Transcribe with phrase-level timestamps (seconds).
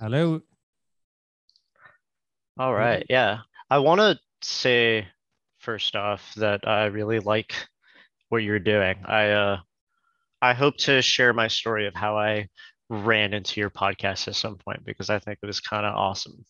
[0.00, 0.40] Hello.
[2.58, 3.06] All right.
[3.08, 3.38] Yeah.
[3.70, 5.06] I want to say
[5.58, 7.54] first off that I really like
[8.28, 8.96] what you're doing.
[9.04, 9.58] I uh
[10.42, 12.48] I hope to share my story of how I
[12.90, 16.44] ran into your podcast at some point because I think it was kind of awesome.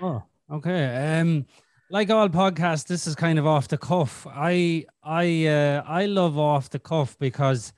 [0.00, 1.18] Oh, okay.
[1.20, 1.46] Um
[1.88, 4.26] like all podcasts, this is kind of off the cuff.
[4.28, 7.72] I I uh I love off the cuff because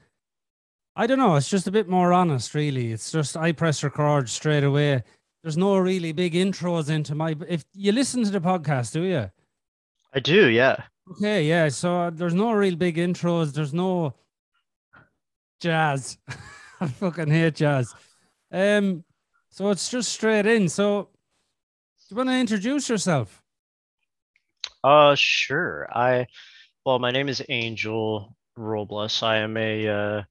[0.96, 2.92] I don't know, it's just a bit more honest, really.
[2.92, 5.02] It's just I press record straight away.
[5.42, 9.30] There's no really big intros into my if you listen to the podcast, do you?
[10.14, 10.76] I do, yeah.
[11.12, 11.68] Okay, yeah.
[11.68, 13.52] So there's no real big intros.
[13.52, 14.14] There's no
[15.60, 16.18] jazz.
[16.80, 17.94] I fucking hate jazz.
[18.52, 19.04] Um,
[19.50, 20.68] so it's just straight in.
[20.68, 23.42] So do you want to introduce yourself?
[24.82, 25.88] Uh sure.
[25.90, 26.26] I
[26.84, 29.22] well, my name is Angel Robles.
[29.22, 30.22] I am a uh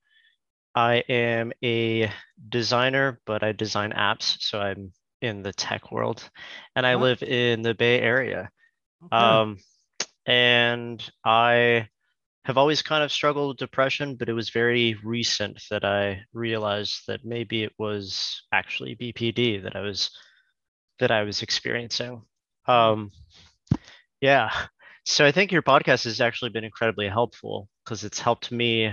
[0.75, 2.11] I am a
[2.49, 4.91] designer, but I design apps, so I'm
[5.21, 6.27] in the tech world,
[6.75, 8.49] and I Oh, live in the Bay Area.
[9.03, 9.41] okay.
[9.41, 9.57] Um,
[10.25, 11.89] and I
[12.45, 17.03] have always kind of struggled with depression, but it was very recent that I realized
[17.07, 20.09] that maybe it was actually BPD that I was
[20.99, 22.21] that I was experiencing.
[22.67, 23.11] Oh, Um,
[24.21, 24.51] yeah.
[25.05, 28.91] So I think your podcast has actually been incredibly helpful because it's helped me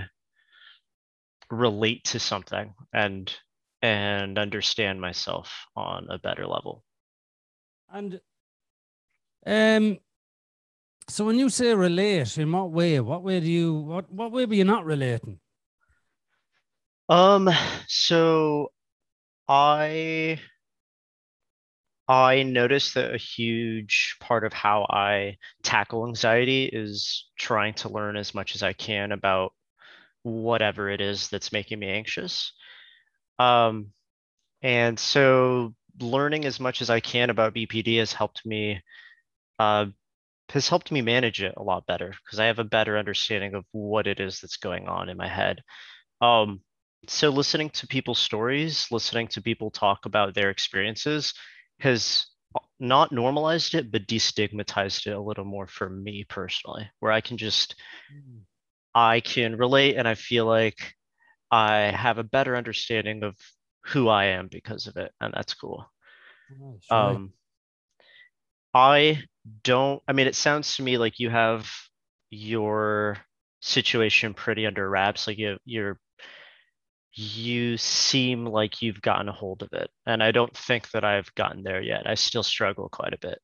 [1.51, 3.33] relate to something and
[3.81, 6.83] and understand myself on a better level.
[7.91, 8.21] And
[9.45, 9.99] um,
[11.07, 12.99] so when you say relate, in what way?
[12.99, 15.39] What way do you what what way were you not relating?
[17.09, 17.49] Um,
[17.87, 18.71] so
[19.47, 20.39] I
[22.07, 28.17] I noticed that a huge part of how I tackle anxiety is trying to learn
[28.17, 29.53] as much as I can about
[30.23, 32.53] whatever it is that's making me anxious.
[33.39, 33.91] Um,
[34.61, 38.81] and so learning as much as I can about BPD has helped me
[39.59, 39.87] uh,
[40.49, 43.65] has helped me manage it a lot better because I have a better understanding of
[43.71, 45.61] what it is that's going on in my head.
[46.19, 46.61] Um,
[47.07, 51.33] so listening to people's stories, listening to people talk about their experiences
[51.79, 52.25] has
[52.79, 57.37] not normalized it, but destigmatized it a little more for me personally, where I can
[57.37, 57.75] just
[58.13, 58.41] Mm,
[58.93, 60.93] I can relate and I feel like
[61.49, 63.35] I have a better understanding of
[63.85, 65.85] who I am because of it, and that's cool.
[66.59, 67.09] Right, right.
[67.09, 67.33] Um,
[68.73, 69.23] I
[69.63, 71.69] don't, I mean, it sounds to me like you have
[72.29, 73.17] your
[73.59, 75.27] situation pretty under wraps.
[75.27, 75.99] Like you, you're,
[77.13, 79.89] you seem like you've gotten a hold of it.
[80.05, 82.07] And I don't think that I've gotten there yet.
[82.07, 83.39] I still struggle quite a bit.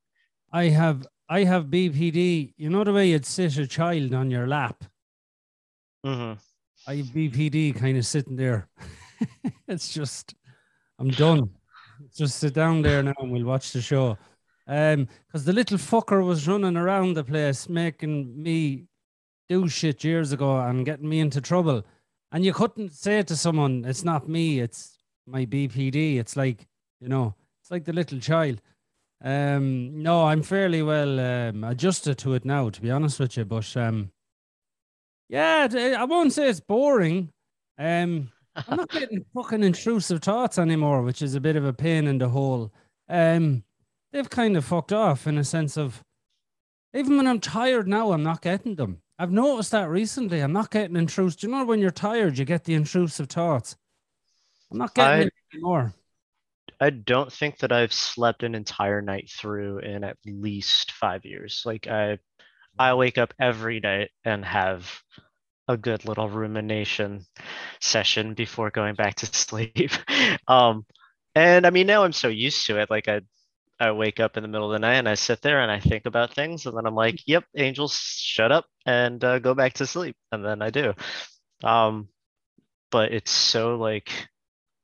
[0.51, 2.53] I have I have BPD.
[2.55, 4.85] You know the way you'd sit a child on your lap.
[6.03, 6.33] Hmm
[6.87, 8.69] I BPD kind of sitting there.
[9.67, 10.35] it's just
[10.99, 11.49] I'm done.
[12.15, 14.17] Just sit down there now and we'll watch the show.
[14.67, 18.85] Um, because the little fucker was running around the place making me
[19.49, 21.83] do shit years ago and getting me into trouble.
[22.31, 26.17] And you couldn't say it to someone, it's not me, it's my BPD.
[26.17, 26.67] It's like,
[26.99, 28.61] you know, it's like the little child.
[29.23, 33.45] Um, no, I'm fairly well um, adjusted to it now, to be honest with you.
[33.45, 34.11] But um,
[35.29, 35.67] yeah,
[35.97, 37.31] I won't say it's boring.
[37.77, 42.07] Um, I'm not getting fucking intrusive thoughts anymore, which is a bit of a pain
[42.07, 42.73] in the hole.
[43.07, 43.63] Um,
[44.11, 46.03] they've kind of fucked off in a sense of
[46.93, 49.01] even when I'm tired now, I'm not getting them.
[49.19, 50.39] I've noticed that recently.
[50.41, 51.39] I'm not getting intrusive.
[51.39, 53.75] Do you know when you're tired, you get the intrusive thoughts?
[54.71, 55.93] I'm not getting I it anymore.
[56.79, 61.63] I don't think that I've slept an entire night through in at least five years.
[61.65, 62.19] Like I
[62.79, 64.91] I wake up every night and have
[65.67, 67.25] a good little rumination
[67.81, 69.91] session before going back to sleep.
[70.47, 70.85] Um,
[71.35, 72.89] and I mean now I'm so used to it.
[72.89, 73.21] Like I
[73.79, 75.79] I wake up in the middle of the night and I sit there and I
[75.79, 79.73] think about things and then I'm like, yep, angels, shut up and uh, go back
[79.73, 80.15] to sleep.
[80.31, 80.93] And then I do.
[81.63, 82.09] Um,
[82.89, 84.09] but it's so like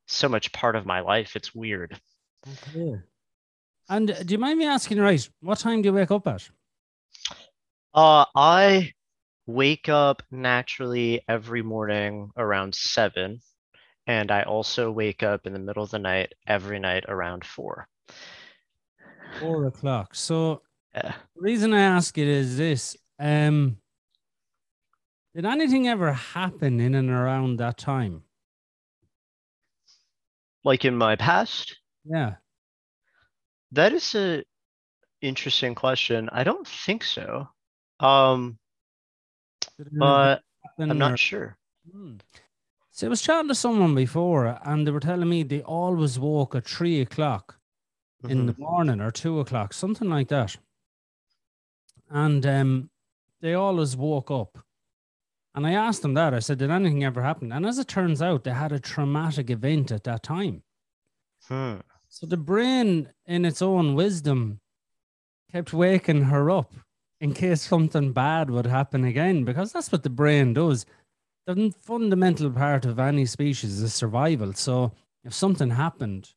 [0.08, 1.36] so much part of my life.
[1.36, 2.00] It's weird.
[2.48, 3.02] Okay.
[3.90, 6.50] And uh, do you mind me asking, right, what time do you wake up at?
[7.94, 8.94] Uh, I
[9.46, 13.42] wake up naturally every morning around seven,
[14.08, 17.88] and I also wake up in the middle of the night every night around four.
[19.40, 20.16] Four o'clock.
[20.16, 20.62] So
[20.96, 21.16] Yeah.
[21.36, 22.98] the reason I ask it is this.
[23.20, 23.78] Um,
[25.36, 28.24] did anything ever happen in and around that time?
[30.64, 32.36] Like in my past, Yeah.
[33.72, 34.44] that is a
[35.22, 36.30] interesting question.
[36.32, 37.50] I don't think so.
[38.00, 38.58] Um,
[39.78, 40.42] Did an event
[40.78, 41.58] but I'm not sure.
[41.92, 42.16] Hmm.
[42.92, 46.56] See, I was chatting to someone before, and they were telling me they always woke
[46.56, 47.58] at three o'clock
[48.30, 50.56] in the morning or two o'clock, something like that.
[52.10, 52.90] And um,
[53.42, 54.60] they always woke up.
[55.56, 56.34] And I asked them that.
[56.34, 57.52] I said, Did anything ever happen?
[57.52, 60.64] And as it turns out, they had a traumatic event at that time.
[61.48, 61.78] Hmm.
[62.08, 64.60] So the brain, in its own wisdom,
[65.52, 66.74] kept waking her up
[67.24, 70.86] in case something bad would happen again, because that's what the brain does.
[71.48, 74.52] The fundamental part of any species is survival.
[74.52, 74.92] So
[75.24, 76.34] if something happened,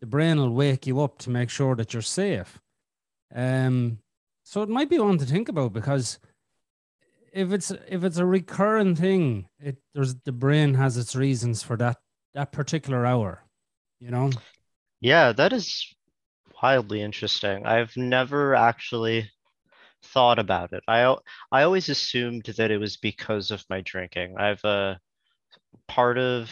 [0.00, 2.58] the brain will wake you up to make sure that you're safe.
[3.32, 3.98] Um,
[4.42, 6.18] so it might be one to think about because
[7.32, 11.76] if it's if it's a recurring thing, it there's the brain has its reasons for
[11.76, 11.98] that
[12.34, 13.44] that particular hour,
[14.00, 14.30] you know.
[15.00, 15.94] Yeah, that is
[16.60, 17.64] wildly interesting.
[17.64, 19.30] I've never actually
[20.12, 20.82] thought about it.
[20.88, 21.16] I
[21.50, 24.36] I always assumed that it was because of my drinking.
[24.38, 24.96] I've uh
[25.88, 26.50] part of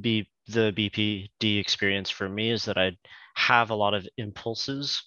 [0.00, 2.96] B the BPD experience for me is that I
[3.34, 5.02] have a lot of impulses.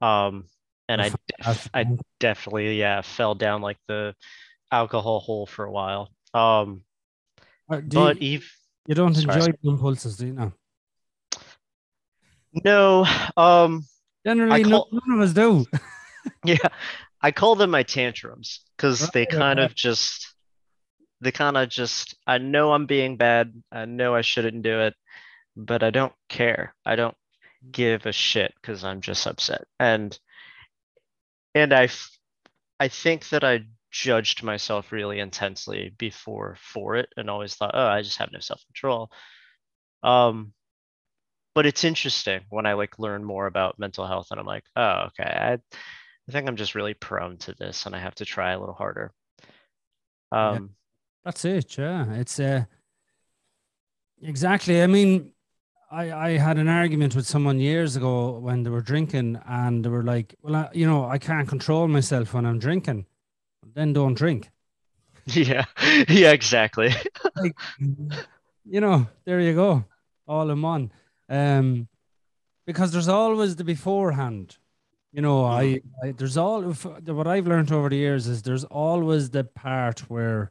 [0.00, 0.46] Um
[0.88, 1.86] and I def I
[2.20, 4.14] definitely yeah fell down like the
[4.72, 6.10] alcohol hole for a while.
[6.34, 6.82] Um
[7.70, 8.50] Uh, do but you, Eve
[8.86, 9.40] you don't sorry.
[9.40, 10.52] enjoy impulses, do you know?
[12.64, 13.04] no
[13.36, 13.84] um
[14.26, 15.66] Generally, no, call- none of us do.
[16.44, 16.68] Yeah,
[17.20, 19.66] I call them my tantrums because they kind okay.
[19.66, 20.34] of just,
[21.20, 23.52] they kind of just, I know I'm being bad.
[23.72, 24.94] I know I shouldn't do it,
[25.56, 26.74] but I don't care.
[26.86, 27.16] I don't
[27.70, 29.64] give a shit because I'm just upset.
[29.80, 30.16] And,
[31.54, 31.88] and I
[32.80, 37.86] I think that I judged myself really intensely before for it and always thought, oh,
[37.86, 39.10] I just have no self-control.
[40.02, 40.52] Um,
[41.54, 45.08] but it's interesting when I like learn more about mental health and I'm like, oh,
[45.08, 45.58] okay, I,
[46.28, 48.74] I think I'm just really prone to this and I have to try a little
[48.74, 49.12] harder.
[50.32, 50.50] Yeah.
[50.50, 50.70] Um,
[51.24, 51.78] That's it.
[51.78, 52.64] Yeah, it's uh,
[54.22, 54.82] exactly.
[54.82, 55.32] I mean,
[55.90, 59.88] I I had an argument with someone years ago when they were drinking, and they
[59.88, 63.06] were like, "Well, I, you know, I can't control myself when I'm drinking."
[63.74, 64.50] Then don't drink.
[65.26, 65.64] yeah,
[66.08, 66.94] yeah, exactly.
[67.36, 67.56] Like,
[68.64, 69.84] you know, there you go,
[70.26, 70.92] all in one.
[71.28, 71.88] Um,
[72.66, 74.58] because there's always the beforehand.
[75.12, 79.30] You know, I, I there's all what I've learned over the years is there's always
[79.30, 80.50] the part where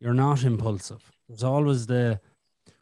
[0.00, 1.12] you're not impulsive.
[1.28, 2.20] There's always the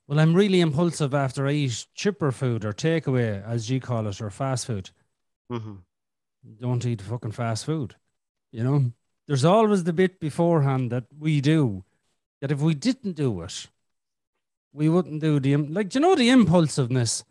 [0.08, 4.20] well, I'm really impulsive after I eat chipper food or takeaway, as you call it,
[4.20, 4.90] or fast food.
[5.50, 5.82] hmm
[6.58, 7.96] Don't eat fucking fast food.
[8.52, 8.93] You know,
[9.26, 11.84] there's always the bit beforehand that we do
[12.40, 13.69] that if we didn't do it,
[14.72, 15.88] we wouldn't do the like.
[15.90, 17.25] Do you know the impulsiveness?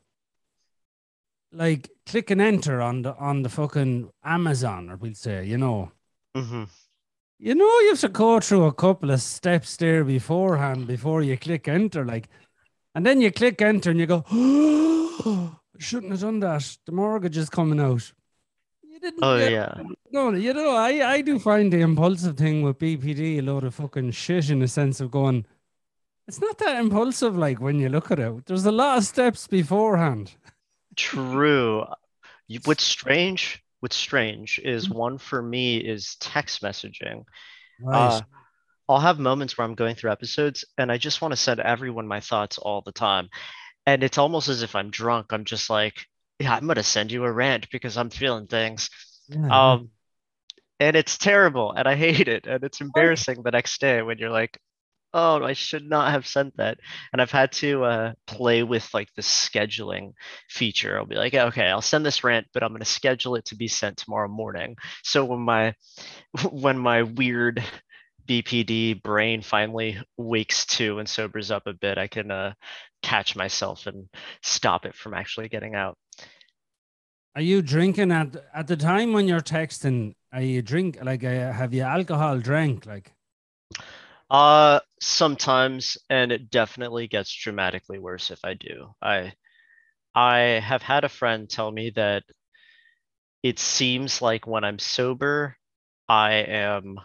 [1.52, 5.92] Like click and enter on the on the fucking Amazon, or we'll say, you know,
[6.36, 6.66] hmm
[7.40, 11.38] you know, you have to go through a couple of steps there beforehand before you
[11.38, 12.28] click enter, like,
[12.94, 16.78] and then you click enter and you go, oh, shouldn't have done that.
[16.86, 18.12] The mortgage is coming out.
[18.84, 19.24] You didn't.
[19.24, 19.74] Oh yeah.
[20.12, 23.76] No, you know, I, I do find the impulsive thing with BPD a load of
[23.76, 25.46] fucking shit in the sense of going,
[26.28, 28.46] it's not that impulsive like when you look at it.
[28.48, 30.34] There's a lot of steps beforehand.
[31.00, 31.86] True.
[32.48, 37.26] You- What's strange, what's strange is one for me is text messaging.
[37.92, 38.22] Uh,
[38.90, 42.08] I'll have moments where I'm going through episodes and I just want to send everyone
[42.08, 43.30] my thoughts all the time.
[43.86, 45.34] And it's almost as if I'm drunk.
[45.34, 46.06] I'm just like,
[46.40, 48.90] yeah, I'm gonna send you a rant because I'm feeling things.
[49.30, 49.92] Yeah, Um,
[50.80, 52.48] and it's terrible and I hate it.
[52.48, 54.60] And it's embarrassing the next day when you're like,
[55.14, 56.80] oh, I should not have sent that.
[57.12, 60.14] And I've had to uh, play with like the scheduling
[60.50, 60.98] feature.
[60.98, 63.56] I'll be like, okay, I'll send this rant, but I'm going to schedule it to
[63.56, 64.76] be sent tomorrow morning.
[65.04, 65.74] So when my
[66.52, 67.64] when my weird
[68.28, 72.54] BPD brain finally wakes to and sobers up a bit, I can uh,
[73.02, 74.08] catch myself and
[74.44, 75.98] stop it from actually getting out.
[77.36, 80.14] Are you drinking at at the time when you're texting?
[80.32, 83.14] Are you drink like uh, have you alcohol drank like?
[84.30, 88.94] Uh, sometimes, and it definitely gets dramatically worse if I do.
[89.02, 89.34] I
[90.16, 92.24] I have had a friend tell me that
[93.44, 95.56] it seems like when I'm sober,
[96.08, 97.00] I am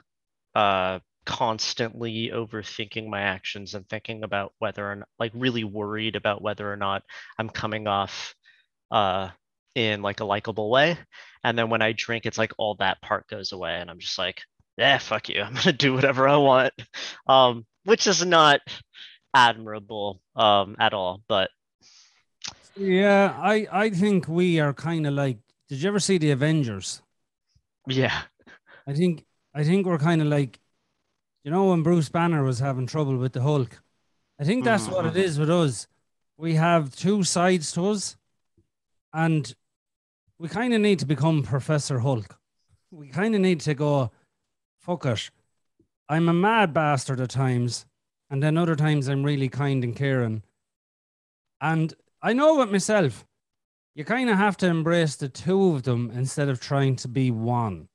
[0.54, 6.43] uh constantly overthinking my actions and thinking about whether or not, like really worried about
[6.43, 7.02] whether or not
[7.38, 8.35] I'm coming off
[8.93, 9.31] uh
[9.76, 10.99] in like a likable way.
[11.45, 14.19] And then when I drink, it's like all that part goes away, and I'm just
[14.19, 14.43] like,
[14.76, 15.43] yeah, fuck you.
[15.45, 16.73] I'm gonna do whatever I want.
[17.26, 18.61] Um, which is not
[19.35, 21.50] admirable um at all, but
[22.76, 25.38] Yeah, I I think we are kind of like.
[25.69, 27.02] Did you ever see the Avengers?
[27.87, 28.23] yeah.
[28.87, 30.59] I think I think we're kind of like,
[31.45, 33.81] you know, when Bruce Banner was having trouble with the Hulk,
[34.38, 35.25] I think that's what it Mhm.
[35.25, 35.87] is with us.
[36.37, 38.16] We have two sides to us,
[39.12, 39.54] and
[40.38, 42.37] we kind of need to become Professor Hulk.
[42.90, 44.11] We kind of need to go,
[44.85, 45.31] fuck it.
[46.11, 47.87] I'm a mad bastard at times,
[48.29, 50.43] and then other times I'm really kind and caring.
[51.61, 53.25] And I know it myself.
[53.95, 57.31] You kind of have to embrace the two of them instead of trying to be
[57.31, 57.88] one.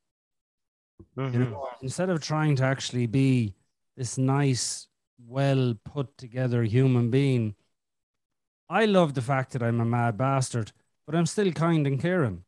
[1.15, 1.51] You Mhm.
[1.51, 3.53] know, instead of trying to actually be
[3.95, 4.87] this nice,
[5.19, 7.55] well put together human being,
[8.69, 10.71] I love the fact that I'm a mad bastard,
[11.05, 12.45] but I'm still kind and caring.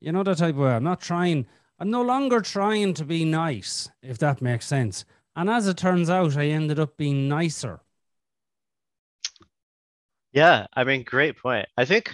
[0.00, 0.72] You know that type of way.
[0.72, 1.46] I'm not trying,
[1.78, 5.06] I'm no longer trying to be nice, if that makes sense.
[5.34, 7.80] And as it turns out, I ended up being nicer.
[10.32, 11.68] Yeah, I mean, great point.
[11.76, 12.12] I think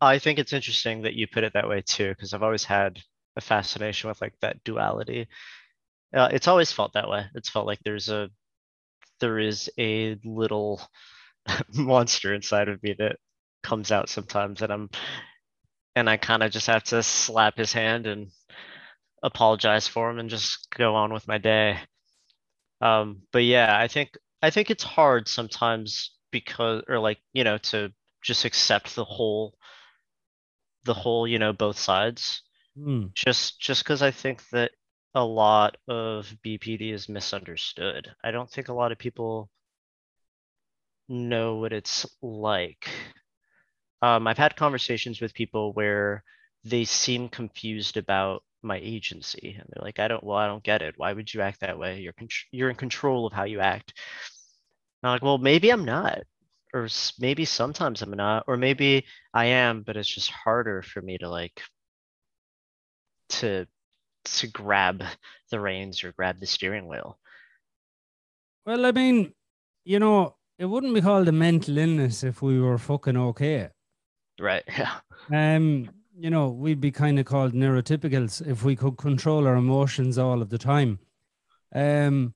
[0.00, 2.98] I think it's interesting that you put it that way too, because I've always had
[3.36, 5.28] a fascination with like that duality.
[6.14, 7.26] Uh, it's always felt that way.
[7.34, 8.30] It's felt like there's a
[9.20, 10.82] there is a little
[11.74, 13.16] monster inside of me that
[13.62, 14.90] comes out sometimes, and I'm
[16.00, 18.30] and I kind of just have to slap his hand and
[19.22, 21.78] apologize for him and just go on with my day.
[22.80, 27.58] Um, but yeah, I think I think it's hard sometimes because or like, you know,
[27.58, 27.92] to
[28.22, 29.54] just accept the whole
[30.84, 32.42] the whole, you know, both sides.
[32.76, 33.06] Hmm.
[33.14, 34.72] Just just because I think that
[35.14, 38.08] a lot of BPD is misunderstood.
[38.24, 39.50] I don't think a lot of people
[41.08, 42.88] know what it's like.
[44.02, 46.24] Um, I've had conversations with people where
[46.64, 50.82] they seem confused about my agency and they're like, I don't, well, I don't get
[50.82, 50.94] it.
[50.96, 52.00] Why would you act that way?
[52.00, 52.14] You're,
[52.50, 53.94] you're in control of how you act.
[55.02, 56.20] And I'm like, well, maybe I'm not,
[56.74, 56.88] or
[57.18, 61.28] maybe sometimes I'm not, or maybe I am, but it's just harder for me to
[61.28, 61.60] like,
[63.30, 63.66] to,
[64.24, 65.02] to grab
[65.50, 67.18] the reins or grab the steering wheel.
[68.66, 69.32] Well, I mean,
[69.84, 73.70] you know, it wouldn't be called a mental illness if we were fucking okay.
[74.40, 74.64] Right.
[74.78, 75.00] Yeah.
[75.32, 80.18] Um, you know, we'd be kind of called neurotypicals if we could control our emotions
[80.18, 80.98] all of the time.
[81.74, 82.34] Um,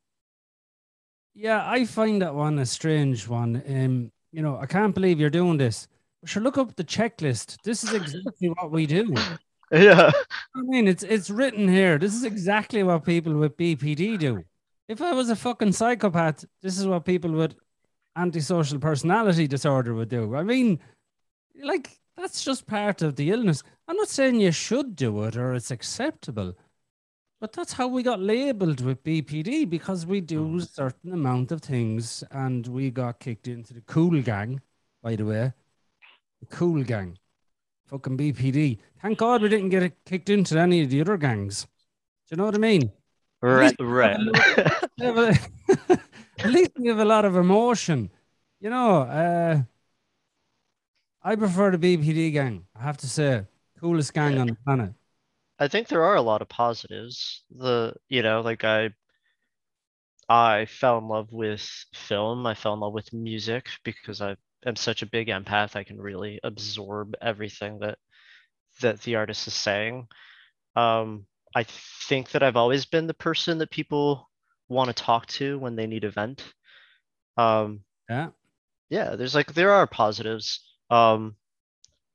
[1.34, 3.62] yeah, I find that one a strange one.
[3.68, 5.88] Um, you know, I can't believe you're doing this.
[6.20, 7.56] But sure, look up the checklist.
[7.64, 9.14] This is exactly what we do.
[9.73, 10.12] Yeah.
[10.54, 11.99] I mean, it's it's written here.
[11.99, 14.44] This is exactly what people with BPD do.
[14.88, 17.56] If I was a fucking psychopath, this is what people with
[18.16, 20.37] antisocial personality disorder would do.
[20.37, 20.80] I mean,
[21.62, 23.62] like that's just part of the illness.
[23.88, 26.56] I'm not saying you should do it or it's acceptable,
[27.40, 31.61] but that's how we got labeled with BPD because we do a certain amount of
[31.61, 34.61] things and we got kicked into the cool gang,
[35.02, 35.52] by the way.
[36.40, 37.18] The cool gang.
[37.87, 38.78] Fucking BPD.
[39.02, 41.64] Thank God we didn't get kicked into any of the other gangs.
[41.64, 41.68] Do
[42.30, 42.90] you know what I mean?
[43.42, 43.76] Right.
[43.78, 44.18] Right.
[44.99, 45.99] have a We have a-
[46.38, 48.11] At least we have a lot of emotion.
[48.61, 49.62] You know, uh,
[51.25, 52.66] I prefer the BPD gang.
[52.76, 53.47] I have to say,
[53.81, 54.95] coolest gang on the planet.
[55.59, 57.43] I think there are a lot of positives.
[57.50, 58.90] The, you know, like I
[60.28, 61.62] I fell in love with
[61.95, 62.47] film.
[62.47, 65.76] I fell in love with music because I am such a big empath.
[65.76, 67.99] I can really absorb everything that
[68.81, 70.09] that the artist is saying.
[70.76, 74.31] Um, I think that I've always been the person that people
[74.69, 76.45] want to talk to when they need a vent.
[77.37, 78.31] Um, Yeah.
[78.88, 80.61] yeah, there's like there are positives.
[80.91, 81.37] Um,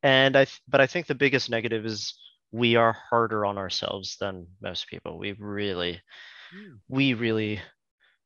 [0.04, 2.14] and I th- but I think the biggest negative is
[2.52, 5.18] we are harder on ourselves than most people.
[5.18, 6.02] We really
[6.88, 7.60] we really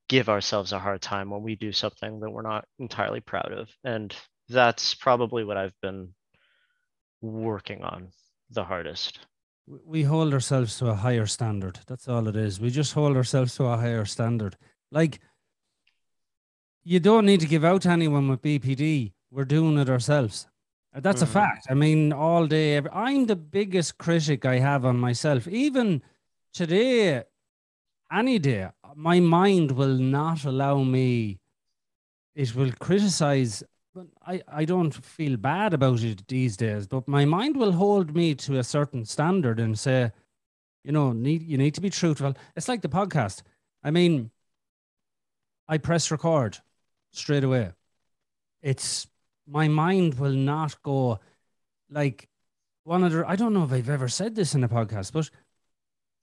[0.07, 3.69] give ourselves a hard time when we do something that we're not entirely proud of.
[3.83, 4.15] And
[4.49, 6.13] that's probably what I've been
[7.21, 8.09] working on
[8.49, 9.19] the hardest.
[9.65, 11.79] We- We hold ourselves to a higher standard.
[11.87, 12.59] That's all it is.
[12.59, 14.57] We just hold ourselves to a higher standard.
[14.91, 15.19] Like,
[16.83, 19.13] you don't need to give out to anyone with BPD.
[19.33, 20.47] We're doing it ourselves.
[20.93, 21.33] Uh, That's a Mhm.
[21.39, 21.65] fact.
[21.67, 25.47] I mean, all day, every, I'm the biggest critic I have on myself.
[25.47, 26.03] Even
[26.53, 27.23] today,
[28.11, 31.39] any day, my mind will not allow me,
[32.35, 33.63] it will criticize.
[33.95, 38.15] But I, I don't feel bad about it these days, but my mind will hold
[38.15, 40.11] me to a certain standard and say,
[40.83, 42.33] you know, need you need to be truthful.
[42.55, 43.41] It's like the podcast.
[43.83, 44.31] I mean,
[45.67, 46.59] I press record
[47.11, 47.73] straight away.
[48.61, 49.07] It's
[49.47, 51.19] my mind will not go
[51.89, 52.29] like
[52.83, 55.29] one of the I don't know if I've ever said this in a podcast, but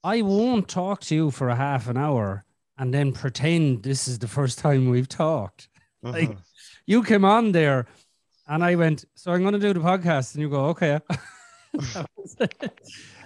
[0.03, 2.43] I won't talk to you for a half an hour
[2.77, 5.69] and then pretend this is the first time we've talked.
[6.03, 6.37] Like, Mhm.
[6.87, 7.85] You came on there
[8.47, 10.99] and I went, So I'm gonna do the podcast, and you go, Okay.
[11.93, 12.55] That was it.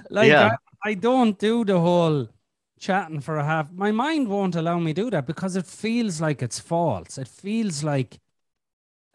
[0.09, 0.55] like Yeah.
[0.83, 2.27] I, I don't do the whole
[2.79, 3.71] chatting for a half.
[3.71, 7.17] My mind won't allow me do that because it feels like it's false.
[7.17, 8.19] It feels like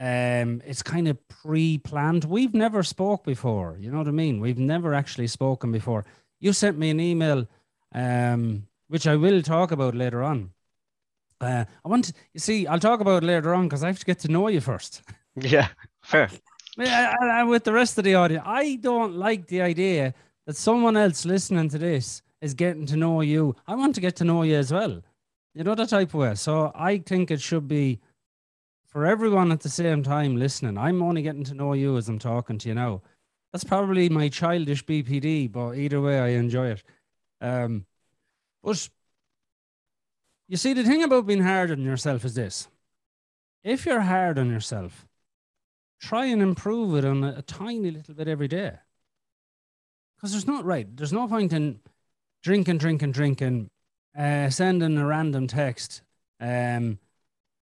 [0.01, 2.25] um, it's kind of pre-planned.
[2.25, 3.77] We've never spoke before.
[3.79, 4.41] You know what I mean?
[4.41, 6.07] We've never actually spoken before.
[6.41, 7.47] You sent me an email,
[7.95, 10.53] um, which I will talk about later on.
[11.39, 13.99] Uh, I want to, you see, I'll talk about it later on because I have
[13.99, 15.03] to get to know you first.
[15.37, 15.69] Yeah,
[16.03, 16.29] fair.
[16.77, 20.13] Yeah, and with the rest of the audience, I don't like the idea
[20.45, 23.55] that someone else listening to this is getting to know you.
[23.69, 25.01] I want to get to know you as well.
[25.55, 26.35] You know, that type of way.
[26.35, 28.01] So I think it should be
[28.91, 30.77] for everyone at the same time listening.
[30.77, 33.03] I'm only getting to know you as I'm talking to you now.
[33.53, 36.83] That's probably my childish BPD, but either way, I enjoy it.
[37.41, 37.87] Um,
[38.63, 38.89] but
[40.49, 42.69] you see, the thing about being hard on yourself is this
[43.63, 45.07] if you're hard on yourself,
[46.01, 48.73] try and improve it on a, a tiny little bit every day.
[50.17, 50.87] Because there's not right.
[50.97, 51.81] There's no point in
[52.43, 53.71] drinking, drinking, drinking,
[54.17, 56.03] uh, sending a random text,
[56.41, 56.99] um,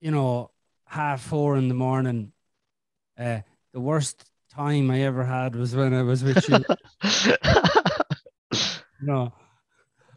[0.01, 0.51] you know,
[0.89, 2.33] half four in the morning.
[3.19, 3.41] Uh,
[3.73, 6.65] the worst time I ever had was when I was with you.
[9.03, 9.33] no,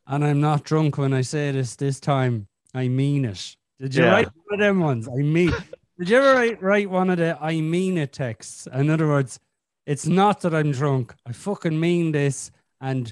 [0.08, 1.76] and I'm not drunk when I say this.
[1.76, 3.56] This time, I mean it.
[3.80, 4.12] Did you Yeah.
[4.12, 5.08] write one of them ones?
[5.08, 5.52] I mean.
[6.00, 8.68] Did you ever write, write one of the I mean it texts?
[8.74, 9.40] In other words,
[9.86, 11.14] it's not that I'm drunk.
[11.28, 12.52] I fucking mean this.
[12.80, 13.12] And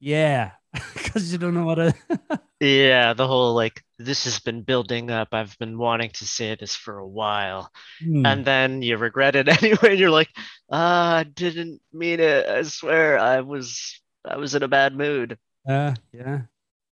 [0.00, 0.52] yeah,
[0.94, 1.94] because you don't know what to.
[2.60, 5.28] Yeah, the whole like this has been building up.
[5.32, 7.70] I've been wanting to say this for a while.
[8.02, 8.24] Hmm.
[8.24, 9.90] And then you regret it anyway.
[9.90, 10.30] And you're like,
[10.70, 12.46] ah, I didn't mean it.
[12.46, 15.38] I swear I was I was in a bad mood.
[15.68, 16.42] Uh, yeah.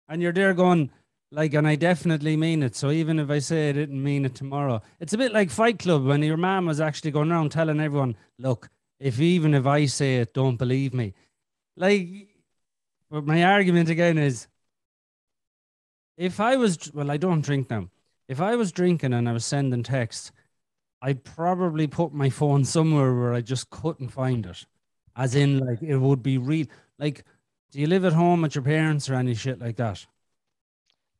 [0.09, 0.91] And you're there going,
[1.31, 2.75] like, and I definitely mean it.
[2.75, 5.79] So even if I say I didn't mean it tomorrow, it's a bit like Fight
[5.79, 9.85] Club when your mom was actually going around telling everyone, look, if even if I
[9.85, 11.13] say it, don't believe me.
[11.75, 12.07] Like,
[13.09, 14.47] but my argument again is
[16.17, 17.89] if I was, well, I don't drink now.
[18.27, 20.31] If I was drinking and I was sending texts,
[21.01, 24.65] I'd probably put my phone somewhere where I just couldn't find it.
[25.15, 26.67] As in, like, it would be real.
[26.99, 27.25] Like,
[27.71, 30.05] do you live at home with your parents or any shit like that?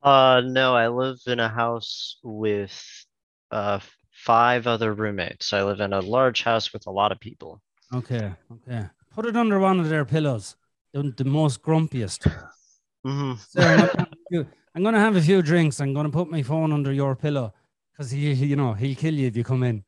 [0.01, 3.05] Uh no, I live in a house with
[3.51, 3.79] uh
[4.11, 5.53] five other roommates.
[5.53, 7.61] I live in a large house with a lot of people.
[7.93, 8.85] Okay, okay.
[9.11, 10.55] Put it under one of their pillows,
[10.93, 12.31] the, the most grumpiest.
[13.05, 15.79] hmm So I'm, gonna have a few, I'm gonna have a few drinks.
[15.81, 17.53] I'm gonna put my phone under your pillow
[17.91, 19.83] because he, you know, he'll kill you if you come in.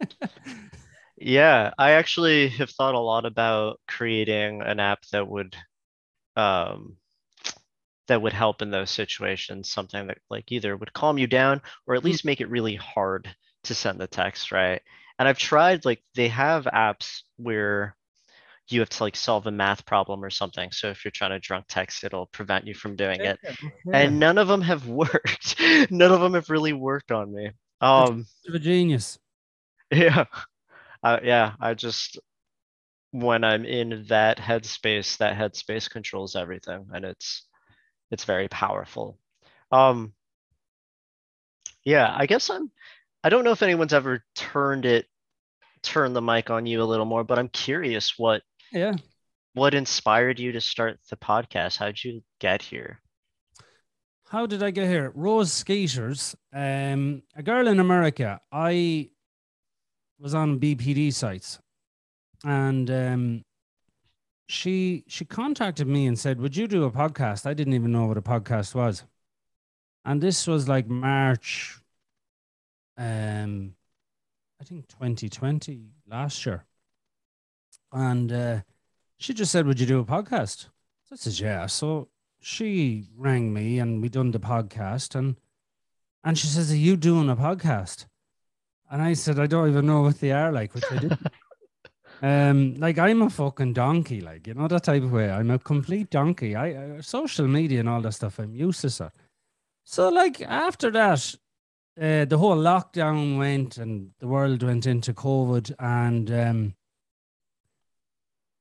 [1.16, 5.56] Yeah, I actually have thought a lot about creating an app that would
[6.36, 6.98] um
[8.08, 11.94] that would help in those situations, something that like either would calm you down or
[11.94, 12.04] at Mm.
[12.04, 14.82] least make it really hard to send the text, right?
[15.18, 17.96] And I've tried like they have apps where
[18.68, 20.70] you have to like solve a math problem or something.
[20.72, 23.38] So if you're trying to drunk text, it'll prevent you from doing it.
[23.92, 25.60] And none of them have worked.
[25.90, 27.50] None of them have really worked on me.
[27.80, 29.18] Um of a genius.
[29.90, 30.24] yeah.
[31.02, 32.18] Uh, yeah, I just
[33.10, 37.46] when I'm in that headspace, that headspace controls everything and it's
[38.10, 39.18] it's very powerful.
[39.70, 40.14] Um
[41.84, 42.70] yeah, I guess I'm
[43.22, 45.06] I don't know if anyone's ever turned it
[45.82, 48.94] turned the mic on you a little more, but I'm curious what Yeah.
[49.54, 51.76] what inspired you to start the podcast?
[51.78, 53.00] How'd you get here?
[54.28, 55.12] How did I get here?
[55.14, 58.40] Rose Skaters, um, a girl in America.
[58.50, 59.10] I
[60.18, 61.58] was on BPD sites,
[62.44, 63.42] and um,
[64.48, 68.06] she she contacted me and said, "Would you do a podcast?" I didn't even know
[68.06, 69.04] what a podcast was,
[70.04, 71.78] and this was like March,
[72.96, 73.74] um,
[74.60, 76.64] I think 2020 last year,
[77.94, 78.60] and uh,
[79.16, 80.66] she just said, "Would you do a podcast?"
[81.04, 82.08] So I said, "Yeah." So
[82.40, 85.36] she rang me and we done the podcast and
[86.24, 88.06] and she says, Are you doing a podcast?
[88.90, 91.26] And I said, I don't even know what they are like, which I didn't.
[92.22, 95.30] um, like I'm a fucking donkey, like, you know, that type of way.
[95.30, 96.56] I'm a complete donkey.
[96.56, 99.12] I, I social media and all that stuff, I'm useless at.
[99.84, 101.34] So like after that,
[102.00, 106.74] uh, the whole lockdown went and the world went into COVID and um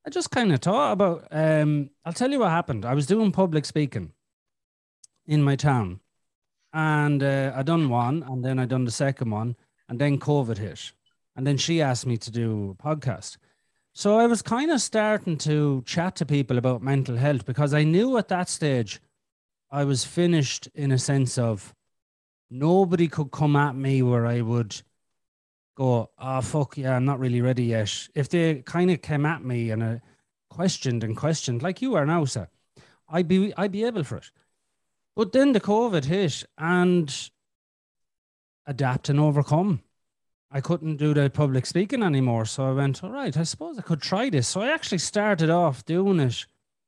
[0.05, 1.27] I just kind of thought about.
[1.31, 2.85] Um, I'll tell you what happened.
[2.85, 4.11] I was doing public speaking
[5.25, 6.01] in my town,
[6.73, 9.55] and uh, I done one, and then I done the second one,
[9.87, 10.91] and then COVID hit,
[11.35, 13.37] and then she asked me to do a podcast.
[13.93, 17.83] So I was kind of starting to chat to people about mental health because I
[17.83, 18.99] knew at that stage
[19.69, 21.73] I was finished in a sense of
[22.49, 24.81] nobody could come at me where I would
[25.75, 28.07] go, oh fuck yeah, I'm not really ready yet.
[28.15, 29.95] If they kind of came at me and uh,
[30.49, 32.47] questioned and questioned, like you are now, sir,
[33.09, 34.31] I'd be I'd be able for it.
[35.15, 37.29] But then the COVID hit and
[38.65, 39.83] adapt and overcome.
[40.49, 42.45] I couldn't do the public speaking anymore.
[42.45, 44.47] So I went, all right, I suppose I could try this.
[44.47, 46.45] So I actually started off doing it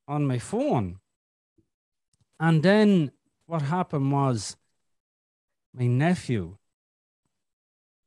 [0.07, 0.99] on my phone.
[2.39, 3.11] And then
[3.47, 4.55] what happened was
[5.73, 6.57] my nephew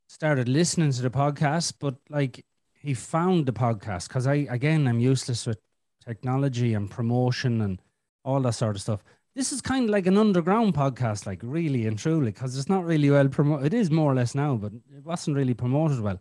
[0.09, 4.99] started listening to the podcast, but like he found the podcast because I, again, I'm
[4.99, 5.59] useless with
[6.05, 7.81] technology and promotion and
[8.25, 9.03] all that sort of stuff
[9.39, 12.83] this is kind of like an underground podcast, like really and truly, because it's not
[12.85, 13.73] really well promoted.
[13.73, 16.19] It is more or less now, but it wasn't really promoted well.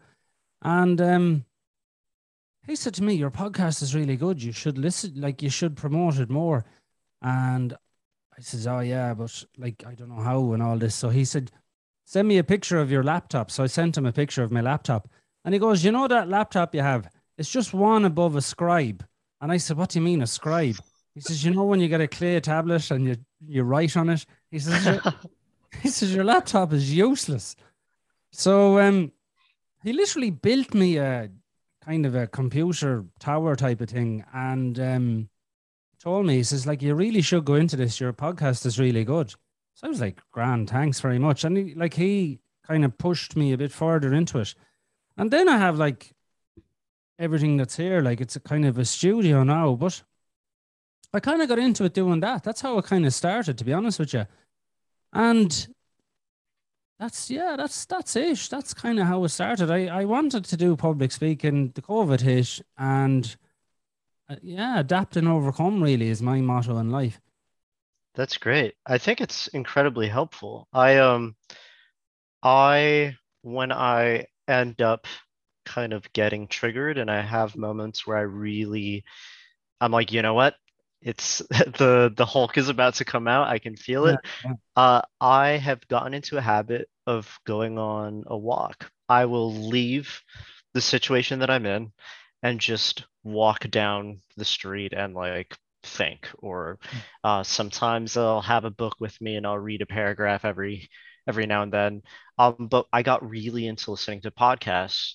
[0.63, 1.45] And um,
[2.67, 4.41] he said to me, "Your podcast is really good.
[4.43, 5.15] You should listen.
[5.17, 6.65] Like you should promote it more."
[7.23, 7.73] And
[8.37, 11.25] I says, "Oh yeah, but like I don't know how and all this." So he
[11.25, 11.51] said,
[12.11, 14.63] "Send me a picture of your laptop." So I sent him a picture of my
[14.63, 15.09] laptop,
[15.45, 17.09] and he goes, "You know that laptop you have?
[17.37, 19.05] It's just one above a scribe."
[19.41, 20.79] And I said, "What do you mean a scribe?"
[21.19, 24.09] He says, you know, when you get a clay tablet and you you write on
[24.09, 25.01] it, he says, your,
[25.83, 27.57] he says your laptop is useless.
[28.31, 29.11] So um,
[29.83, 31.29] he literally built me a
[31.85, 35.29] kind of a computer tower type of thing, and um,
[36.01, 37.99] told me he says like you really should go into this.
[37.99, 39.35] Your podcast is really good.
[39.79, 41.45] So I was like, grand, thanks very much.
[41.45, 44.53] And he, like he kind of pushed me a bit further into it,
[45.17, 46.13] and then I have like
[47.17, 48.01] everything that's here.
[48.01, 50.03] Like it's a kind of a studio now, but
[51.15, 52.43] I kind of got into it doing that.
[52.43, 54.27] That's how it kind of started, to be honest with you.
[55.13, 55.69] And
[56.99, 58.49] that's yeah, that's that's it.
[58.51, 59.71] That's kind of how it started.
[59.71, 61.71] I I wanted to do public speaking.
[61.77, 63.37] The COVID hit, and
[64.29, 67.21] uh, yeah, adapt and overcome really is my motto in life.
[68.19, 68.75] That's great.
[68.85, 70.69] I think it's incredibly helpful.
[70.75, 71.37] I um,
[72.43, 75.07] I when I end up
[75.65, 79.05] kind of getting triggered, and I have moments where I really,
[79.81, 80.57] I'm like, you know what?
[81.01, 81.39] it's
[81.79, 83.49] the the Hulk is about to come out.
[83.49, 84.19] I can feel it.
[84.45, 84.53] Yeah.
[84.77, 88.91] Uh, I have gotten into a habit of going on a walk.
[89.09, 90.23] I will leave
[90.75, 91.93] the situation that I'm in
[92.43, 95.57] and just walk down the street and like
[95.89, 96.29] think.
[96.39, 96.99] Or hmm.
[97.25, 100.91] uh, sometimes I'll have a book with me and I'll read a paragraph every
[101.29, 102.03] every now and then.
[102.39, 105.15] Um, but I got really into listening to podcasts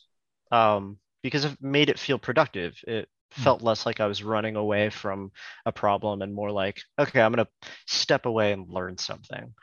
[0.52, 2.76] um, because it made it feel productive.
[2.88, 3.54] It Hmm.
[3.54, 5.32] felt less like I was running away from
[5.66, 7.48] a problem and more like, okay, I'm gonna
[7.88, 9.54] step away and learn something.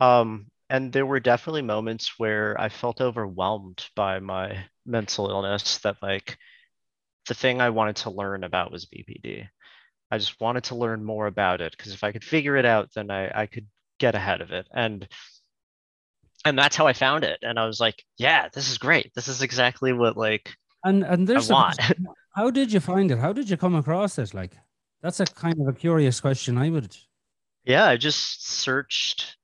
[0.00, 5.96] Um, and there were definitely moments where I felt overwhelmed by my mental illness that
[6.02, 6.38] like
[7.28, 9.48] the thing I wanted to learn about was BPD.
[10.10, 12.90] I just wanted to learn more about it because if I could figure it out,
[12.94, 13.66] then I, I could
[13.98, 14.66] get ahead of it.
[14.72, 15.08] And
[16.44, 17.40] and that's how I found it.
[17.42, 19.12] And I was like, yeah, this is great.
[19.14, 21.78] This is exactly what like and and there's I want.
[22.36, 23.18] How did you find it?
[23.18, 24.34] How did you come across it?
[24.34, 24.52] Like,
[25.02, 26.58] that's a kind of a curious question.
[26.58, 26.96] I would.
[27.64, 29.36] Yeah, I just searched.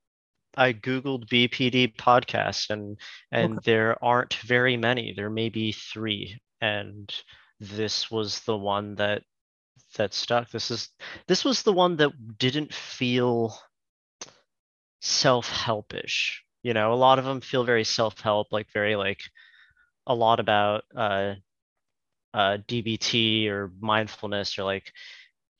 [0.57, 2.99] I googled BPD podcast, and
[3.33, 3.63] and okay.
[3.65, 5.15] there aren't very many.
[5.15, 7.13] There may be three, and
[7.59, 9.23] this was the one that
[9.97, 10.51] that stuck.
[10.51, 10.89] This is
[11.29, 13.57] this was the one that didn't feel
[15.01, 16.43] self-helpish.
[16.63, 19.21] You know, a lot of them feel very self-help, like very like
[20.07, 21.35] a lot about uh
[22.35, 24.91] uh, DBT or mindfulness or like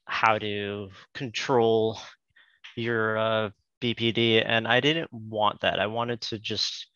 [0.07, 1.99] how to control
[2.77, 4.43] your uh, BPD.
[4.43, 5.79] And I didn't want that.
[5.79, 6.87] I wanted to just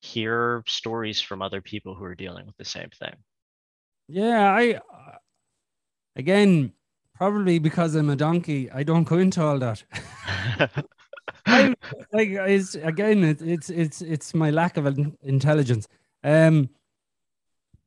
[0.00, 3.14] hear stories from other people who are dealing with the same thing.
[4.08, 4.80] Yeah, I
[6.18, 6.72] again
[7.18, 9.82] probably because I'm a donkey, I don't go into all that.
[11.46, 11.74] I,
[12.12, 14.86] like it's again, it, it's it's it's my lack of
[15.22, 15.88] intelligence.
[16.22, 16.70] Um,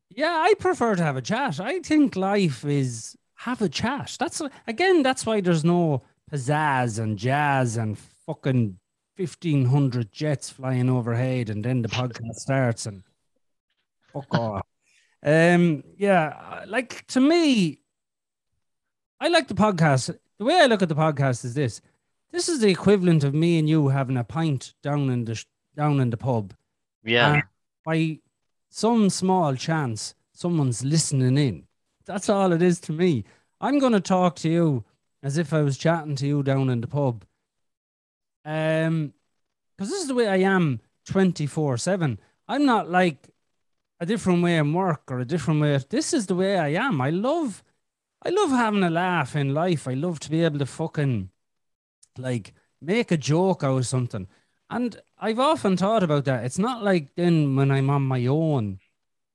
[0.09, 1.59] yeah, I prefer to have a chat.
[1.59, 4.17] I think life is have a chat.
[4.19, 8.77] That's again, that's why there's no pizzazz and jazz and fucking
[9.15, 13.03] fifteen hundred jets flying overhead, and then the podcast starts and
[14.11, 14.65] fuck off.
[15.23, 17.81] Um, yeah, like to me,
[19.21, 20.17] I like the podcast.
[20.39, 21.79] The way I look at the podcast is this:
[22.31, 25.41] this is the equivalent of me and you having a pint down in the
[25.77, 26.53] down in the pub.
[27.03, 27.33] Yeah.
[27.33, 27.43] And
[27.85, 28.19] by
[28.69, 31.67] some small chance someone's listening in.
[32.05, 33.23] That's all it is to me.
[33.59, 34.83] I'm going to talk to you
[35.21, 37.23] as if I was chatting to you down in the pub.
[38.43, 39.13] Um,
[39.77, 42.19] because this is the way I am 24 7.
[42.47, 43.29] I'm not like
[43.99, 45.75] a different way of work or a different way.
[45.75, 47.01] Of, This is the way I am.
[47.01, 47.63] I love,
[48.23, 49.87] I love having a laugh in life.
[49.87, 51.29] I love to be able to fucking
[52.17, 54.27] like make a joke out of something.
[54.69, 56.45] And I've often thought about that.
[56.45, 58.79] It's not like then when I'm on my own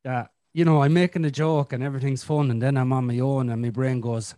[0.05, 2.51] that, you know, I'm making a joke and everything's fun.
[2.51, 4.35] And then I'm on my own and my brain goes,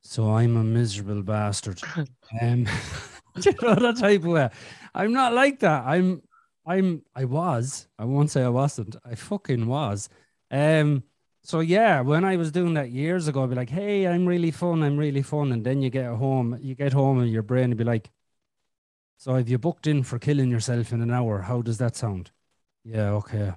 [0.00, 1.80] So I'm a miserable bastard.
[2.40, 2.66] um,
[3.36, 4.50] you know that type of way.
[4.94, 5.84] I'm not like that.
[5.86, 6.22] I'm
[6.66, 7.86] I'm I was.
[7.98, 8.96] I won't say I wasn't.
[9.04, 10.08] I fucking was.
[10.50, 11.02] Um
[11.46, 14.50] so yeah, when I was doing that years ago, I'd be like, hey, I'm really
[14.50, 15.52] fun, I'm really fun.
[15.52, 18.10] And then you get home, you get home and your brain would be like,
[19.18, 22.30] So if you booked in for killing yourself in an hour, how does that sound?
[22.84, 23.54] Yeah, okay.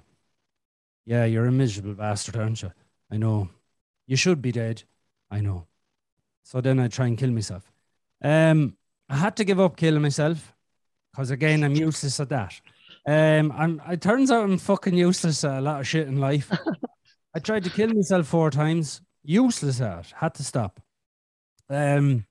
[1.04, 2.72] Yeah, you're a miserable bastard, aren't you?
[3.10, 3.48] I know.
[4.06, 4.84] You should be dead.
[5.30, 5.66] I know.
[6.44, 7.72] So then I try and kill myself.
[8.22, 8.76] Um,
[9.08, 10.54] I had to give up killing myself
[11.12, 12.60] because again, I'm useless at that.
[13.06, 13.82] Um, I'm.
[13.90, 16.50] It turns out I'm fucking useless at a lot of shit in life.
[17.34, 19.00] I tried to kill myself four times.
[19.22, 20.10] Useless at.
[20.16, 20.80] Had to stop.
[21.68, 22.26] Um,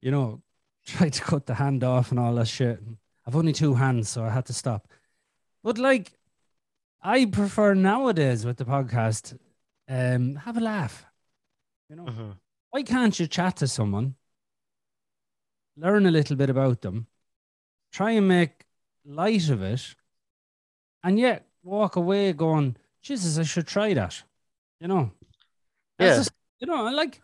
[0.00, 0.42] you know,
[0.86, 2.80] tried to cut the hand off and all that shit.
[3.26, 4.88] I've only two hands, so I had to stop.
[5.62, 6.18] But like,
[7.02, 9.38] I prefer nowadays with the podcast,
[9.88, 11.04] um, have a laugh.
[11.88, 12.38] You know, Mhm.
[12.70, 14.14] why can't you chat to someone,
[15.76, 17.06] learn a little bit about them,
[17.92, 18.66] try and make
[19.04, 19.94] light of it,
[21.02, 24.22] and yet walk away going, Jesus, I should try that.
[24.80, 25.10] You know?
[25.98, 26.16] Yeah.
[26.16, 27.20] just- you know, I like,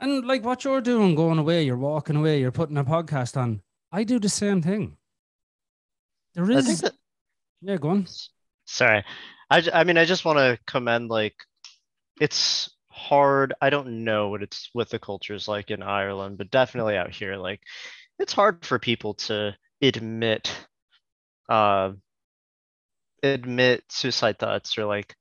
[0.00, 3.60] and like what you're doing, going away, you're walking away, you're putting a podcast on.
[3.92, 4.96] I do the same thing.
[6.34, 6.94] There I think that
[7.60, 8.06] yeah, go on.
[8.64, 9.04] Sorry.
[9.50, 11.34] I, I mean, I just want to commend, like,
[12.20, 13.52] it's hard.
[13.60, 17.36] I don't know what it's with the culture's like in Ireland, but definitely out here,
[17.36, 17.60] like,
[18.18, 20.54] it's hard for people to admit,
[21.48, 21.92] uh,
[23.22, 25.14] admit suicide thoughts or like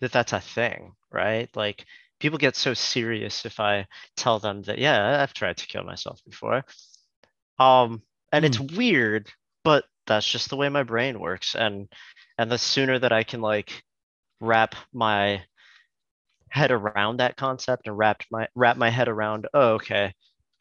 [0.00, 1.48] that that's a thing, right?
[1.56, 1.84] Like,
[2.20, 3.86] people get so serious if I
[4.16, 6.64] tell them that, yeah, I've tried to kill myself before.
[7.58, 9.28] Um, and it's weird,
[9.62, 11.54] but that's just the way my brain works.
[11.54, 11.88] And
[12.38, 13.82] and the sooner that I can like
[14.40, 15.42] wrap my
[16.48, 20.14] head around that concept and wrap my wrap my head around, oh, okay,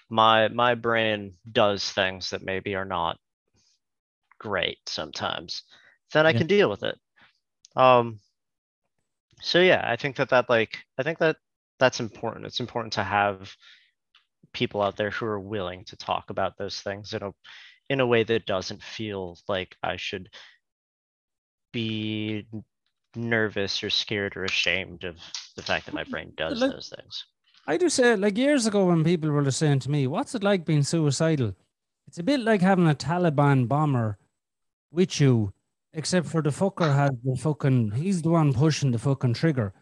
[0.09, 3.17] my my brain does things that maybe are not
[4.39, 5.63] great sometimes,
[6.13, 6.37] then I Yeah.
[6.39, 6.97] can deal with it.
[7.75, 8.19] Um,
[9.41, 11.37] so yeah, I think that that like I think that
[11.79, 12.45] that's important.
[12.45, 13.53] It's important to have
[14.53, 17.31] people out there who are willing to talk about those things in a
[17.89, 20.29] in a way that doesn't feel like I should
[21.71, 22.45] be
[23.15, 25.17] nervous or scared or ashamed of
[25.55, 27.25] the fact that my brain does like- those things.
[27.65, 30.65] I do say, like years ago, when people were saying to me, "What's it like
[30.65, 31.55] being suicidal?"
[32.07, 34.17] It's a bit like having a Taliban bomber
[34.91, 35.53] with you,
[35.93, 37.91] except for the fucker has the fucking.
[37.91, 39.73] He's the one pushing the fucking trigger,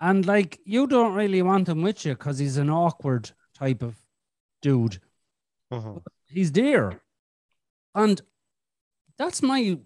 [0.00, 3.96] and like you don't really want him with you because he's an awkward type of
[4.62, 5.00] dude.
[5.72, 6.02] Mhm.
[6.26, 7.00] He's there,
[7.94, 8.20] and
[9.18, 9.78] that's my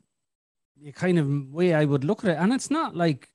[0.95, 2.39] kind of way I would look at it.
[2.39, 3.29] And it's not like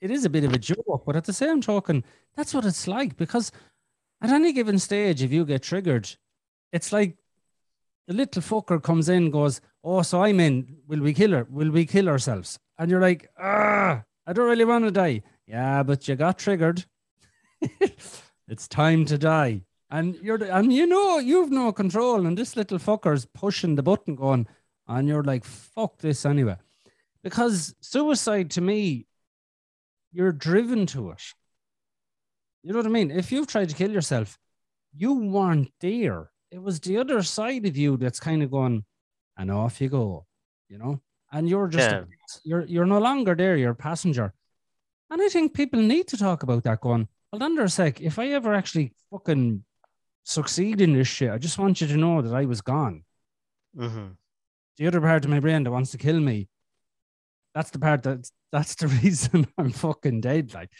[0.00, 2.04] it is a bit of a joke, but at the same token,
[2.36, 3.50] that's what it's like because
[4.22, 6.08] at any given stage, if you get triggered,
[6.72, 7.16] it's like
[8.08, 10.78] the little fucker comes in, goes, "Oh, so I'm in.
[10.88, 11.46] Will we kill her?
[11.50, 15.82] Will we kill ourselves?" And you're like, "Ah, I don't really want to die." Yeah,
[15.82, 16.86] but you got triggered.
[18.48, 22.78] it's time to die, and you're and you know you've no control, and this little
[22.78, 24.48] fucker's pushing the button, going,
[24.86, 26.56] and you're like, "Fuck this anyway,"
[27.22, 29.06] because suicide to me,
[30.12, 31.22] you're driven to it.
[32.62, 33.10] You know what I mean?
[33.10, 34.38] If you've tried to kill yourself,
[34.94, 36.30] you weren't there.
[36.50, 38.84] It was the other side of you that's kind of going,
[39.36, 40.26] and off you go,
[40.68, 41.00] you know?
[41.30, 42.04] And you're just, Yeah.
[42.44, 44.32] you're, you're no longer there, you're a passenger.
[45.10, 48.00] And I think people need to talk about that going, hold on there a sec.
[48.00, 49.64] If I ever actually fucking
[50.24, 53.04] succeed in this shit, I just want you to know that I was gone.
[53.76, 54.16] Mhm.
[54.78, 56.48] The other part of my brain that wants to kill me,
[57.54, 60.54] that's the part that that's the reason I'm fucking dead.
[60.54, 60.70] Like,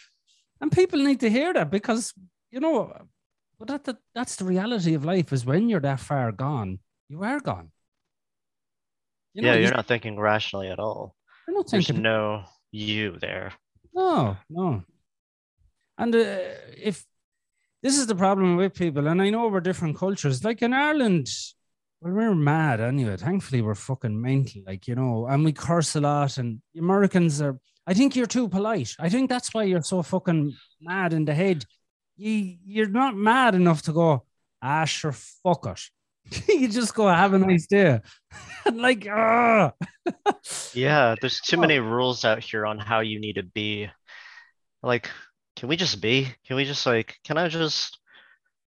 [0.61, 2.13] and people need to hear that because
[2.51, 2.93] you know,
[3.59, 5.31] but that, that that's the reality of life.
[5.33, 7.71] Is when you're that far gone, you are gone.
[9.33, 11.15] You yeah, you- you're not thinking rationally at all.
[11.47, 12.03] you're not There's thinking.
[12.03, 13.53] no you there.
[13.93, 14.83] No, no.
[15.97, 16.37] And uh,
[16.77, 17.05] if
[17.83, 21.27] this is the problem with people, and I know we're different cultures, like in Ireland,
[22.01, 23.17] well, we're mad anyway.
[23.17, 26.37] Thankfully, we're fucking mental, like, you know, and we curse a lot.
[26.37, 28.95] And the Americans are, I think you're too polite.
[28.99, 31.65] I think that's why you're so fucking mad in the head.
[32.19, 34.25] You, you're not mad enough to go,
[34.61, 36.47] ah, sure, fuck it.
[36.49, 38.01] you just go, have a nice day.
[38.73, 39.71] like, ah.
[40.73, 41.61] Yeah, there's too Oh.
[41.61, 43.89] many rules out here on how you need to be.
[44.83, 45.09] Like,
[45.55, 46.27] can we just be?
[46.45, 47.97] Can we just like, can I just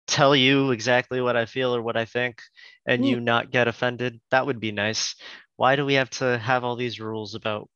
[0.08, 2.42] tell you exactly what I feel or what I think
[2.86, 4.20] and you not get offended?
[4.32, 5.16] That would be nice.
[5.58, 7.70] Why do we have to have all these rules about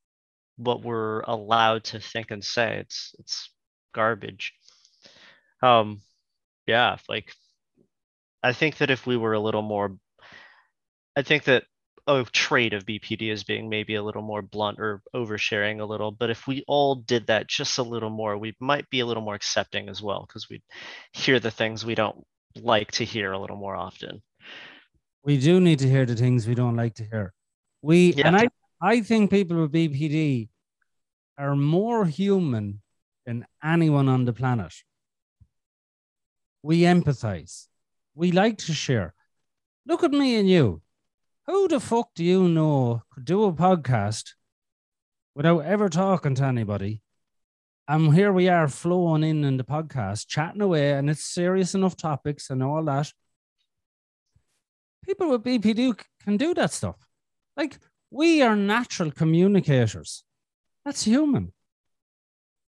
[0.57, 2.77] what we're allowed to think and say?
[2.79, 3.51] It's it's
[3.93, 4.53] garbage.
[5.61, 6.01] Um,
[6.65, 7.33] Yeah, like
[8.43, 9.97] I think that if we were a little more,
[11.15, 11.63] I think that
[12.07, 16.11] a trait of BPD is being maybe a little more blunt or oversharing a little.
[16.11, 19.23] But if we all did that just a little more, we might be a little
[19.23, 20.63] more accepting as well because we'd
[21.11, 24.21] hear the things we don't like to hear a little more often.
[25.23, 27.33] We do need to hear the things we don't like to hear.
[27.81, 28.27] We Yeah.
[28.27, 28.47] and I
[28.79, 30.49] I think people with BPD
[31.37, 32.81] are more human
[33.25, 34.73] than anyone on the planet.
[36.67, 37.67] We empathize.
[38.13, 39.13] We like to share.
[39.85, 40.81] Look at me and you.
[41.45, 44.33] Who the fuck do you know could do a podcast
[45.33, 47.01] without ever talking to anybody?
[47.87, 51.95] And here we are flowing in in the podcast, chatting away, and it's serious enough
[51.95, 53.13] topics and all that.
[55.05, 56.97] People with BPD can do that stuff.
[57.55, 57.79] Like
[58.11, 60.25] we are natural communicators.
[60.83, 61.53] That's human.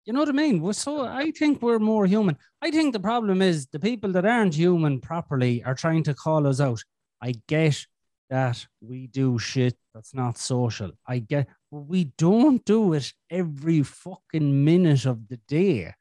[0.06, 0.62] You know what I mean?
[0.62, 2.38] We're so I think we're more human.
[2.62, 6.46] I think the problem is the people that aren't human properly are trying to call
[6.46, 6.82] us out.
[7.22, 7.86] I get
[8.30, 10.92] that we do shit that's not social.
[11.08, 15.94] I get but we don't do it every fucking minute of the day.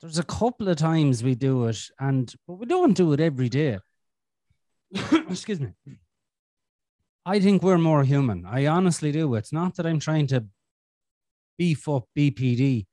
[0.00, 3.48] There's a couple of times we do it, and but we don't do it every
[3.48, 3.78] day.
[5.28, 5.72] Excuse me.
[7.24, 8.46] I think we're more human.
[8.46, 9.34] I honestly do.
[9.34, 10.46] It's not that I'm trying to
[11.60, 12.86] beef up BPD,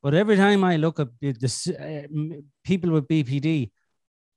[0.00, 3.72] but every time I look at the, the uh, people with BPD,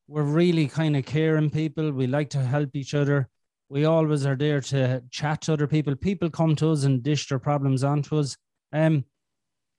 [0.08, 1.92] we're really kind of caring people.
[1.92, 3.30] We like to help each other.
[3.70, 5.96] We always are there to chat to other people.
[5.96, 8.36] People come to us and dish their problems onto us.
[8.74, 9.06] Um,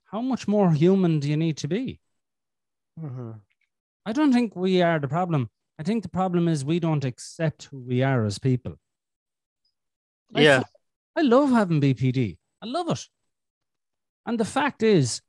[0.05, 1.99] how much more human do you need to be?
[4.05, 5.49] I don't think we are the problem.
[5.77, 8.75] I think the problem is we don't accept who we are as people.
[10.33, 10.63] I Yeah.
[11.17, 12.37] I love having BPD.
[12.61, 13.05] I love it.
[14.25, 15.21] And the fact is,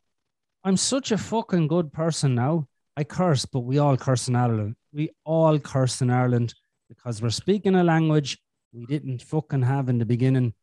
[0.65, 2.69] I'm such a fucking good person now.
[2.97, 4.77] I curse, but we all curse in Ireland.
[4.93, 6.55] We all curse in Ireland
[6.89, 8.39] because we're speaking a language
[8.73, 10.55] we didn't fucking have in the beginning.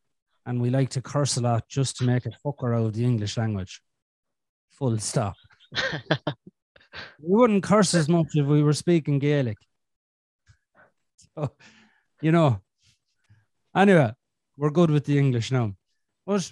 [0.45, 3.03] And we like to curse a lot just to make a fucker out of the
[3.03, 3.81] English language.
[4.69, 5.35] Full stop.
[7.19, 9.57] We wouldn't curse as much if we were speaking Gaelic.
[11.35, 11.51] So,
[12.21, 12.61] you know.
[13.75, 14.11] Anyway,
[14.57, 15.73] we're good with the English now.
[16.25, 16.51] But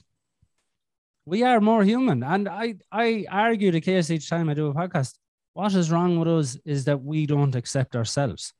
[1.28, 2.24] we are more human.
[2.24, 5.16] And I, I argue the case each time I do a podcast.
[5.54, 8.54] What is wrong with us is that we don't accept ourselves.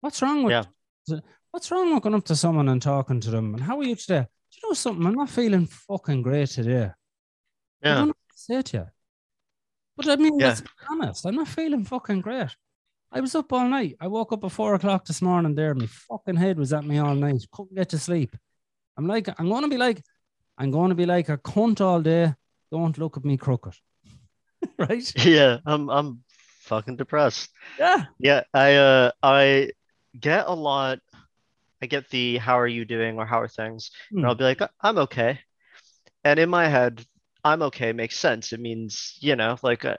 [0.00, 0.66] What's wrong with
[1.08, 1.18] yeah.
[1.50, 3.52] what's wrong with going up to someone and talking to them?
[3.54, 4.20] And how are you today?
[4.50, 5.04] Do you know something?
[5.04, 6.84] I'm not feeling fucking great today.
[6.84, 7.94] I yeah.
[7.96, 8.86] don't know what to say to you.
[9.96, 10.46] But I mean, Yeah.
[10.48, 11.26] let's be honest.
[11.26, 12.56] I'm not feeling fucking great.
[13.12, 13.96] I was up all night.
[14.00, 15.74] I woke up at four o'clock this morning there.
[15.74, 17.44] My fucking head was at me all night.
[17.52, 18.34] Couldn't get to sleep.
[18.96, 20.02] I'm like, I'm going to be like,
[20.60, 22.34] I'm going to be like a cunt all day.
[22.70, 23.74] Don't look at me crooked.
[24.78, 25.24] right?
[25.24, 25.58] Yeah.
[25.64, 26.22] I'm I'm
[26.62, 27.48] fucking depressed.
[27.78, 28.04] Yeah.
[28.18, 29.70] Yeah, I uh I
[30.18, 30.98] get a lot.
[31.82, 34.26] I get the how are you doing or how are things, and Hmm.
[34.26, 35.40] I'll be like I'm okay,
[36.24, 37.04] and in my head,
[37.42, 38.52] I'm okay makes sense.
[38.52, 39.96] It means you know like uh,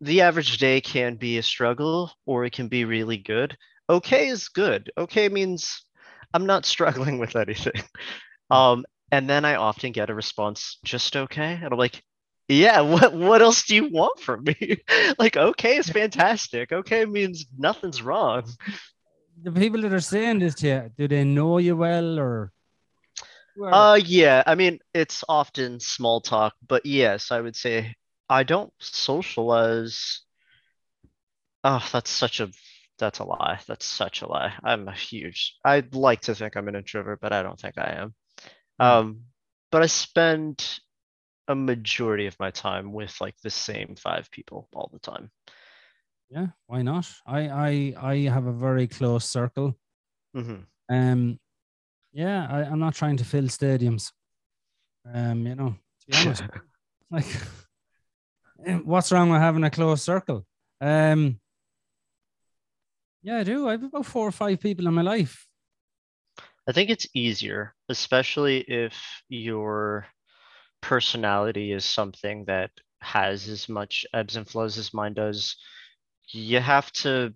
[0.00, 3.56] the average day can be a struggle or it can be really good.
[3.90, 4.92] Okay is good.
[4.96, 5.84] Okay means
[6.32, 7.82] I'm not struggling with anything.
[8.50, 12.02] Um, and then I often get a response, just okay, and I'm like.
[12.46, 14.76] Yeah, what what else do you want from me?
[15.18, 16.72] Like, okay is fantastic.
[16.72, 18.44] Okay means nothing's wrong.
[19.42, 22.52] The people that are saying this to you, do they know you well or?
[23.62, 27.94] Uh, yeah, I mean, it's often small talk, but yes, I would say
[28.28, 30.22] I don't socialize.
[31.62, 32.50] Oh, that's such a
[32.98, 33.60] that's a lie.
[33.66, 34.52] That's such a lie.
[34.62, 35.56] I'm a huge.
[35.64, 38.14] I'd like to think I'm an introvert, but I don't think I am.
[38.80, 38.86] Hmm.
[38.86, 39.20] Um,
[39.70, 40.80] but I spend
[41.48, 45.30] a majority of my time with like the same five people all the time.
[46.30, 47.06] yeah, why not?
[47.26, 49.76] I, I, I have a very close circle.
[50.34, 51.38] hmm Um,
[52.12, 54.12] yeah, I, I'm not trying to fill stadiums.
[55.12, 56.42] Um, you know, to be honest,
[57.10, 57.26] like,
[58.84, 60.46] what's wrong with having a close circle?
[60.80, 61.40] Um,
[63.22, 63.68] yeah, I do.
[63.68, 65.46] I have about four or five people in my life.
[66.66, 68.96] I think it's easier, especially if
[69.28, 70.06] your
[70.82, 75.56] personality is something that has as much ebbs and flows as mine does.
[76.32, 77.34] You have to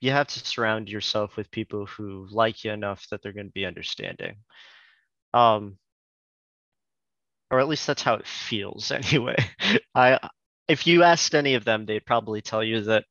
[0.00, 3.52] you have to surround yourself with people who like you enough that they're going to
[3.52, 4.36] be understanding.
[5.34, 5.78] Um
[7.50, 9.36] or at least that's how it feels anyway.
[9.94, 10.18] I
[10.68, 13.04] if you asked any of them, they'd probably tell you that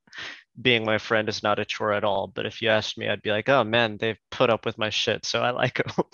[0.62, 2.28] being my friend is not a chore at all.
[2.28, 4.89] But if you asked me, I'd be like, oh man, they've put up with my
[4.89, 6.06] shit, so I like them.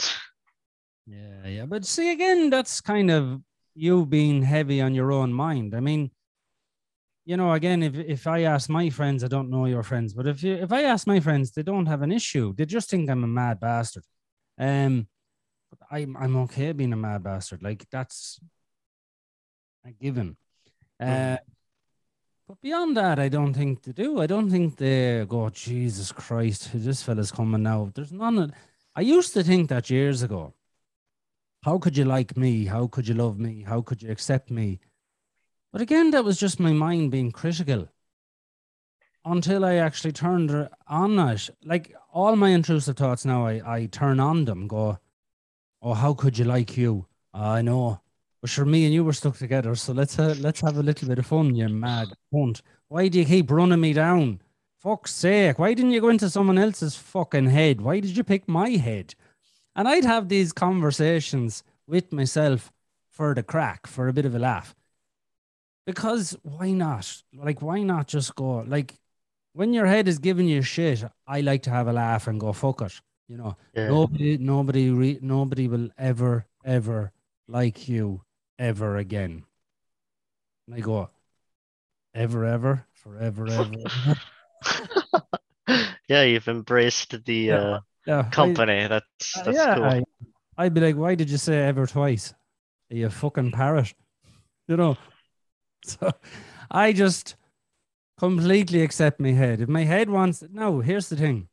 [1.06, 1.66] Yeah, yeah.
[1.66, 3.42] But see, again, that's kind of
[3.74, 5.76] you being heavy on your own mind.
[5.76, 6.12] I mean,
[7.26, 10.28] you know, again, if if I ask my friends, I don't know your friends, but
[10.28, 12.54] if you if I ask my friends, they don't have an issue.
[12.56, 14.04] They just think I'm a mad bastard.
[14.58, 15.08] Um,
[15.70, 17.64] but I'm I'm okay being a mad bastard.
[17.64, 18.40] Like that's
[19.86, 20.38] a given.
[21.00, 21.40] Uh, Mhm.
[22.50, 24.20] But beyond that, I don't think they do.
[24.20, 27.92] I don't think they go, Jesus Christ, this fella's coming now.
[27.94, 28.52] There's none of
[28.96, 30.56] I used to think that years ago.
[31.64, 32.66] How could you like me?
[32.66, 33.62] How could you love me?
[33.68, 34.80] How could you accept me?
[35.72, 37.88] But again, that was just my mind being critical
[39.24, 41.52] until I actually turned on it.
[41.64, 44.98] Like all my intrusive thoughts now, I, I turn on them, go,
[45.84, 47.06] Oh, how could you like you?
[47.32, 48.02] "Ah, I know.
[48.42, 51.08] But sure, me and you were stuck together, so let's uh, let's have a little
[51.10, 52.62] bit of fun, you mad cunt.
[52.88, 54.42] Why do you keep running me down?
[54.78, 55.60] Fuck's sake!
[55.60, 57.82] Why didn't you go into someone else's fucking head?
[57.82, 59.14] Why did you pick my head?
[59.76, 62.72] And I'd have these conversations with myself
[63.10, 64.74] for the crack, for a bit of a laugh.
[65.86, 67.24] Because why not?
[67.34, 68.96] Like, why not just go like
[69.54, 71.04] when your head is giving you shit?
[71.28, 72.94] I like to have a laugh and go fuck it.
[73.28, 73.90] You know, Yeah.
[73.90, 77.12] nobody, nobody, re- nobody will ever, ever
[77.48, 78.22] like you
[78.60, 79.46] ever again.
[80.68, 81.10] And I go,
[82.14, 83.78] ever, ever, forever, ever.
[86.08, 88.88] yeah, you've embraced the Yeah, uh, Yeah, I- company.
[88.88, 89.84] That's Uh, that's yeah, cool.
[89.86, 90.04] I,
[90.58, 92.34] I'd be like, why did you say ever twice?
[92.92, 93.94] Are you a fucking parrot?
[94.68, 94.98] You know?
[95.86, 96.12] So
[96.70, 97.38] I just
[98.20, 99.62] completely accept my head.
[99.62, 101.48] If my head wants, no, here's the thing.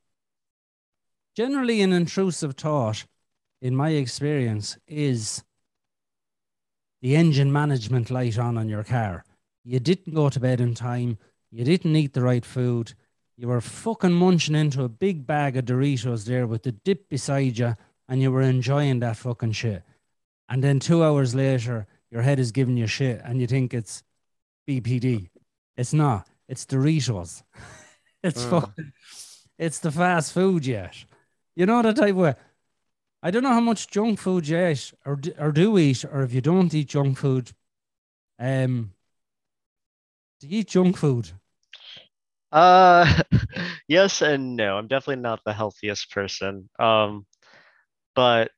[1.37, 3.07] Generally, an intrusive thought,
[3.63, 5.45] in my experience, is
[7.03, 9.25] the engine management light on on your car.
[9.65, 11.19] You didn't go to bed in time.
[11.51, 12.95] You didn't eat the right food.
[13.37, 17.59] You were fucking munching into a big bag of Doritos there with the dip beside
[17.59, 17.75] you,
[18.09, 19.83] and you were enjoying that fucking shit.
[20.49, 24.03] And then two hours later, your head is giving you shit, and you think it's
[24.69, 25.29] BPD.
[25.77, 26.29] It's not.
[26.49, 27.43] It's Doritos.
[28.23, 28.51] it's Mm.
[28.51, 28.93] fucking.
[29.59, 30.95] It's the fast food yet.
[31.57, 32.35] You know that type of way.
[33.27, 36.23] I don't know how much junk food you eat or do, or do eat, or
[36.23, 37.51] if you don't eat junk food.
[38.39, 38.93] Um,
[40.39, 41.33] do you eat junk food?
[42.53, 43.21] Uh,
[43.89, 44.79] yes and no.
[44.79, 46.71] I'm definitely not the healthiest person.
[46.79, 47.27] Um,
[48.15, 48.53] but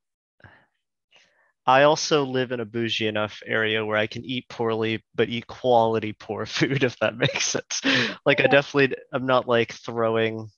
[1.64, 5.47] I also live in a bougie enough area where I can eat poorly, but eat
[5.47, 7.81] quality poor food, if that makes sense.
[8.27, 10.51] Like I definitely, I'm not like throwing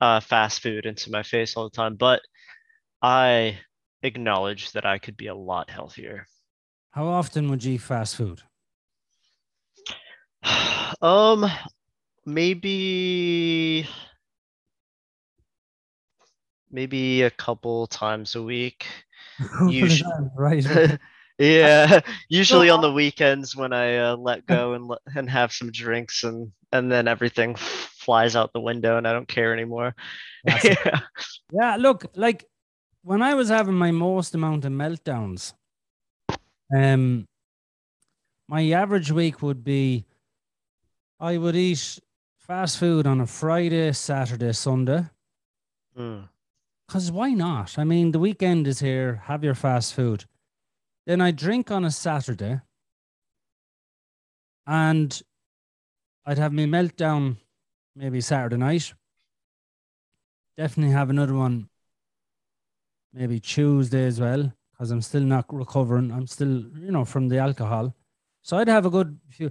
[0.00, 2.22] uh fast food into my face all the time, but
[3.02, 3.58] I
[4.02, 6.26] acknowledge that I could be a lot healthier.
[6.90, 8.42] How often would you eat fast food?
[11.02, 11.50] Um,
[12.24, 13.86] maybe
[16.70, 18.86] maybe a couple times a week.
[19.68, 20.98] Usu- right.
[21.38, 26.24] Yeah, usually on the weekends when I uh, let go and and have some drinks
[26.24, 29.94] and and then everything flies out the window and I don't care anymore.
[30.64, 31.00] Yeah.
[31.52, 32.46] Yeah, look, like
[33.06, 35.54] when I was having my most amount of meltdowns,
[36.76, 37.28] um,
[38.48, 40.04] my average week would be
[41.20, 42.00] I would eat
[42.36, 45.04] fast food on a Friday, Saturday, Sunday.
[45.96, 46.28] Mm,
[46.86, 47.78] Because why not?
[47.78, 49.22] I mean, the weekend is here.
[49.26, 50.24] Have your fast food.
[51.06, 52.60] Then I drink on a Saturday,
[54.66, 55.22] and
[56.24, 57.36] I'd have my meltdown
[57.94, 58.94] maybe Saturday night.
[60.56, 61.68] Definitely have another one
[63.12, 66.10] maybe Tuesday as well, because I'm still not recovering.
[66.12, 67.94] I'm still, you know, from the alcohol.
[68.42, 69.50] So I'd have a good few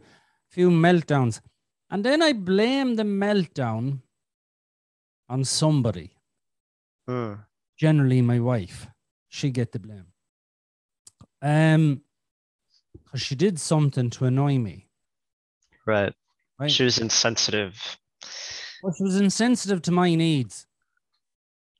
[0.49, 1.41] few meltdowns.
[1.89, 3.99] And then I blame the meltdown
[5.29, 6.11] on somebody
[7.09, 7.37] mm,
[7.77, 8.87] generally my wife.
[9.27, 10.07] She get the blame.
[11.41, 12.01] Um,
[13.03, 14.87] because she did something to annoy me.
[15.85, 16.13] right.
[16.57, 16.71] Right.
[16.71, 17.97] She was insensitive.
[18.81, 20.67] But she was insensitive to my needs.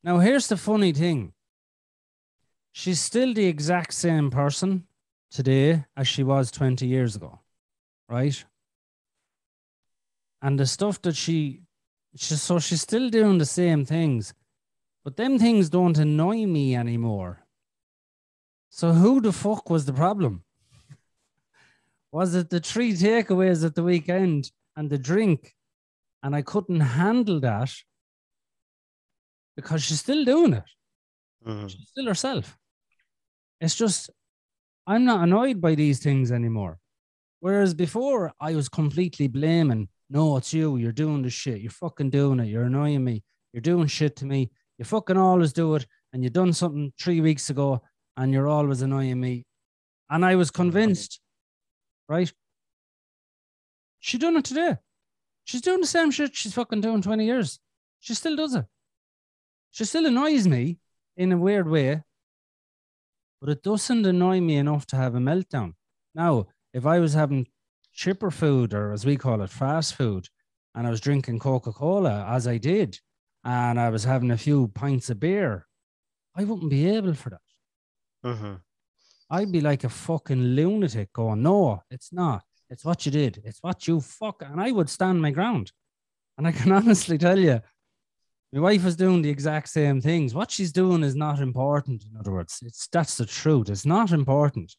[0.04, 1.34] Now, here's the funny thing.
[2.78, 4.84] She's still the exact same person
[5.32, 7.40] today as she was 20 years ago.
[8.10, 8.44] Right?
[10.42, 11.62] And the stuff that she,
[12.18, 14.34] she so she's still doing the same things,
[15.06, 17.46] but them things don't annoy me anymore.
[18.70, 20.44] So who the fuck was the problem?
[22.12, 25.56] Was it the three takeaways at the weekend and the drink
[26.22, 27.72] and I couldn't handle that
[29.56, 30.70] because she's still doing it.
[31.48, 32.58] Mm, She's still herself.
[33.62, 34.10] It's just,
[34.88, 36.80] I'm not annoyed by these things anymore.
[37.40, 40.78] Whereas before, I was completely blaming, no, it's you.
[40.78, 41.62] You're doing the shit.
[41.62, 42.48] You're fucking doing it.
[42.48, 43.24] You're annoying me.
[43.54, 44.52] You're doing shit to me.
[44.78, 45.86] You fucking always do it.
[46.14, 47.82] And you done something three weeks ago
[48.18, 49.46] and you're always annoying me.
[50.10, 51.20] And I was convinced,
[52.08, 52.32] right?
[54.00, 54.78] She done it today.
[55.46, 57.60] She's doing the same shit she's fucking doing 20 years.
[58.00, 58.66] She still does it.
[59.72, 60.78] She still annoys me
[61.18, 62.04] in a weird way,
[63.46, 65.74] but it doesn't annoy me enough to have a meltdown.
[66.16, 67.46] Now, if I was having
[67.94, 70.28] chipper food, or as we call it, fast food,
[70.74, 73.00] and I was drinking Coca Cola, as I did,
[73.44, 75.68] and I was having a few pints of beer,
[76.36, 77.42] I wouldn't be able for that.
[78.26, 78.54] Mm-hmm.
[79.30, 82.42] I'd be like a fucking lunatic going, no, it's not.
[82.72, 83.44] It's what you did.
[83.46, 84.42] It's what you fuck.
[84.42, 85.72] And I would stand my ground.
[86.40, 87.62] And I can honestly tell you,
[88.54, 90.34] my wife is doing the exact same things.
[90.34, 92.06] What she's doing is not important.
[92.10, 93.70] In other words, it's that's the truth.
[93.70, 94.76] It's not important.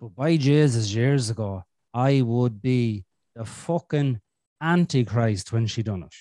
[0.00, 1.64] But by Jesus, years ago,
[1.94, 3.04] I would be
[3.36, 4.20] the fucking
[4.60, 6.14] antichrist when she done it.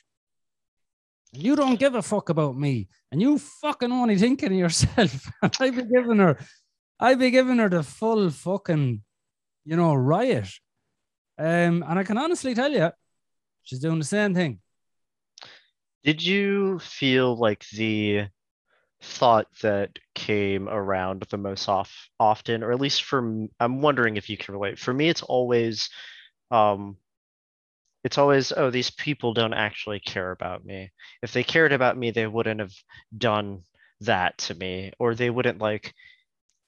[1.34, 5.32] You don't give a fuck about me, and you fucking only thinking of yourself.
[5.60, 6.38] I'd be giving her,
[7.00, 9.02] I'd be giving her the full fucking,
[9.66, 10.50] you know, riot.
[11.40, 12.92] Um, and I can honestly tell you,
[13.64, 14.60] she's doing the same thing.
[16.04, 18.28] Did you feel like the
[19.02, 24.30] thought that came around the most off often, or at least for I'm wondering if
[24.30, 24.80] you can relate.
[24.80, 25.90] For me, it's always,
[26.52, 26.98] um,
[28.04, 30.92] it's always, oh, these people don't actually care about me.
[31.22, 32.74] If they cared about me, they wouldn't have
[33.16, 33.62] done
[34.02, 35.94] that to me, or they wouldn't like,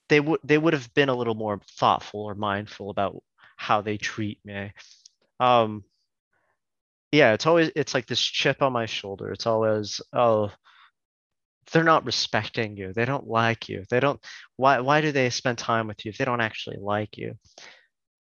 [0.10, 3.24] they would they would have been a little more thoughtful or mindful about
[3.58, 4.74] how they treat me.
[5.40, 5.84] Um,
[7.14, 9.32] yeah, it's always it's like this chip on my shoulder.
[9.32, 10.52] It's always, oh,
[11.72, 12.92] they're not respecting you.
[12.92, 13.84] They don't like you.
[13.90, 14.20] They don't
[14.58, 17.36] why why do they spend time with you if they don't actually like you?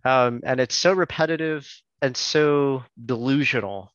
[0.05, 1.67] Um, and it's so repetitive
[2.01, 3.91] and so delusional.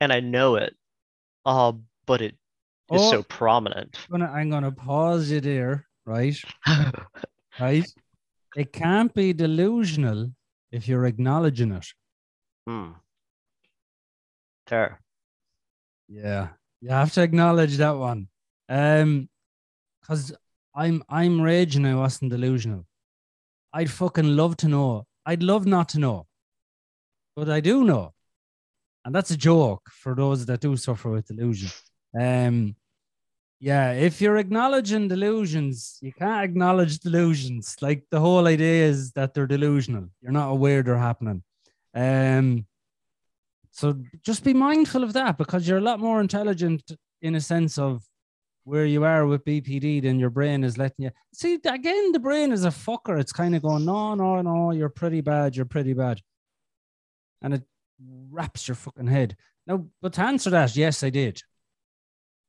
[0.00, 0.74] And I know it.
[1.46, 1.72] Uh,
[2.06, 2.34] but it
[2.92, 3.10] is Oh.
[3.10, 3.96] so prominent.
[4.12, 6.36] I'm gonna, I'm gonna pause you there, right?
[7.60, 7.86] Right?
[8.56, 10.32] It can't be delusional
[10.72, 11.86] if you're acknowledging it.
[12.66, 12.92] Hmm.
[16.08, 16.48] Yeah,
[16.80, 18.28] you have to acknowledge that one.
[18.68, 19.28] Um,
[20.00, 20.32] because
[20.74, 21.86] I'm I'm raging.
[21.86, 22.86] I wasn't delusional.
[23.72, 25.06] I'd fucking love to know.
[25.24, 26.26] I'd love not to know,
[27.36, 28.14] but I do know,
[29.04, 31.70] and that's a joke for those that do suffer with delusion.
[32.18, 32.76] Um,
[33.60, 37.76] yeah, if you're acknowledging delusions, you can't acknowledge delusions.
[37.80, 40.08] Like the whole idea is that they're delusional.
[40.20, 41.44] You're not aware they're happening.
[41.94, 42.66] Um,
[43.72, 46.92] so just be mindful of that because you're a lot more intelligent
[47.22, 48.02] in a sense of
[48.64, 51.10] where you are with BPD than your brain is letting you.
[51.32, 53.18] See, again, the brain is a fucker.
[53.18, 55.56] It's kind of going, no, no, no, you're pretty bad.
[55.56, 56.20] You're pretty bad.
[57.40, 57.62] And it
[58.30, 59.36] wraps your fucking head.
[59.66, 61.42] Now, but to answer that, yes, I did.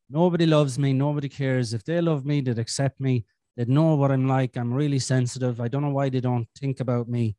[0.09, 0.93] Nobody loves me.
[0.93, 1.73] Nobody cares.
[1.73, 3.25] If they love me, they'd accept me.
[3.55, 4.57] They'd know what I'm like.
[4.57, 5.61] I'm really sensitive.
[5.61, 7.37] I don't know why they don't think about me.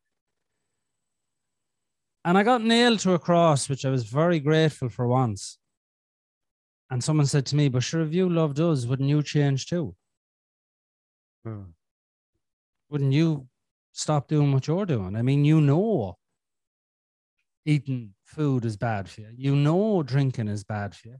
[2.25, 5.59] And I got nailed to a cross, which I was very grateful for once.
[6.89, 9.95] And someone said to me, But sure, if you loved us, wouldn't you change too?
[11.45, 11.61] Hmm.
[12.89, 13.47] Wouldn't you
[13.93, 15.15] stop doing what you're doing?
[15.15, 16.17] I mean, you know
[17.65, 19.29] eating food is bad for you.
[19.35, 21.17] You know drinking is bad for you.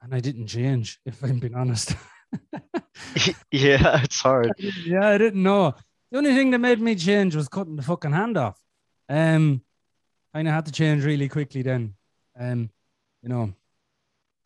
[0.00, 1.94] And I didn't change, if I'm being honest.
[3.50, 4.52] yeah, it's hard.
[4.84, 5.74] yeah, I didn't know.
[6.10, 8.58] The only thing that made me change was cutting the fucking hand off.
[9.08, 9.62] Um,
[10.34, 11.94] I had to change really quickly then.
[12.38, 12.70] Um,
[13.22, 13.52] you know,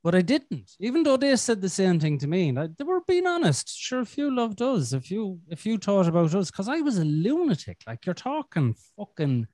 [0.03, 0.73] but I didn't.
[0.81, 3.69] Even though they said the same thing to me, and I, they were being honest.
[3.77, 6.99] Sure, if you loved us, if you if you thought about us, because I was
[6.99, 7.83] a lunatic.
[7.87, 9.47] Like you're talking fucking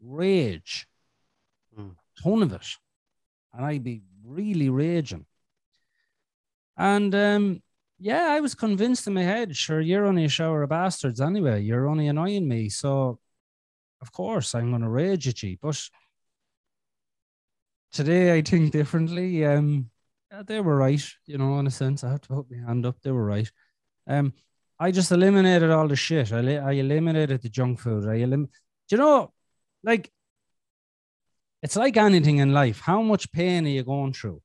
[0.00, 0.86] rage,
[1.76, 1.90] Hmm.
[2.22, 2.66] ton of it,
[3.52, 5.26] and I'd be really raging.
[6.76, 7.62] And um,
[7.98, 11.60] yeah, I was convinced in my head, sure, you're only a shower of bastards anyway.
[11.62, 12.68] You're only annoying me.
[12.68, 13.18] So,
[14.00, 15.56] of course, I'm going to rage at you.
[15.60, 15.80] But
[17.92, 19.44] today I think differently.
[19.44, 19.90] Um,
[20.30, 22.04] yeah, they were right, you know, in a sense.
[22.04, 23.00] I have to put my hand up.
[23.02, 23.50] They were right.
[24.06, 24.32] Um,
[24.78, 26.32] I just eliminated all the shit.
[26.32, 28.08] I, I eliminated the junk food.
[28.08, 28.50] I elim-
[28.88, 29.32] Do you know,
[29.82, 30.12] like,
[31.62, 32.80] it's like anything in life.
[32.80, 34.40] How much pain are you going through?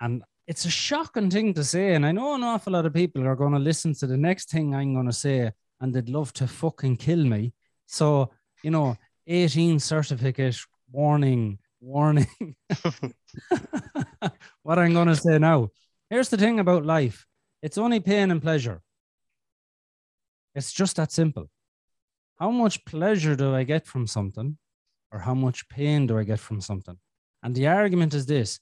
[0.00, 1.94] And it's a shocking thing to say.
[1.94, 4.50] And I know an awful lot of people are going to listen to the next
[4.50, 5.50] thing I'm going to say
[5.80, 7.52] and they'd love to fucking kill me.
[7.86, 8.30] So,
[8.62, 8.96] you know,
[9.26, 10.56] 18 certificate,
[10.90, 12.26] warning, warning.
[14.62, 15.70] what I'm going to say now.
[16.10, 17.26] Here's the thing about life
[17.62, 18.82] it's only pain and pleasure.
[20.54, 21.50] It's just that simple.
[22.38, 24.58] How much pleasure do I get from something,
[25.10, 26.98] or how much pain do I get from something?
[27.42, 28.60] And the argument is this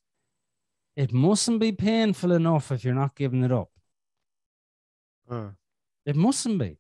[0.96, 3.70] it mustn't be painful enough if you're not giving it up.
[5.28, 5.48] Hmm.
[6.06, 6.78] It mustn't be.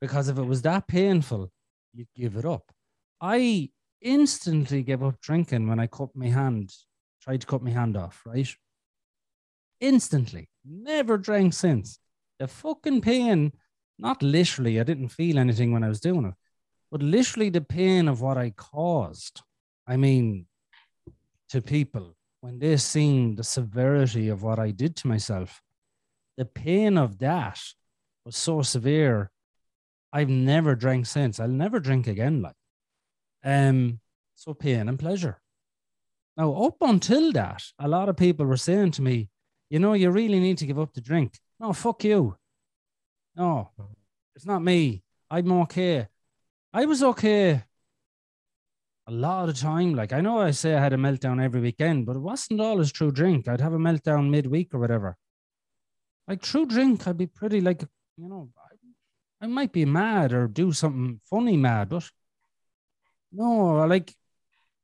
[0.00, 1.50] Because if it was that painful,
[1.92, 2.72] you'd give it up.
[3.20, 3.70] I
[4.00, 6.72] instantly gave up drinking when I cut my hand,
[7.22, 8.48] tried to cut my hand off, right?
[9.80, 10.48] Instantly.
[10.64, 11.98] Never drank since.
[12.38, 13.52] The fucking pain,
[13.98, 16.34] not literally, I didn't feel anything when I was doing it,
[16.90, 19.42] but literally the pain of what I caused.
[19.86, 20.46] I mean,
[21.50, 25.60] to people when they seen the severity of what I did to myself,
[26.36, 27.60] the pain of that
[28.24, 29.30] was so severe.
[30.12, 31.38] I've never drank since.
[31.38, 32.42] I'll never drink again.
[32.42, 32.56] Like,
[33.44, 34.00] um,
[34.34, 35.40] so pain and pleasure.
[36.36, 39.28] Now, up until that, a lot of people were saying to me,
[39.68, 41.38] you know, you really need to give up the drink.
[41.58, 42.36] No, fuck you.
[43.36, 43.70] No,
[44.34, 45.02] it's not me.
[45.30, 46.08] I'm okay.
[46.72, 47.64] I was okay
[49.10, 49.94] a lot of time.
[49.94, 52.92] Like I know I say I had a meltdown every weekend, but it wasn't always
[52.92, 53.48] true drink.
[53.48, 55.16] I'd have a meltdown midweek or whatever.
[56.28, 57.82] Like true drink, I'd be pretty like
[58.16, 58.50] you know,
[59.40, 62.08] I, I might be mad or do something funny mad, but
[63.32, 64.14] no, like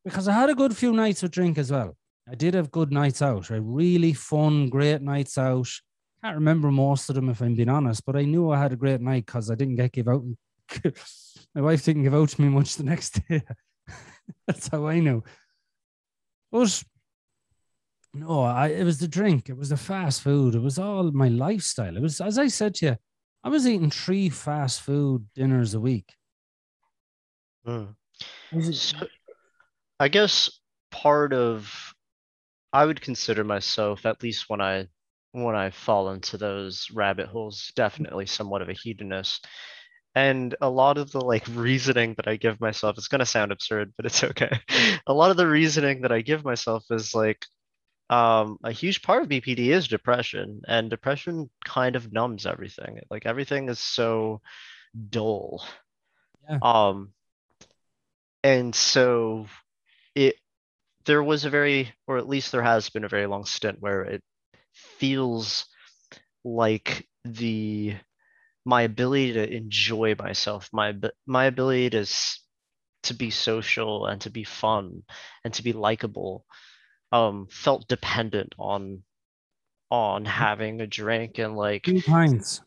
[0.05, 1.97] because I had a good few nights of drink as well.
[2.29, 3.61] I did have good nights out, right?
[3.63, 5.69] Really fun, great nights out.
[6.23, 8.77] Can't remember most of them if I'm being honest, but I knew I had a
[8.77, 10.25] great night because I didn't get give out.
[11.55, 13.43] My wife didn't give out to me much the next day.
[14.47, 15.25] That's how I know.
[16.51, 16.83] But
[18.15, 19.49] no, I, it was the drink.
[19.49, 20.55] It was the fast food.
[20.55, 21.97] It was all my lifestyle.
[21.97, 22.97] It was, as I said to you,
[23.45, 26.15] I was eating three fast food dinners a week.
[27.67, 27.95] Mm.
[28.73, 29.07] So,
[30.01, 30.51] I guess
[30.91, 31.95] part of
[32.73, 34.89] I would consider myself, at least when I
[35.33, 39.47] when I fall into those rabbit holes, definitely somewhat of a hedonist
[40.17, 43.53] and a lot of the like reasoning that i give myself it's going to sound
[43.53, 44.51] absurd but it's okay
[45.07, 47.47] a lot of the reasoning that i give myself is like
[48.09, 53.27] um, a huge part of bpd is depression and depression kind of numbs everything like
[53.27, 54.41] everything is so
[55.11, 55.67] dull
[56.49, 56.59] yeah.
[56.63, 57.13] um
[58.45, 59.47] and so
[60.15, 60.37] it
[61.05, 64.03] there was a very or at least there has been a very long stint where
[64.03, 64.23] it
[64.73, 65.67] feels
[66.45, 67.95] like the
[68.67, 70.93] my ability to enjoy myself, my
[71.27, 72.07] my ability to
[73.05, 75.05] to be social and to be fun
[75.45, 76.45] and to be likable,
[77.13, 79.03] um, felt dependent on
[79.91, 82.61] on having a drink and like two pints.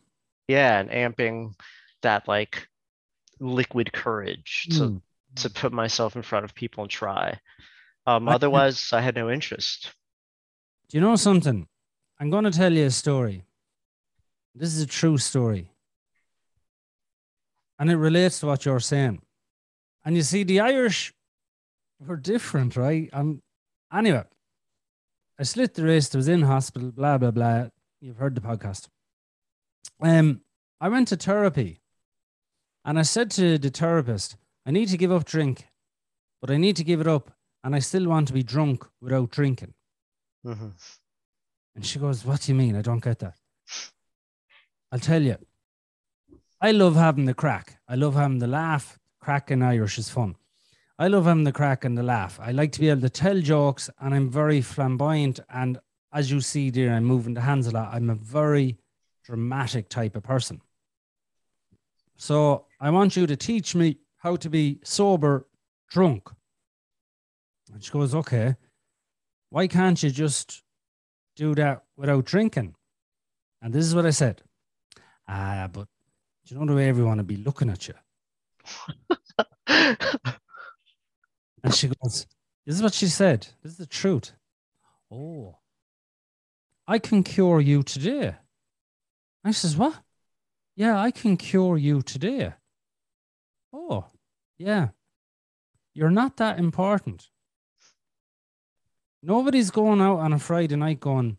[0.48, 1.54] Yeah, and amping
[2.02, 2.66] that like
[3.38, 5.02] liquid courage to mm.
[5.36, 7.38] to put myself in front of people and try.
[8.06, 9.92] Um, I, otherwise, I had no interest.
[10.88, 11.66] Do you know something?
[12.18, 13.44] I'm going to tell you a story.
[14.54, 15.70] This is a true story.
[17.78, 19.22] And it relates to what you're saying.
[20.04, 21.14] And you see, the Irish
[22.04, 23.08] were different, right?
[23.12, 23.40] And
[23.92, 24.24] anyway,
[25.38, 27.68] I slit the wrist, I was in hospital, blah, blah, blah.
[28.00, 28.88] You've heard the podcast.
[30.02, 30.42] Um,
[30.80, 31.80] I went to therapy
[32.84, 34.36] and I said to the therapist,
[34.66, 35.66] I need to give up drink,
[36.40, 37.32] but I need to give it up.
[37.62, 39.74] And I still want to be drunk without drinking.
[40.46, 40.68] Mm-hmm.
[41.76, 42.74] And she goes, What do you mean?
[42.74, 43.34] I don't get that.
[44.90, 45.36] I'll tell you.
[46.60, 47.78] I love having the crack.
[47.88, 48.98] I love having the laugh.
[49.20, 50.36] Crack in Irish is fun.
[51.00, 52.38] I love having the crack and the laugh.
[52.42, 55.40] I like to be able to tell jokes, and I'm very flamboyant.
[55.48, 55.78] And
[56.12, 57.94] as you see, dear, I'm moving the hands a lot.
[57.94, 58.76] I'm a very
[59.24, 60.60] dramatic type of person.
[62.18, 65.46] So I want you to teach me how to be sober,
[65.88, 66.28] drunk.
[67.72, 68.56] And she goes, Okay,
[69.48, 70.62] why can't you just
[71.34, 72.74] do that without drinking?
[73.62, 74.42] And this is what I said.
[75.26, 75.88] Ah, but
[76.44, 77.94] you know the way everyone would be looking at you?
[81.62, 82.26] and she goes,
[82.66, 83.46] This is what she said.
[83.62, 84.32] This is the truth.
[85.10, 85.58] Oh,
[86.86, 88.36] I can cure you today.
[89.44, 89.96] I says, What?
[90.76, 92.54] Yeah, I can cure you today.
[93.72, 94.06] Oh,
[94.58, 94.88] yeah.
[95.94, 97.28] You're not that important.
[99.22, 101.38] Nobody's going out on a Friday night going,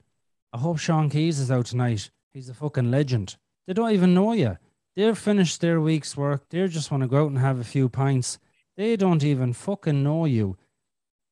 [0.54, 2.12] I hope Sean Keys is out tonight.
[2.34, 3.38] He's a fucking legend.
[3.66, 4.58] They don't even know you.
[4.96, 6.50] They've finished their week's work.
[6.50, 8.38] They just want to go out and have a few pints.
[8.82, 10.58] They don't even fucking know you.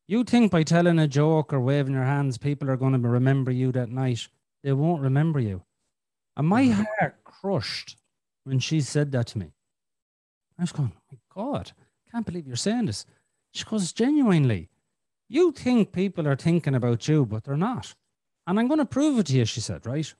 [0.07, 3.49] You think by telling a joke or waving your hands, people are going to remember
[3.49, 4.27] you that night.
[4.61, 5.63] They won't remember you.
[6.37, 6.83] And my mm-hmm.
[6.99, 7.97] heart crushed
[8.43, 9.51] when she said that to me.
[10.59, 11.71] I was going, oh my God,
[12.07, 13.07] I can't believe you're saying this.
[13.51, 14.69] She goes, genuinely,
[15.27, 17.95] you think people are thinking about you, but they're not.
[18.45, 20.13] And I'm going to prove it to you, she said, right?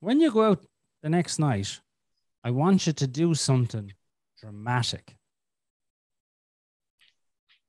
[0.00, 0.66] When you go out
[1.04, 1.80] the next night
[2.42, 3.92] I want you to do something
[4.40, 5.14] dramatic.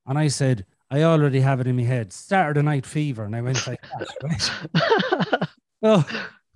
[0.06, 2.14] And I said, I already have it in my head.
[2.14, 3.24] Saturday Night Fever.
[3.24, 4.70] And I went like that,
[5.42, 5.50] right?
[5.82, 6.06] well,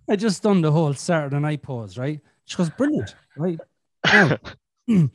[0.09, 2.21] I just done the whole Saturday night pause, right?
[2.45, 3.59] She goes, brilliant, right?
[4.05, 4.37] Now,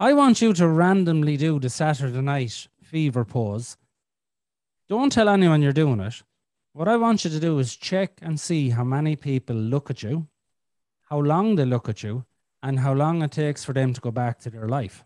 [0.00, 3.76] I want you to randomly do the Saturday night fever pause.
[4.88, 6.22] Don't tell anyone you're doing it.
[6.72, 10.02] What I want you to do is check and see how many people look at
[10.02, 10.28] you,
[11.10, 12.24] how long they look at you,
[12.62, 15.04] and how long it takes for them to go back to their life.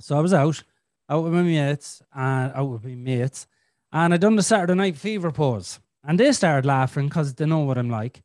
[0.00, 0.62] So I was out,
[1.08, 3.46] out with my mates, and out with my mates,
[3.92, 7.60] and I done the Saturday night fever pose, and they started laughing because they know
[7.60, 8.22] what I'm like.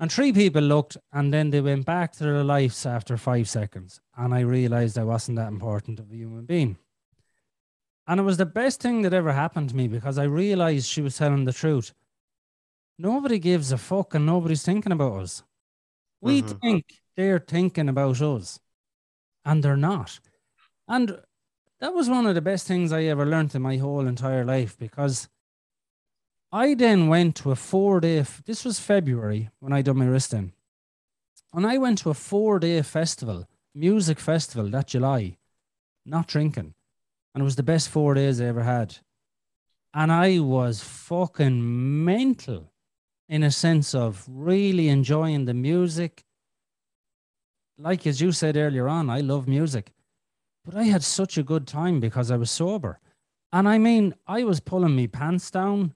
[0.00, 4.00] And three people looked, and then they went back to their lives after five seconds,
[4.16, 6.76] and I realized I wasn't that important of a human being.
[8.06, 11.02] And it was the best thing that ever happened to me because I realized she
[11.02, 11.94] was telling the truth.
[12.98, 15.44] Nobody gives a fuck and nobody's thinking about us.
[16.20, 16.60] We Mhm.
[16.60, 16.84] think
[17.16, 18.58] they're thinking about us
[19.44, 20.18] and they're not.
[20.88, 21.22] And
[21.82, 24.78] that was one of the best things I ever learned in my whole entire life
[24.78, 25.28] because
[26.52, 30.52] I then went to a four day, this was February when I done my wristing.
[31.52, 35.38] And I went to a four day festival, music festival that July,
[36.06, 36.74] not drinking.
[37.34, 38.98] And it was the best four days I ever had.
[39.92, 42.72] And I was fucking mental
[43.28, 46.22] in a sense of really enjoying the music.
[47.76, 49.92] Like as you said earlier on, I love music.
[50.64, 53.00] But I had such a good time because I was sober.
[53.52, 55.94] And I mean, I was pulling me pants down,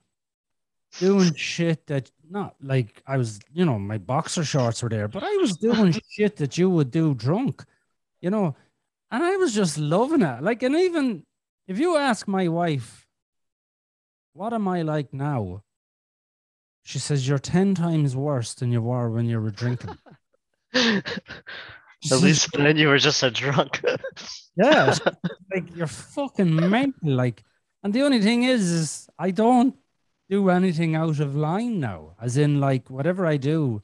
[0.99, 5.23] doing shit that not like I was, you know, my boxer shorts were there, but
[5.23, 7.65] I was doing shit that you would do drunk,
[8.21, 8.57] you know.
[9.11, 10.43] And I was just loving it.
[10.43, 11.25] Like, and even
[11.69, 13.07] if you ask my wife,
[14.33, 15.63] what am I like now?
[16.83, 19.97] She says, You're 10 times worse than you were when you were drinking.
[22.13, 23.85] At least then you were just a drunk.
[24.59, 24.97] Yeah,
[25.55, 27.11] like you're fucking mental.
[27.11, 27.45] Like,
[27.83, 29.77] and the only thing is, is I don't
[30.31, 32.17] do anything out of line now.
[32.19, 33.83] As in, like, whatever I do,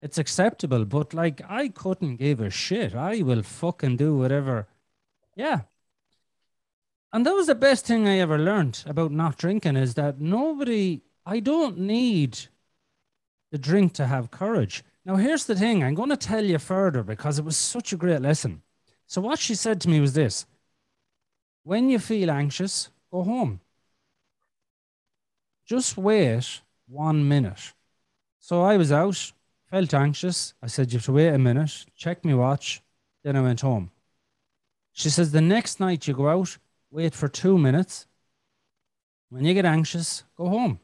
[0.00, 0.84] it's acceptable.
[0.84, 2.96] But like, I couldn't give a shit.
[2.96, 4.66] I will fucking do whatever.
[5.36, 5.60] Yeah.
[7.12, 11.02] And that was the best thing I ever learned about not drinking is that nobody,
[11.24, 12.38] I don't need
[13.52, 14.82] the drink to have courage.
[15.04, 17.96] Now, here's the thing I'm going to tell you further because it was such a
[17.96, 18.62] great lesson.
[19.06, 20.46] So, what she said to me was this
[21.64, 23.60] when you feel anxious, go home.
[25.66, 27.72] Just wait one minute.
[28.38, 29.32] So, I was out,
[29.70, 30.54] felt anxious.
[30.62, 32.80] I said, You have to wait a minute, check my watch.
[33.24, 33.90] Then I went home.
[34.92, 36.58] She says, The next night you go out,
[36.90, 38.06] wait for two minutes.
[39.30, 40.78] When you get anxious, go home.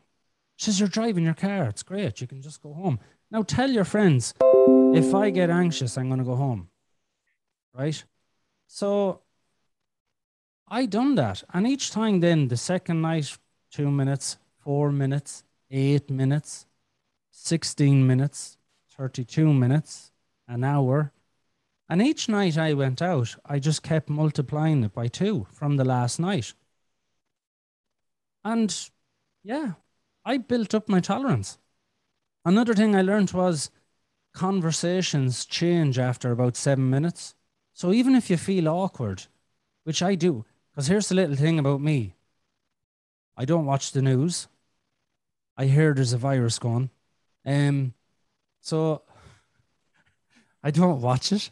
[0.56, 1.66] She says, You're driving your car.
[1.66, 2.20] It's great.
[2.20, 2.98] You can just go home.
[3.30, 4.34] Now tell your friends,
[4.94, 6.68] if I get anxious, I'm going to go home.
[7.74, 8.02] Right?
[8.66, 9.20] So
[10.66, 11.42] I done that.
[11.52, 13.36] And each time then, the second night,
[13.70, 16.66] two minutes, four minutes, eight minutes,
[17.30, 18.56] 16 minutes,
[18.96, 20.10] 32 minutes,
[20.46, 21.12] an hour.
[21.88, 25.84] And each night I went out, I just kept multiplying it by two from the
[25.84, 26.52] last night.
[28.44, 28.74] And
[29.42, 29.72] yeah,
[30.24, 31.58] I built up my tolerance.
[32.44, 33.70] Another thing I learned was
[34.32, 37.34] conversations change after about seven minutes.
[37.72, 39.26] So even if you feel awkward,
[39.84, 42.14] which I do, because here's the little thing about me
[43.36, 44.48] I don't watch the news.
[45.56, 46.90] I hear there's a virus going.
[47.44, 47.94] Um,
[48.60, 49.02] so
[50.62, 51.50] I don't watch it.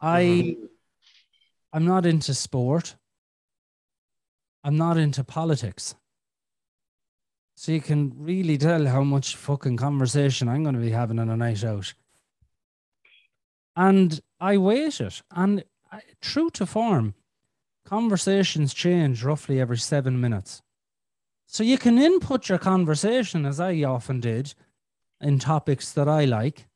[0.00, 0.56] I
[1.72, 2.96] I'm not into sport.
[4.64, 5.94] I'm not into politics.
[7.58, 11.30] So you can really tell how much fucking conversation I'm going to be having on
[11.30, 11.94] a night out.
[13.74, 15.14] And I waited.
[15.30, 17.14] And I, true to form,
[17.86, 20.62] conversations change roughly every seven minutes.
[21.46, 24.54] So you can input your conversation, as I often did,
[25.20, 26.66] in topics that I like.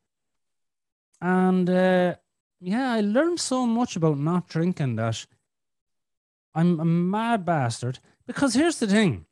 [1.21, 2.15] And uh,
[2.59, 5.27] yeah, I learned so much about not drinking that
[6.55, 7.99] I'm a mad bastard.
[8.27, 9.27] Because here's the thing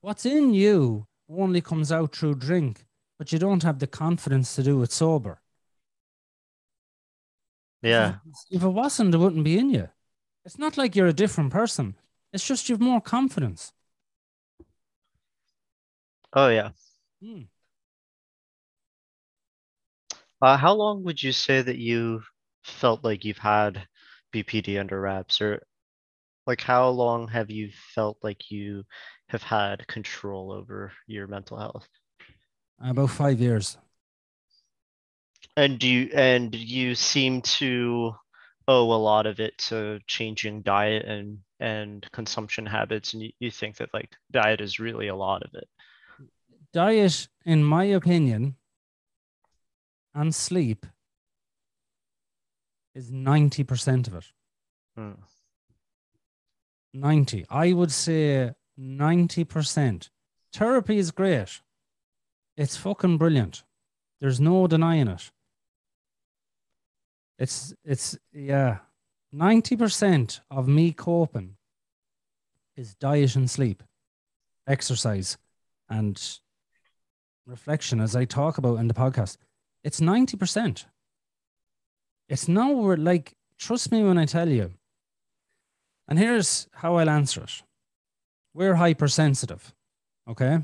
[0.00, 2.86] what's in you only comes out through drink,
[3.18, 5.40] but you don't have the confidence to do it sober.
[7.82, 8.16] yeah.
[8.50, 9.88] If it wasn't, it wouldn't be in you.
[10.44, 11.96] It's not like you're a different person.
[12.32, 13.72] It's just you've more confidence.
[16.32, 16.70] Oh yeah.
[17.22, 17.42] Hmm.
[20.40, 22.22] Uh, how long would you say that you
[22.64, 23.86] felt like you've had
[24.32, 25.62] BPD under wraps, or
[26.46, 28.84] like how long have you felt like you
[29.28, 31.88] have had control over your mental health?
[32.80, 33.76] About five years.
[35.56, 38.14] And do you and you seem to
[38.68, 43.50] owe a lot of it to changing diet and and consumption habits, and you, you
[43.50, 45.68] think that like diet is really a lot of it.
[46.72, 48.54] Diet, in my opinion,
[50.14, 50.86] and sleep
[52.94, 54.24] is 90% of it.
[54.98, 55.16] Mm.
[56.94, 57.46] 90.
[57.48, 60.10] I would say 90%.
[60.52, 61.60] Therapy is great.
[62.56, 63.64] It's fucking brilliant.
[64.20, 65.30] There's no denying it.
[67.38, 68.78] It's it's yeah.
[69.34, 71.56] 90% of me coping
[72.76, 73.82] is diet and sleep,
[74.66, 75.36] exercise,
[75.90, 76.38] and
[77.46, 79.36] reflection, as I talk about in the podcast.
[79.84, 80.86] It's 90%.
[82.28, 84.72] It's nowhere like, trust me when I tell you.
[86.08, 87.62] And here's how I'll answer it
[88.58, 89.72] we're hypersensitive,
[90.28, 90.58] okay?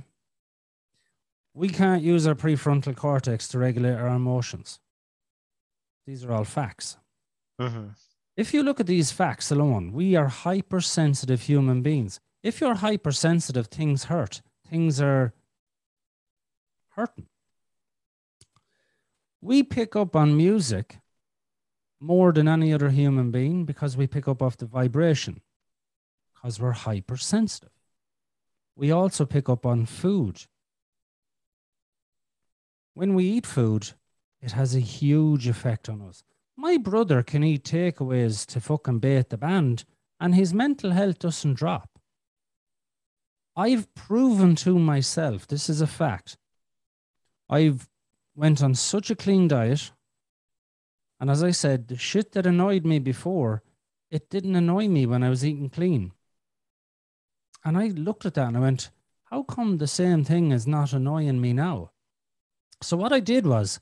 [1.54, 4.80] We can't use our prefrontal cortex to regulate our emotions.
[6.04, 6.96] These are all facts.
[7.60, 7.90] hmm
[8.36, 12.18] If you look at these facts alone, we are hypersensitive human beings.
[12.42, 14.42] If you're hypersensitive, things hurt.
[14.68, 15.32] Things are
[16.96, 17.28] hurting.
[19.40, 20.98] We pick up on music
[22.00, 25.42] more than any other human being because we pick up off the vibration
[26.34, 27.73] because we're hypersensitive.
[28.76, 30.42] We also pick up on food.
[32.94, 33.92] When we eat food,
[34.40, 36.22] it has a huge effect on us.
[36.56, 39.84] My brother can eat takeaways to fucking bait the band,
[40.20, 41.98] and his mental health doesn't drop.
[43.56, 46.36] I've proven to myself, this is a fact.
[47.48, 47.88] I've
[48.34, 49.92] went on such a clean diet,
[51.20, 53.62] and as I said, the shit that annoyed me before,
[54.10, 56.12] it didn't annoy me when I was eating clean.
[57.64, 58.90] And I looked at that and I went,
[59.24, 61.90] how come the same thing is not annoying me now?
[62.82, 63.80] So what I did was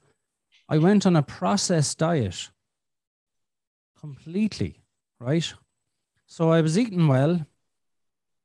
[0.68, 2.50] I went on a processed diet
[3.98, 4.82] completely,
[5.20, 5.52] right?
[6.26, 7.46] So I was eating well,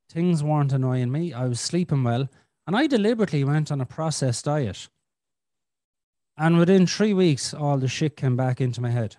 [0.09, 2.27] things weren't annoying me, I was sleeping well,
[2.65, 4.89] and I deliberately went on a processed diet.
[6.37, 9.15] And within three weeks, all the shit came back into my head.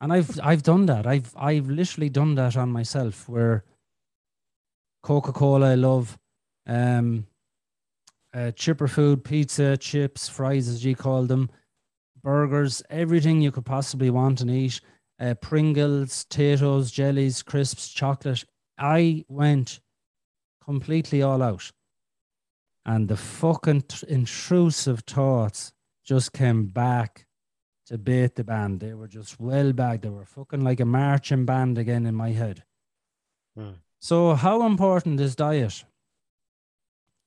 [0.00, 1.06] And I've I've done that.
[1.06, 3.64] I've I've literally done that on myself where
[5.02, 6.18] Coca-Cola I love,
[6.66, 7.26] um
[8.32, 11.50] uh, chipper food, pizza, chips, fries, as you call them,
[12.22, 14.80] burgers, everything you could possibly want and eat,
[15.18, 18.44] uh, Pringles, potatoes, jellies, crisps, chocolate.
[18.78, 19.80] I went
[20.64, 21.70] completely all out.
[22.86, 25.72] And the fucking t- intrusive thoughts
[26.04, 27.26] just came back
[27.86, 28.80] to bait the band.
[28.80, 30.00] They were just well back.
[30.00, 32.64] They were fucking like a marching band again in my head.
[33.56, 33.72] Hmm.
[34.00, 35.84] So, how important is diet?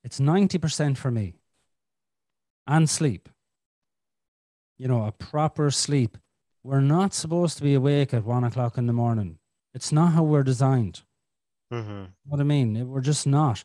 [0.03, 1.35] It's 90% for me.
[2.65, 3.29] And sleep.
[4.77, 6.17] You know, a proper sleep.
[6.63, 9.37] We're not supposed to be awake at one o'clock in the morning.
[9.73, 11.03] It's not how we're designed.
[11.71, 13.63] hmm What I mean, we're just not.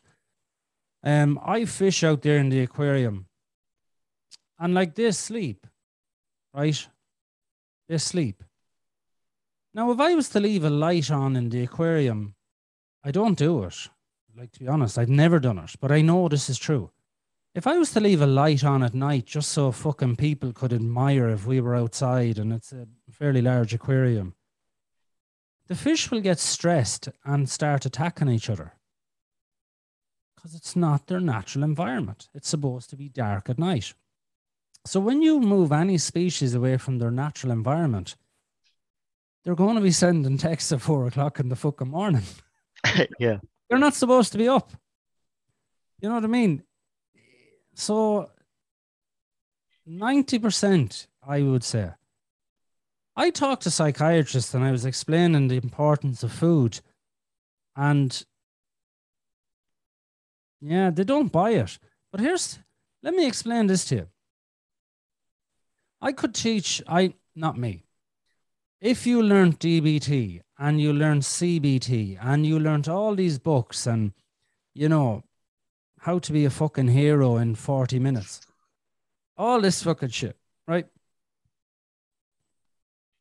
[1.03, 3.27] Um, I fish out there in the aquarium,
[4.59, 5.65] and like they sleep,
[6.53, 6.87] right?
[7.87, 8.43] They sleep.
[9.73, 12.35] Now, if I was to leave a light on in the aquarium,
[13.03, 13.89] I don't do it.
[14.35, 16.91] Like to be honest, I've never done it, but I know this is true.
[17.55, 20.71] If I was to leave a light on at night just so fucking people could
[20.71, 24.35] admire if we were outside and it's a fairly large aquarium,
[25.67, 28.73] the fish will get stressed and start attacking each other
[30.35, 32.29] because it's not their natural environment.
[32.33, 33.93] It's supposed to be dark at night.
[34.85, 38.15] So when you move any species away from their natural environment,
[39.43, 42.23] they're going to be sending texts at four o'clock in the fucking morning.
[43.19, 43.37] yeah.
[43.69, 44.71] They're not supposed to be up.
[46.01, 46.63] You know what I mean?
[47.75, 48.29] So
[49.87, 51.91] 90%, I would say.
[53.15, 56.79] I talked to psychiatrists and I was explaining the importance of food.
[57.75, 58.25] And
[60.61, 61.79] yeah, they don't buy it.
[62.11, 62.59] But here's
[63.03, 64.07] let me explain this to you.
[66.01, 67.83] I could teach I not me.
[68.81, 74.11] If you learned DBT and you learned CBT and you learned all these books and
[74.73, 75.23] you know
[75.99, 78.41] how to be a fucking hero in 40 minutes.
[79.37, 80.35] All this fucking shit,
[80.67, 80.85] right?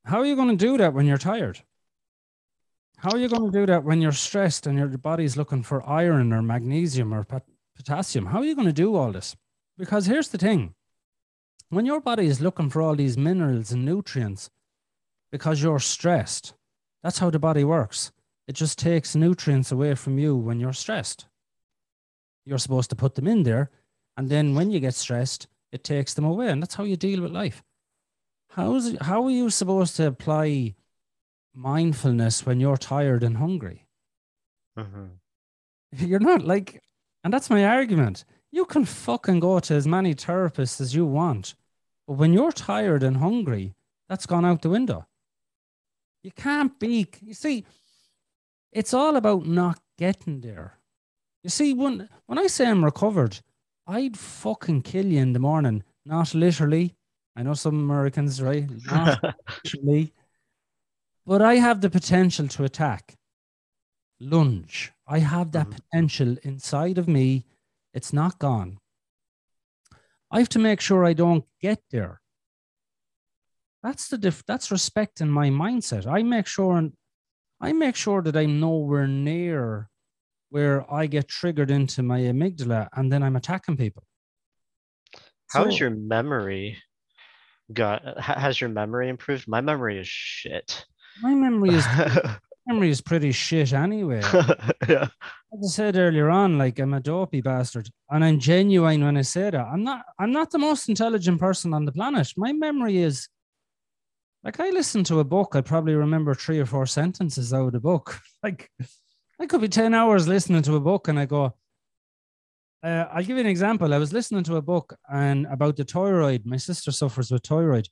[0.04, 1.60] How are you going to do that when you're tired?
[2.96, 5.88] How are you going to do that when you're stressed and your body's looking for
[5.88, 7.44] iron or magnesium or pot-
[7.76, 8.26] potassium?
[8.26, 9.36] How are you going to do all this?
[9.76, 10.74] Because here's the thing
[11.68, 14.50] when your body is looking for all these minerals and nutrients
[15.30, 16.54] because you're stressed,
[17.02, 18.12] that's how the body works.
[18.46, 21.26] It just takes nutrients away from you when you're stressed.
[22.44, 23.70] You're supposed to put them in there,
[24.16, 27.20] and then when you get stressed, it takes them away, and that's how you deal
[27.20, 27.62] with life.
[28.50, 30.74] How's how are you supposed to apply
[31.54, 33.86] mindfulness when you're tired and hungry?
[34.76, 35.06] hmm
[35.92, 36.82] You're not like,
[37.24, 38.24] and that's my argument.
[38.50, 41.54] You can fucking go to as many therapists as you want,
[42.06, 43.74] but when you're tired and hungry,
[44.08, 45.06] that's gone out the window.
[46.28, 47.64] You can't be, you see,
[48.70, 50.74] it's all about not getting there.
[51.42, 53.40] You see, when when I say I'm recovered,
[53.86, 55.84] I'd fucking kill you in the morning.
[56.04, 56.94] Not literally.
[57.34, 58.68] I know some Americans, right?
[58.92, 59.22] Not
[59.64, 60.12] literally.
[61.24, 63.16] But I have the potential to attack.
[64.20, 64.92] Lunge.
[65.06, 65.76] I have that Mhm.
[65.78, 67.46] potential inside of me.
[67.94, 68.80] It's not gone.
[70.30, 72.20] I have to make sure I don't get there.
[73.82, 76.06] That's the diff- that's respecting my mindset.
[76.06, 76.92] I make sure and
[77.60, 79.88] I make sure that I'm nowhere near
[80.50, 84.02] where I get triggered into my amygdala and then I'm attacking people.
[85.50, 86.78] How's So- your memory
[87.72, 88.20] got?
[88.20, 89.46] Has your memory improved?
[89.48, 90.84] My memory is shit.
[91.22, 91.86] my memory is
[92.66, 94.20] memory is pretty shit anyway.
[94.88, 95.08] yeah.
[95.52, 99.22] As I said earlier on, like I'm a dopey bastard, and I'm genuine when I
[99.22, 99.54] say that.
[99.72, 100.04] I'm not.
[100.18, 102.32] I'm not the most intelligent person on the planet.
[102.36, 103.28] My memory is
[104.48, 105.54] like I listen to a book.
[105.56, 108.18] I probably remember three or four sentences out of the book.
[108.42, 108.70] Like
[109.40, 111.54] I could be ten hours listening to a book, and I go.
[112.82, 113.92] Uh, I'll give you an example.
[113.92, 116.46] I was listening to a book and about the thyroid.
[116.46, 117.88] My sister suffers with thyroid,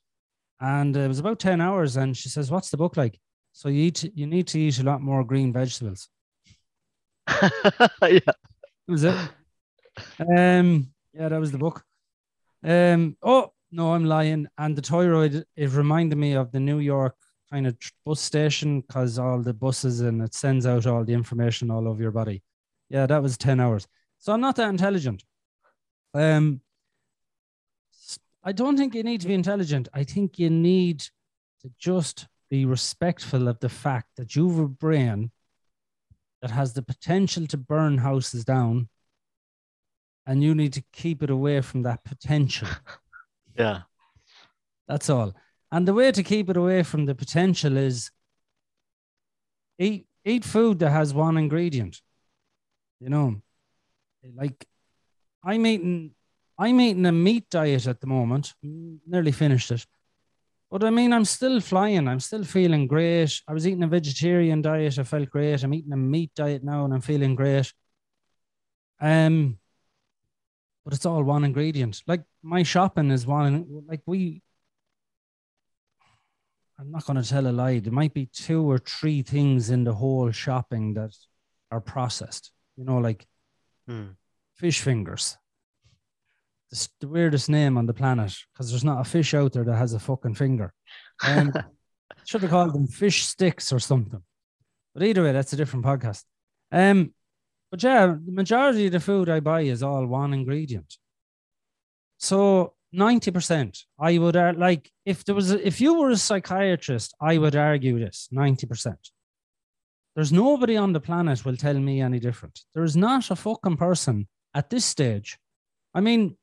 [0.61, 1.97] and it was about ten hours.
[1.97, 3.19] And she says, "What's the book like?"
[3.51, 4.09] So you eat.
[4.15, 6.07] You need to eat a lot more green vegetables.
[8.01, 8.33] yeah.
[8.87, 9.15] was it?
[10.17, 11.83] Um, yeah, that was the book.
[12.63, 14.47] Um, oh no, I'm lying.
[14.57, 17.15] And the thyroid, it reminded me of the New York
[17.51, 21.71] kind of bus station because all the buses and it sends out all the information
[21.71, 22.43] all over your body.
[22.89, 23.87] Yeah, that was 10 hours.
[24.19, 25.23] So I'm not that intelligent.
[26.13, 26.61] Um,
[28.43, 29.89] I don't think you need to be intelligent.
[29.93, 31.01] I think you need
[31.61, 35.31] to just be respectful of the fact that you have a brain
[36.41, 38.87] that has the potential to burn houses down
[40.25, 42.67] and you need to keep it away from that potential.
[43.57, 43.81] Yeah.
[44.87, 45.33] That's all.
[45.71, 48.11] And the way to keep it away from the potential is
[49.77, 52.01] eat eat food that has one ingredient.
[52.99, 53.41] You know,
[54.35, 54.65] like
[55.43, 56.11] I'm eating
[56.57, 58.53] I'm eating a meat diet at the moment.
[58.63, 59.85] Nearly finished it.
[60.69, 62.07] But I mean, I'm still flying.
[62.07, 63.41] I'm still feeling great.
[63.47, 64.99] I was eating a vegetarian diet.
[64.99, 65.63] I felt great.
[65.63, 67.71] I'm eating a meat diet now and I'm feeling great.
[68.99, 69.59] Um,
[70.87, 72.01] but it's all one ingredient.
[72.07, 74.41] Like my shopping is one, like we,
[76.79, 77.79] I'm not going to tell a lie.
[77.79, 81.13] There might be two or three things in the whole shopping that
[81.71, 83.27] are processed, you know, like
[83.85, 84.11] Hmm.
[84.55, 85.37] fish fingers.
[86.71, 89.75] It's the weirdest name on the planet because there's not a fish out there that
[89.75, 90.71] has a fucking finger.
[91.27, 91.51] Um,
[92.23, 94.23] should have called them fish sticks or something.
[94.93, 96.23] But either way, that's a different podcast.
[96.71, 97.13] Um,
[97.71, 100.97] but yeah, the majority of the food I buy is all one ingredient.
[102.17, 107.37] So 90%, I would like if there was a, if you were a psychiatrist, I
[107.37, 108.95] would argue this 90%.
[110.15, 112.61] There's nobody on the planet will tell me any different.
[112.73, 115.37] There is not a fucking person at this stage.
[115.93, 116.37] I mean,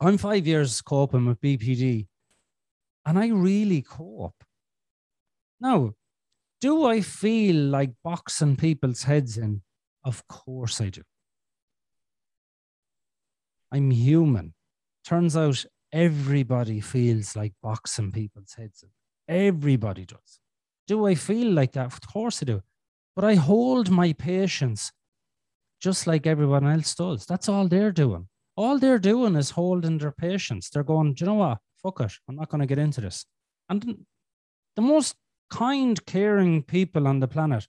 [0.00, 2.08] I'm five years coping with BPD
[3.06, 4.42] and I really cope.
[5.60, 5.94] Now,
[6.60, 9.62] do I feel like boxing people's heads in?
[10.04, 11.02] Of course I do.
[13.72, 14.54] I'm human.
[15.04, 18.84] Turns out everybody feels like boxing people's heads.
[19.28, 20.40] Everybody does.
[20.86, 21.86] Do I feel like that?
[21.86, 22.62] Of course I do.
[23.16, 24.92] But I hold my patience
[25.80, 27.26] just like everyone else does.
[27.26, 28.28] That's all they're doing.
[28.56, 30.70] All they're doing is holding their patience.
[30.70, 31.58] They're going, do you know what?
[31.82, 32.12] Fuck it.
[32.28, 33.26] I'm not going to get into this.
[33.68, 34.04] And
[34.76, 35.16] the most
[35.50, 37.66] kind, caring people on the planet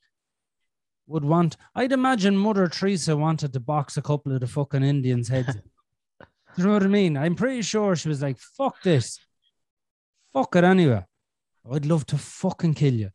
[1.07, 5.27] would want, I'd imagine Mother Teresa wanted to box a couple of the fucking Indians'
[5.27, 5.55] heads.
[6.55, 7.17] Do you know what I mean?
[7.17, 9.19] I'm pretty sure she was like, fuck this.
[10.33, 11.03] Fuck it anyway.
[11.71, 13.09] I'd love to fucking kill you.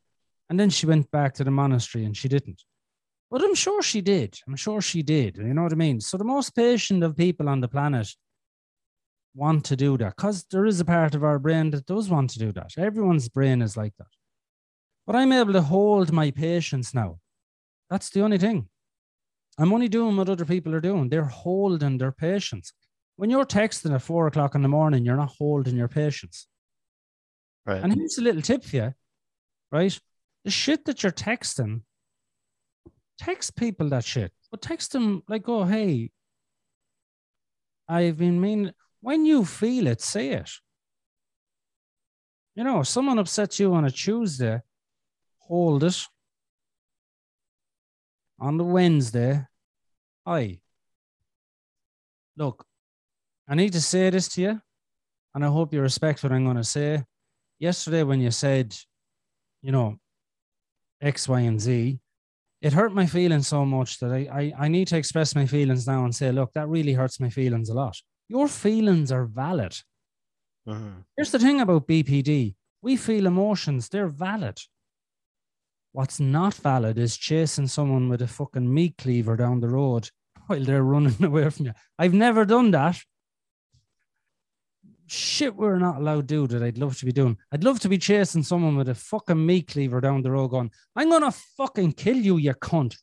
[0.49, 2.63] And then she went back to the monastery and she didn't.
[3.31, 4.39] But I'm sure she did.
[4.47, 5.37] I'm sure she did.
[5.37, 6.01] You know what I mean?
[6.01, 8.09] So the most patient of people on the planet
[9.35, 12.31] want to do that because there is a part of our brain that does want
[12.31, 12.73] to do that.
[12.77, 14.09] Everyone's brain is like that.
[15.07, 17.21] But I'm able to hold my patience now.
[17.91, 18.69] That's the only thing.
[19.59, 21.09] I'm only doing what other people are doing.
[21.09, 22.73] They're holding their patience.
[23.17, 26.47] When you're texting at four o'clock in the morning, you're not holding your patience.
[27.67, 27.83] Right.
[27.83, 28.95] And here's a little tip for you,
[29.71, 29.99] right?
[30.45, 31.83] The shit that you're texting,
[33.19, 36.11] text people that shit, but text them like, oh, hey,
[37.89, 38.73] I've been mean.
[39.03, 40.51] When you feel it, say it.
[42.55, 44.61] You know, someone upsets you on a Tuesday,
[45.39, 45.99] hold it.
[48.41, 49.47] On the Wednesday,
[50.27, 50.61] I
[52.37, 52.65] Look,
[53.47, 54.63] I need to say this to you,
[55.35, 57.05] and I hope you respect what I'm going to say.
[57.59, 58.75] yesterday when you said,
[59.61, 59.97] you know,
[61.03, 61.99] X, Y, and Z,
[62.63, 65.87] it hurt my feelings so much that I, I, I need to express my feelings
[65.87, 67.97] now and say, look, that really hurts my feelings a lot.
[68.29, 69.77] Your feelings are valid.
[70.67, 71.05] Mhm.
[71.17, 74.59] Here's the thing about BPD we feel emotions, they're valid.
[75.93, 80.09] What's not valid is chasing someone with a fucking meat cleaver down the road
[80.47, 81.73] while they're running away from you.
[81.99, 82.99] I've never done that.
[85.07, 86.63] Shit, we're not allowed to do that.
[86.63, 87.37] I'd love to be doing.
[87.51, 90.71] I'd love to be chasing someone with a fucking meat cleaver down the road going,
[90.95, 92.97] I'm going to fucking kill you, you cunt.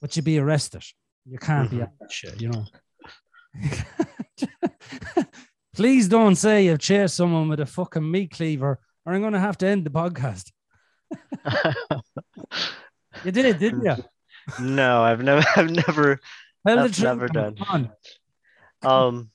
[0.00, 0.84] But you'd be arrested.
[1.26, 1.82] You can't be Mhm.
[1.82, 2.64] at that shit, you know.
[5.74, 9.38] Please don't say you've chased someone with a fucking meat cleaver, or I'm going to
[9.40, 10.50] have to end the podcast.
[13.24, 13.96] You did, it, didn't you?
[14.60, 16.20] no, I've never, I've never.
[16.64, 17.56] That's never done.
[17.68, 17.90] on.
[18.82, 19.30] Um,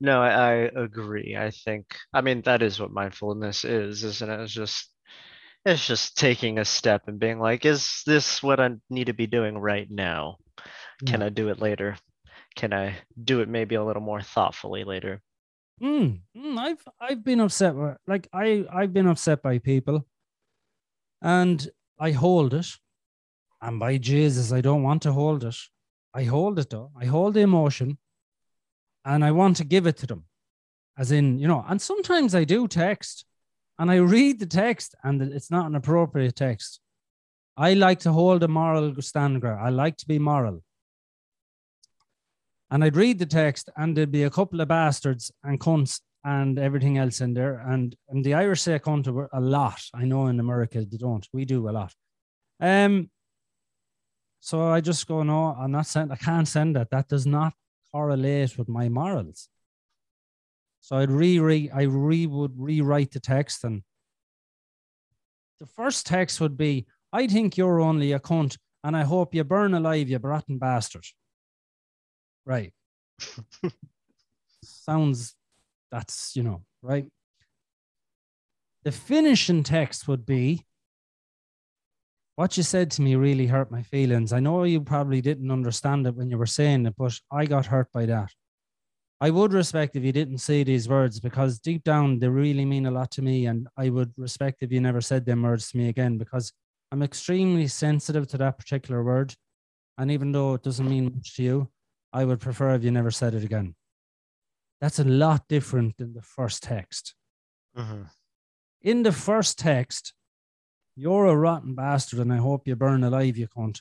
[0.00, 1.36] no, I, I agree.
[1.38, 4.40] I think, I mean, that is what mindfulness is, isn't it?
[4.40, 4.90] It's just,
[5.64, 9.26] it's just taking a step and being like, is this what I need to be
[9.26, 10.38] doing right now?
[11.04, 11.96] Can I do it later?
[12.54, 15.20] Can I do it maybe a little more thoughtfully later?
[15.82, 17.74] Mm, mm, I've I've been upset.
[18.06, 20.06] Like I I've been upset by people,
[21.20, 21.68] and
[21.98, 22.66] I hold it.
[23.60, 25.56] And by Jesus, I don't want to hold it.
[26.14, 26.90] I hold it though.
[26.98, 27.98] I hold the emotion,
[29.04, 30.24] and I want to give it to them,
[30.96, 31.64] as in you know.
[31.68, 33.26] And sometimes I do text,
[33.78, 36.80] and I read the text, and it's not an appropriate text.
[37.56, 39.44] I like to hold a moral stand.
[39.44, 40.62] I like to be moral.
[42.70, 46.58] And I'd read the text, and there'd be a couple of bastards and cunts and
[46.58, 47.60] everything else in there.
[47.60, 49.80] And and the Irish say cunt a- lot.
[49.94, 51.26] I know in America they don't.
[51.32, 51.94] We do a lot.
[52.60, 53.10] Um.
[54.40, 56.12] So I just go, no, I'm not send.
[56.12, 56.90] I can't send that.
[56.90, 57.52] That does not
[57.92, 59.48] correlate with my morals.
[60.80, 63.82] So I'd re, re I re would rewrite the text, and
[65.58, 69.44] the first text would be, "I think you're only a cunt, and I hope you
[69.44, 71.06] burn alive, you rotten bastard."
[72.46, 72.72] Right.
[74.62, 75.34] Sounds
[75.90, 77.08] that's, you know, right?
[78.84, 80.64] The finishing text would be
[82.36, 84.32] what you said to me really hurt my feelings.
[84.32, 87.66] I know you probably didn't understand it when you were saying it, but I got
[87.66, 88.30] hurt by that.
[89.20, 92.84] I would respect if you didn't say these words because deep down they really mean
[92.84, 93.46] a lot to me.
[93.46, 96.52] And I would respect if you never said them words to me again because
[96.92, 99.34] I'm extremely sensitive to that particular word.
[99.96, 101.70] And even though it doesn't mean much to you,
[102.12, 103.74] I would prefer if you never said it again.
[104.80, 107.14] That's a lot different than the first text.
[107.76, 108.10] Mhm.
[108.82, 110.14] In the first text,
[110.94, 113.80] you're a rotten bastard and I hope you burn alive, you cunt.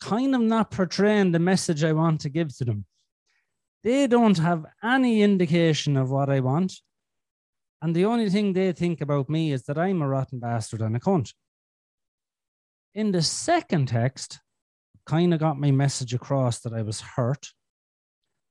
[0.00, 2.86] Kind of not portraying the message I want to give to them.
[3.82, 6.82] They don't have any indication of what I want.
[7.80, 10.96] And the only thing they think about me is that I'm a rotten bastard and
[10.96, 11.32] a cunt.
[12.94, 14.40] In the second text,
[15.08, 17.48] kind of got my message across that I was hurt.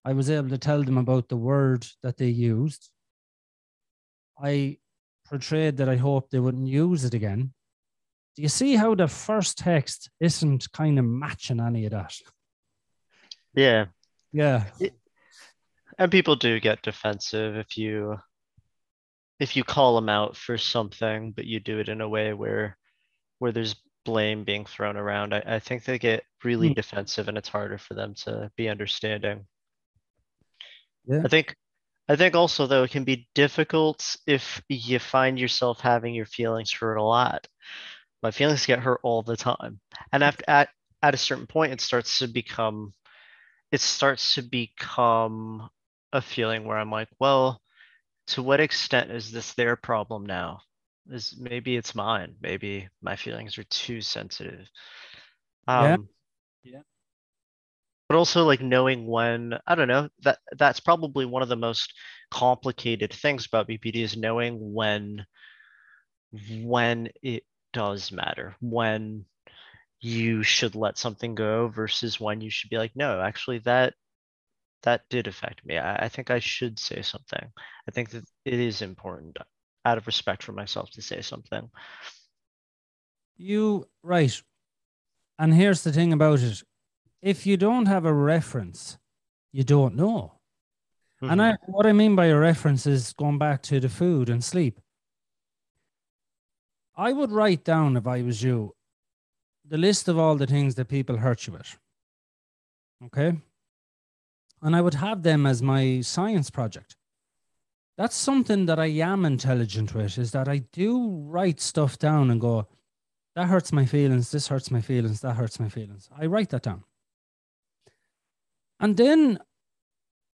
[0.03, 2.89] I was able to tell them about the word that they used.
[4.41, 4.77] I
[5.29, 7.53] portrayed that I hoped they wouldn't use it again.
[8.35, 12.13] Do you see how the first text isn't kind of matching any of that?
[13.53, 13.85] Yeah.
[14.31, 14.65] Yeah.
[15.99, 18.17] And people do get defensive if you
[19.39, 22.77] if you call them out for something, but you do it in a way where
[23.39, 23.75] where there's
[24.07, 25.33] blame being thrown around.
[25.35, 26.73] I, I think they get really Hmm.
[26.73, 29.45] defensive and it's harder for them to be understanding.
[31.05, 31.23] Yeah.
[31.25, 31.55] I think
[32.09, 36.71] I think also though it can be difficult if you find yourself having your feelings
[36.71, 37.47] hurt a lot.
[38.23, 39.79] My feelings get hurt all the time.
[40.13, 40.69] And after at
[41.03, 42.93] at a certain point it starts to become
[43.71, 45.69] it starts to become
[46.13, 47.61] a feeling where I'm like, well,
[48.27, 50.61] to what extent is this their problem now?
[51.09, 52.35] Is maybe it's mine.
[52.41, 54.67] Maybe my feelings are too sensitive.
[55.77, 55.95] Yeah.
[55.95, 56.09] Um,
[56.63, 56.81] Yeah.
[58.09, 61.93] But also like knowing when, I don't know, that that's probably one of the most
[62.31, 65.25] complicated things about BPD is knowing when
[66.63, 67.43] when it
[67.73, 69.25] does matter, when
[70.01, 73.95] you should let something go versus when you should be like, no, actually that
[74.83, 75.77] that did affect me.
[75.77, 77.51] I, I think I should say something.
[77.87, 79.37] I think that it is important
[79.87, 81.69] out of respect for myself to say something.
[83.37, 84.41] You, right.
[85.39, 86.63] And here's the thing about it
[87.21, 88.97] if you don't have a reference,
[89.51, 90.33] you don't know.
[91.21, 91.71] And I, mm-hmm.
[91.71, 94.79] what I mean by a reference is going back to the food and sleep.
[96.95, 98.75] I would write down, if I was you,
[99.67, 101.77] the list of all the things that people hurt you with.
[103.05, 103.37] Okay.
[104.61, 106.95] And I would have them as my science project.
[107.97, 112.39] That's something that I am intelligent with is that I do write stuff down and
[112.39, 112.67] go,
[113.35, 116.09] that hurts my feelings, this hurts my feelings, that hurts my feelings.
[116.17, 116.83] I write that down.
[118.79, 119.39] And then,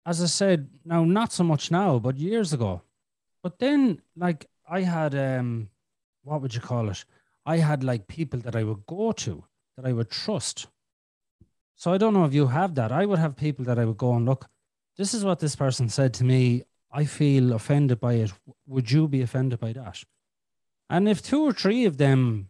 [0.05, 2.81] as I said, now not so much now, but years ago.
[3.41, 5.69] But then, like I had um
[6.23, 7.03] what would you call it?
[7.45, 9.43] I had like people that I would go to
[9.75, 10.67] that I would trust.
[11.75, 12.91] So I don't know if you have that.
[12.91, 14.47] I would have people that I would go and look,
[14.97, 16.63] this is what this person said to me.
[16.93, 18.31] I feel offended by it.
[18.67, 20.03] Would you be offended by that?
[20.89, 22.49] And if two or three of them,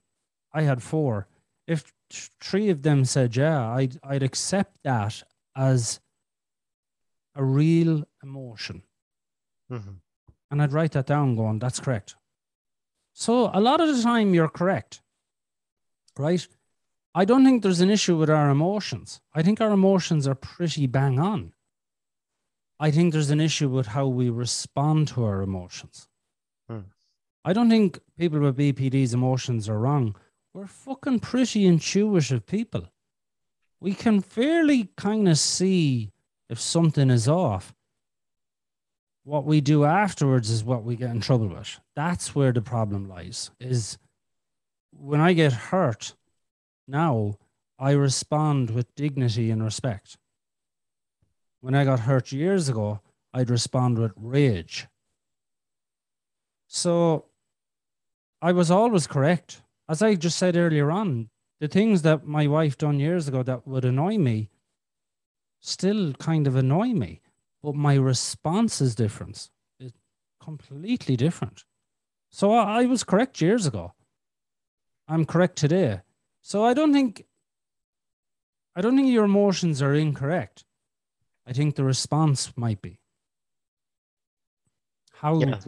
[0.52, 1.28] I had four,
[1.66, 1.94] if
[2.42, 5.24] three of them said, yeah, I'd, I'd accept that
[5.56, 6.02] as
[7.36, 8.84] a real emotion.
[9.72, 9.94] Mm-hmm.
[10.52, 12.16] And I'd write that down going, that's correct.
[13.14, 15.02] So a lot of the time you're correct,
[16.18, 16.46] right?
[17.16, 19.22] I don't think there's an issue with our emotions.
[19.34, 21.54] I think our emotions are pretty bang on.
[22.84, 26.10] I think there's an issue with how we respond to our emotions.
[26.70, 26.80] Hmm.
[27.46, 30.18] I don't think people with BPD's emotions are wrong.
[30.54, 32.90] We're fucking pretty intuitive people.
[33.80, 36.12] We can fairly kind of see
[36.50, 37.74] if something is off.
[39.24, 41.80] What we do afterwards is what we get in trouble with.
[41.96, 43.50] That's where the problem lies.
[43.62, 43.98] Is
[44.92, 46.16] when I get hurt,
[46.86, 47.36] now
[47.80, 50.18] I respond with dignity and respect.
[51.64, 53.00] When I got hurt years ago,
[53.34, 54.88] I'd respond with rage.
[56.68, 57.28] So
[58.42, 59.62] I was always correct.
[59.88, 61.30] As I just said earlier on,
[61.62, 64.50] the things that my wife done years ago that would annoy me
[65.62, 67.22] still kind of annoy me,
[67.62, 69.50] but my response is different.
[69.80, 69.94] It's
[70.42, 71.64] completely different.
[72.30, 73.94] So I, was correct years ago.
[75.08, 76.02] I'm correct today.
[76.42, 77.24] So I don't think
[78.76, 80.66] I don't think your emotions are incorrect.
[81.46, 83.00] I think the response might be
[85.12, 85.60] how Yeah.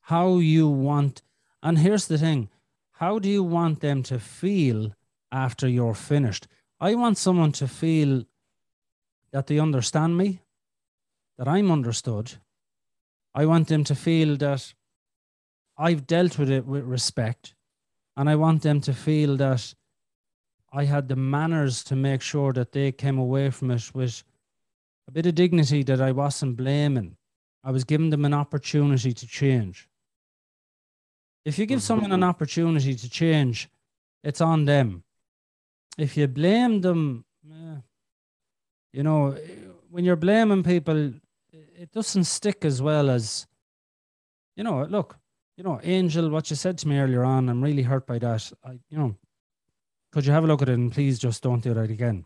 [0.00, 1.22] how you want.
[1.62, 2.48] And here's the thing:
[2.90, 4.94] how do you want them to feel
[5.30, 6.46] after you're finished?
[6.80, 8.24] I want someone to feel
[9.30, 10.40] that they understand me,
[11.36, 12.38] that I'm understood.
[13.34, 14.74] I want them to feel that
[15.76, 17.54] I've dealt with it with respect,
[18.16, 19.74] and I want them to feel that
[20.72, 24.24] I had the manners to make sure that they came away from it with
[25.08, 27.16] a bit of dignity that I wasn't blaming.
[27.62, 29.88] I was giving them an opportunity to change.
[31.44, 33.68] If you give someone an opportunity to change,
[34.24, 35.04] it's on them.
[35.96, 37.80] If you blame them, eh,
[38.92, 39.36] you know,
[39.90, 41.12] when you're blaming people,
[41.52, 43.46] it doesn't stick as well as,
[44.56, 45.16] you know, look,
[45.56, 48.52] you know, Angel, what you said to me earlier on, I'm really hurt by that.
[48.64, 49.14] I, you know,
[50.12, 52.24] could you have a look at it and please just don't do that again?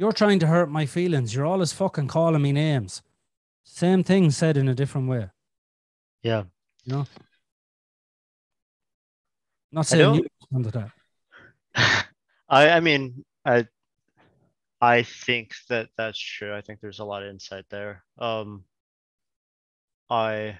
[0.00, 1.34] You're trying to hurt my feelings.
[1.34, 3.02] You're always fucking calling me names.
[3.64, 5.28] Same thing said in a different way.
[6.22, 6.44] Yeah.
[6.84, 7.06] You know?
[9.70, 10.90] Not saying you to that.
[12.48, 13.66] I I mean I
[14.80, 16.54] I think that that's true.
[16.54, 18.02] I think there's a lot of insight there.
[18.18, 18.64] Um
[20.08, 20.58] I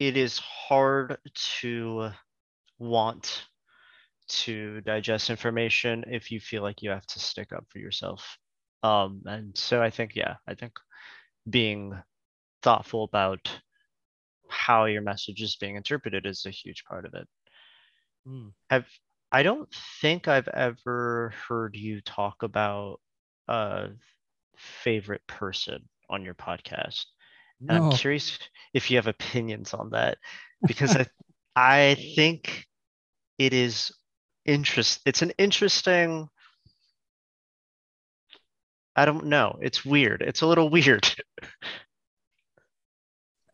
[0.00, 1.18] it is hard
[1.60, 2.10] to
[2.80, 3.46] want
[4.28, 8.38] to digest information if you feel like you have to stick up for yourself.
[8.82, 10.72] Um and so I think yeah, I think
[11.48, 11.94] being
[12.62, 13.60] thoughtful about
[14.48, 17.28] how your message is being interpreted is a huge part of it.
[18.28, 18.52] Mm.
[18.70, 18.86] Have
[19.32, 19.68] I don't
[20.00, 23.00] think I've ever heard you talk about
[23.48, 23.88] a
[24.56, 27.04] favorite person on your podcast.
[27.60, 28.38] And I'm curious
[28.72, 30.18] if you have opinions on that
[30.66, 31.06] because I
[31.56, 32.66] I think
[33.38, 33.92] it is
[34.46, 36.28] interest it's an interesting
[38.96, 39.58] I don't know.
[39.60, 40.22] It's weird.
[40.22, 41.06] It's a little weird.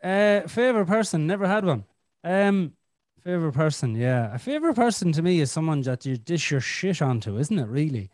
[0.02, 1.84] Uh, favorite person, never had one.
[2.24, 2.72] Um,
[3.24, 4.32] favorite person, yeah.
[4.34, 7.66] A favorite person to me is someone that you dish your shit onto, isn't it?
[7.66, 8.10] Really,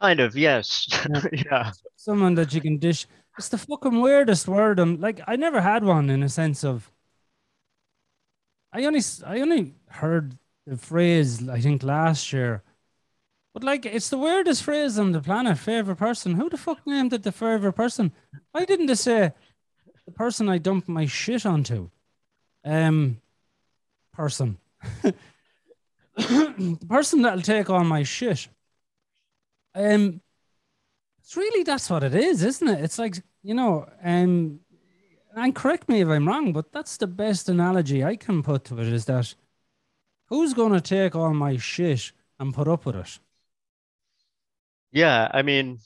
[0.00, 0.88] kind of, yes.
[1.32, 1.72] yeah.
[1.96, 3.06] someone that you can dish.
[3.38, 4.78] It's the fucking weirdest word.
[4.80, 6.90] I'm like, I never had one in a sense of.
[8.72, 10.36] I only, I only heard
[10.66, 12.62] the phrase I think last year,
[13.56, 15.56] but like, it's the weirdest phrase on the planet.
[15.56, 16.34] Favorite person.
[16.34, 18.12] Who the fuck named it the favorite person?
[18.52, 19.32] Why didn't they say
[20.04, 21.88] the person I dump my shit onto?
[22.66, 23.22] Um,
[24.12, 24.58] person.
[26.16, 28.46] the person that'll take all my shit.
[29.74, 30.20] Um,
[31.20, 32.84] it's really that's what it is, isn't it?
[32.84, 34.60] It's like you know, um,
[35.34, 38.78] and correct me if I'm wrong, but that's the best analogy I can put to
[38.80, 38.92] it.
[38.92, 39.34] Is that
[40.26, 43.18] who's going to take all my shit and put up with it?
[44.92, 45.78] Yeah, I mean,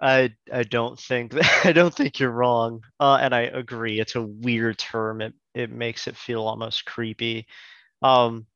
[0.00, 2.82] I I don't think I don't think you're wrong.
[3.00, 4.00] Uh, and I agree.
[4.00, 5.20] It's a weird term.
[5.20, 7.46] It it makes it feel almost creepy.
[8.02, 8.46] Um,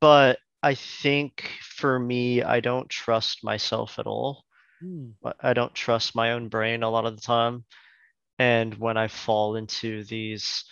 [0.00, 4.44] but I think for me, I don't trust myself at all.
[4.80, 5.10] Hmm.
[5.40, 7.64] I don't trust my own brain a lot of the time.
[8.38, 10.64] And when I fall into these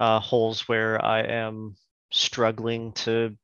[0.00, 1.76] uh, holes where I am
[2.12, 3.36] struggling to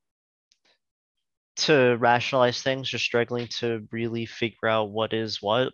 [1.56, 5.72] to rationalize things or struggling to really figure out what is what,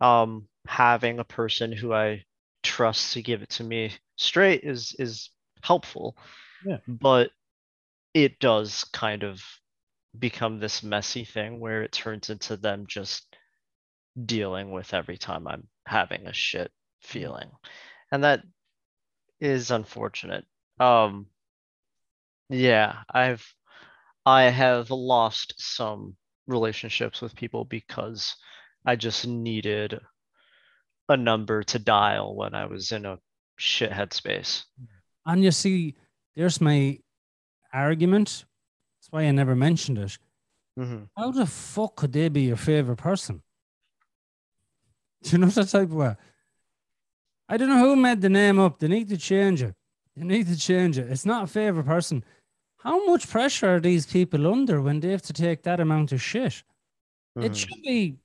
[0.00, 2.22] um, having a person who I
[2.62, 5.30] trust to give it to me straight is is
[5.62, 6.16] helpful.
[6.64, 6.78] Yeah.
[6.86, 7.30] But
[8.14, 9.42] it does kind of
[10.18, 13.26] become this messy thing where it turns into them just
[14.24, 16.70] dealing with every time I'm having a shit
[17.02, 17.50] feeling.
[18.10, 18.42] And that
[19.40, 20.44] is unfortunate.
[20.78, 21.26] Um
[22.48, 23.46] yeah, I've
[24.24, 26.16] I have lost some
[26.46, 28.34] relationships with people because
[28.84, 30.00] I just needed
[31.08, 33.18] a number to dial when I was in a
[33.56, 34.64] shit headspace.
[35.24, 35.94] And you see,
[36.34, 36.98] there's my
[37.72, 38.44] argument.
[38.98, 40.18] That's why I never mentioned it.
[40.78, 41.04] Mm-hmm.
[41.16, 43.42] How the fuck could they be your favorite person?
[45.22, 46.16] Do you know that type of way?
[47.48, 48.78] I don't know who made the name up.
[48.78, 49.74] They need to change it.
[50.16, 51.10] They need to change it.
[51.10, 52.24] It's not a favorite person.
[52.78, 56.22] How much pressure are these people under when they have to take that amount of
[56.22, 56.62] shit?
[57.36, 57.42] Mm-hmm.
[57.42, 58.16] It should be.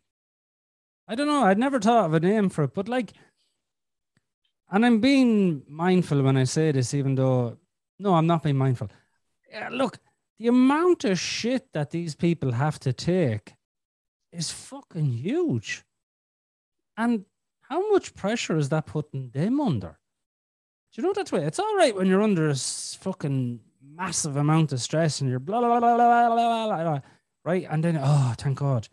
[1.08, 1.44] I don't know.
[1.44, 3.12] I'd never thought of a name for it, but like,
[4.70, 7.58] and I'm being mindful when I say this, even though
[8.00, 8.90] no, I'm not being mindful.
[9.50, 10.00] Yeah, look,
[10.40, 13.54] the amount of shit that these people have to take
[14.32, 15.84] is fucking huge.
[16.98, 17.26] And
[17.62, 20.00] how much pressure is that putting them under?
[20.94, 21.46] Do you know that way?
[21.46, 23.60] It's all right when you're under a fucking
[23.96, 27.00] massive amount of stress and you're blah blah blah blah blah blah, blah, blah
[27.44, 27.68] right?
[27.70, 28.88] And then oh, thank God.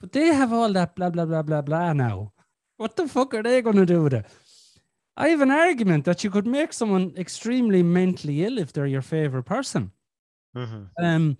[0.00, 2.32] But they have all that blah blah blah blah blah now.
[2.76, 4.26] What the fuck are they going to do with it?
[5.16, 9.02] I have an argument that you could make someone extremely mentally ill if they're your
[9.02, 9.92] favorite person.
[10.54, 11.02] Mm-hmm.
[11.02, 11.38] Um,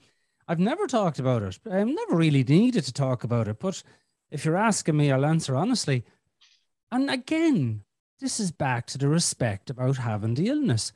[0.48, 1.58] I've never talked about it.
[1.70, 3.58] I've never really needed to talk about it.
[3.58, 3.82] But
[4.30, 6.04] if you're asking me, I'll answer honestly.
[6.90, 7.82] And again,
[8.20, 10.92] this is back to the respect about having the illness.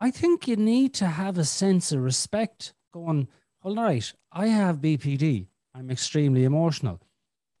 [0.00, 3.28] I think you need to have a sense of respect going,
[3.62, 5.46] all right, I have BPD.
[5.74, 7.00] I'm extremely emotional.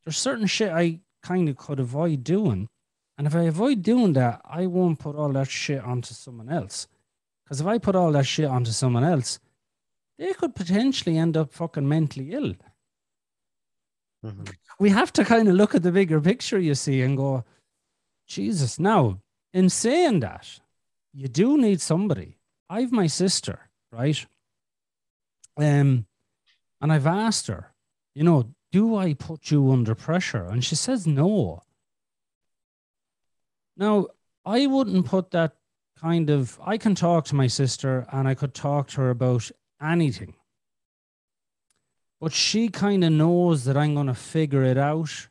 [0.04, 2.68] There's certain shit I kind of could avoid doing.
[3.18, 6.86] And if I avoid doing that, I won't put all that shit onto someone else.
[7.44, 9.40] Because if I put all that shit onto someone else,
[10.18, 12.54] they could potentially end up fucking mentally ill.
[14.24, 14.44] Mm-hmm.
[14.78, 17.44] We have to kind of look at the bigger picture, you see, and go,
[18.26, 18.78] Jesus.
[18.78, 19.20] Now,
[19.52, 20.60] in saying that,
[21.12, 22.36] you do need somebody.
[22.68, 24.26] I've my sister, right?
[25.56, 26.06] Um,
[26.80, 27.72] and I've asked her,
[28.14, 30.44] you know, do I put you under pressure?
[30.44, 31.62] And she says no.
[33.76, 34.08] Now,
[34.44, 35.56] I wouldn't put that
[36.00, 39.50] kind of I can talk to my sister and I could talk to her about
[39.80, 40.34] anything.
[42.20, 45.28] But she kind of knows that I'm going to figure it out.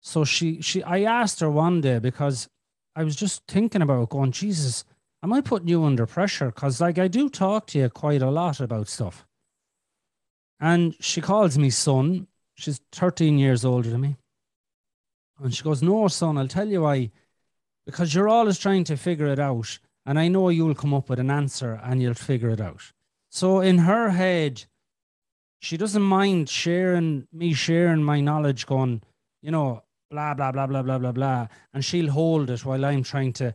[0.00, 2.48] So she she I asked her one day because
[2.96, 4.84] I was just thinking about going, Jesus,
[5.22, 6.46] am I putting you under pressure?
[6.46, 9.26] Because like I do talk to you quite a lot about stuff.
[10.58, 12.26] And she calls me son.
[12.54, 14.16] She's 13 years older than me.
[15.42, 17.10] And she goes, No, son, I'll tell you why.
[17.86, 19.78] Because you're always trying to figure it out.
[20.04, 22.92] And I know you'll come up with an answer and you'll figure it out.
[23.30, 24.64] So in her head,
[25.60, 29.02] she doesn't mind sharing me sharing my knowledge, going,
[29.40, 31.46] you know, blah, blah, blah, blah, blah, blah, blah.
[31.72, 33.54] And she'll hold it while I'm trying to,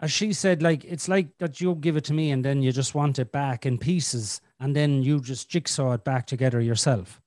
[0.00, 2.72] as she said, like, it's like that you give it to me and then you
[2.72, 7.20] just want it back in pieces and then you just jigsaw it back together yourself.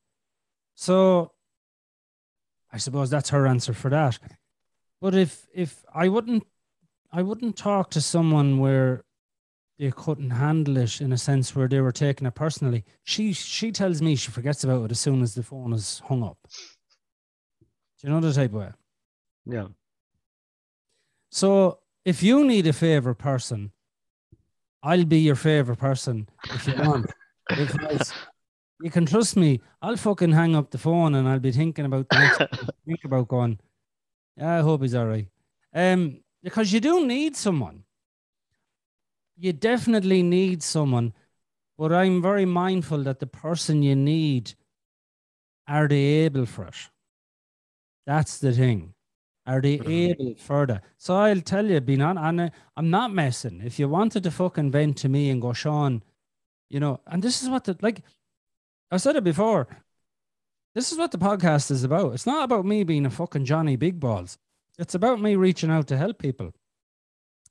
[0.75, 1.33] So
[2.71, 4.17] I suppose that's her answer for that.
[5.01, 6.45] But if if I wouldn't
[7.11, 9.03] I wouldn't talk to someone where
[9.77, 12.85] they couldn't handle it in a sense where they were taking it personally.
[13.03, 16.23] She she tells me she forgets about it as soon as the phone is hung
[16.23, 16.37] up.
[18.01, 18.69] Do you know the type of way?
[19.45, 19.67] Yeah.
[21.29, 23.71] So if you need a favorite person,
[24.81, 27.11] I'll be your favorite person if you want.
[27.47, 28.11] because
[28.81, 29.61] you can trust me.
[29.81, 32.37] I'll fucking hang up the phone and I'll be thinking about the next
[32.85, 33.59] think about going.
[34.35, 35.27] Yeah, I hope he's all right.
[35.73, 37.83] Um, because you do need someone.
[39.37, 41.13] You definitely need someone,
[41.77, 44.53] but I'm very mindful that the person you need
[45.67, 46.75] are they able for it.
[48.11, 48.93] That's the thing.
[49.45, 50.81] Are they able further?
[50.97, 53.61] So I'll tell you, being on, and I- I'm not messing.
[53.63, 56.03] If you wanted to fucking vent to me and go, Sean,
[56.69, 58.01] you know, and this is what the like
[58.91, 59.67] I said it before.
[60.75, 62.13] this is what the podcast is about.
[62.13, 64.37] It's not about me being a fucking Johnny Big Balls.
[64.77, 66.51] It's about me reaching out to help people.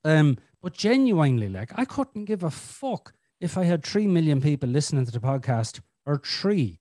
[0.05, 4.69] Um, but genuinely, like I couldn't give a fuck if I had three million people
[4.69, 6.81] listening to the podcast or three.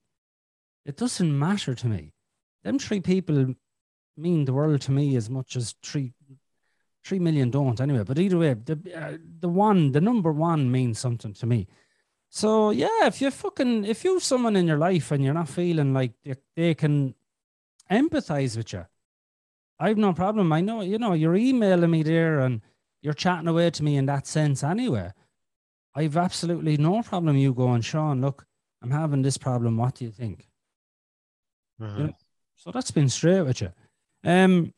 [0.85, 2.13] It doesn't matter to me.
[2.65, 3.55] Them three people
[4.19, 6.13] mean the world to me as much as three
[7.03, 8.03] three million don't anyway.
[8.03, 11.67] But either way, the uh, the one, the number one means something to me.
[12.29, 15.93] So yeah, if you're fucking if you've someone in your life and you're not feeling
[15.93, 17.15] like they, they can
[17.89, 18.85] empathize with you,
[19.79, 20.53] I've no problem.
[20.53, 22.61] I know you know you're emailing me there and
[23.01, 25.11] you're chatting away to me in that sense anyway.
[25.95, 28.21] I've absolutely no problem you going, Sean.
[28.21, 28.45] Look,
[28.81, 29.77] I'm having this problem.
[29.77, 30.47] What do you think?
[31.81, 31.97] Mhm.
[31.97, 32.13] You know,
[32.55, 33.71] so that's been straight with you.
[34.23, 34.73] Um.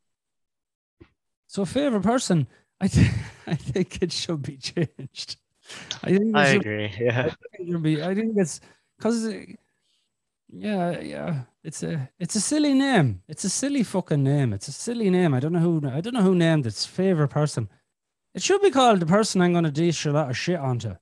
[1.47, 2.47] So favorite person,
[2.80, 3.13] I think
[3.47, 5.38] I think it should be changed.
[6.03, 6.93] I think I should agree.
[6.99, 7.34] Yeah.
[7.57, 8.01] should be.
[8.01, 8.59] I think it's
[8.97, 9.34] because,
[10.49, 11.41] yeah, yeah.
[11.63, 13.22] It's a it's a silly name.
[13.27, 14.53] It's a silly fucking name.
[14.53, 15.34] It's a silly name.
[15.34, 17.69] I don't know who I don't know who named its favorite person.
[18.34, 20.95] It should be called the person I'm going to dish a lot of shit onto.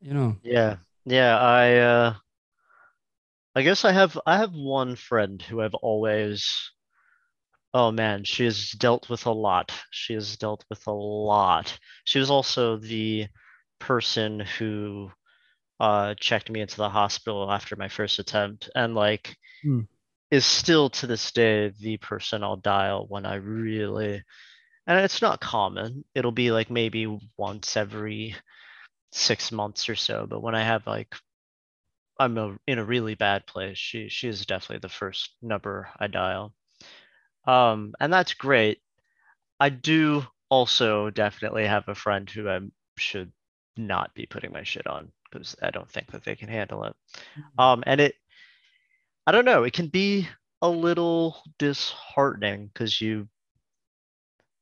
[0.00, 0.36] You know.
[0.42, 0.76] Yeah.
[1.04, 1.38] Yeah.
[1.38, 2.14] I uh
[3.56, 6.70] I guess I have I have one friend who I've always
[7.74, 9.72] oh man, she has dealt with a lot.
[9.90, 11.78] She has dealt with a lot.
[12.04, 13.28] She was also the
[13.78, 15.10] person who
[15.80, 19.80] uh checked me into the hospital after my first attempt and like Hmm.
[20.30, 24.22] is still to this day the person I'll dial when I really
[24.86, 26.04] and it's not common.
[26.14, 28.36] It'll be like maybe once every
[29.12, 31.14] six months or so, but when I have like
[32.20, 36.06] I'm a, in a really bad place, she she is definitely the first number I
[36.06, 36.54] dial.
[37.48, 38.80] Um, and that's great.
[39.58, 42.60] I do also definitely have a friend who I
[42.98, 43.32] should
[43.76, 46.94] not be putting my shit on because I don't think that they can handle it.
[47.58, 48.14] Um, and it,
[49.26, 50.28] I don't know, it can be
[50.60, 53.28] a little disheartening because you,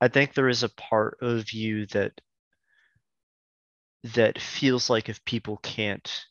[0.01, 2.13] I think there is a part of you that
[4.15, 6.25] that feels like if people can't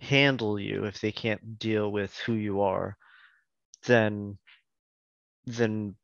[0.00, 2.96] handle you, if they can't deal with who you are,
[3.86, 4.38] then
[5.46, 5.94] then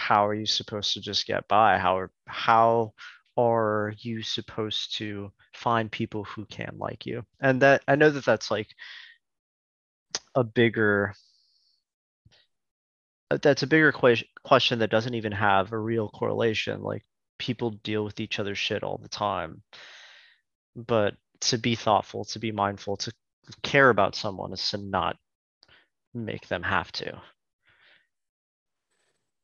[0.00, 1.78] how are you supposed to just get by?
[1.78, 2.94] How are how
[3.36, 7.24] are you supposed to find people who can like you?
[7.40, 8.68] And that I know that that's like
[10.34, 11.14] a bigger
[13.30, 16.82] uh, that's a bigger question question that doesn't even have a real correlation.
[16.82, 17.04] Like
[17.38, 19.62] people deal with each other's shit all the time.
[20.74, 23.12] But to be thoughtful, to be mindful, to
[23.62, 25.16] care about someone is to not
[26.14, 27.20] make them have to.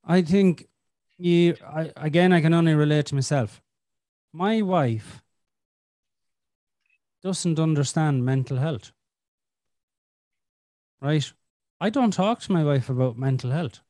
[0.07, 0.69] I think
[1.19, 1.57] you.
[1.67, 3.61] I again, I can only relate to myself.
[4.33, 5.23] My wife
[7.23, 8.93] doesn't understand mental health.
[11.01, 11.33] Right?
[11.81, 13.81] I don't talk to my wife about mental health.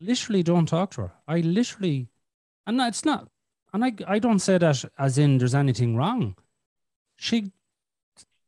[0.00, 1.12] Literally, don't talk to her.
[1.26, 2.08] I literally,
[2.66, 3.28] and it's not,
[3.72, 6.36] and I, I don't say that as in there's anything wrong.
[7.16, 7.52] She,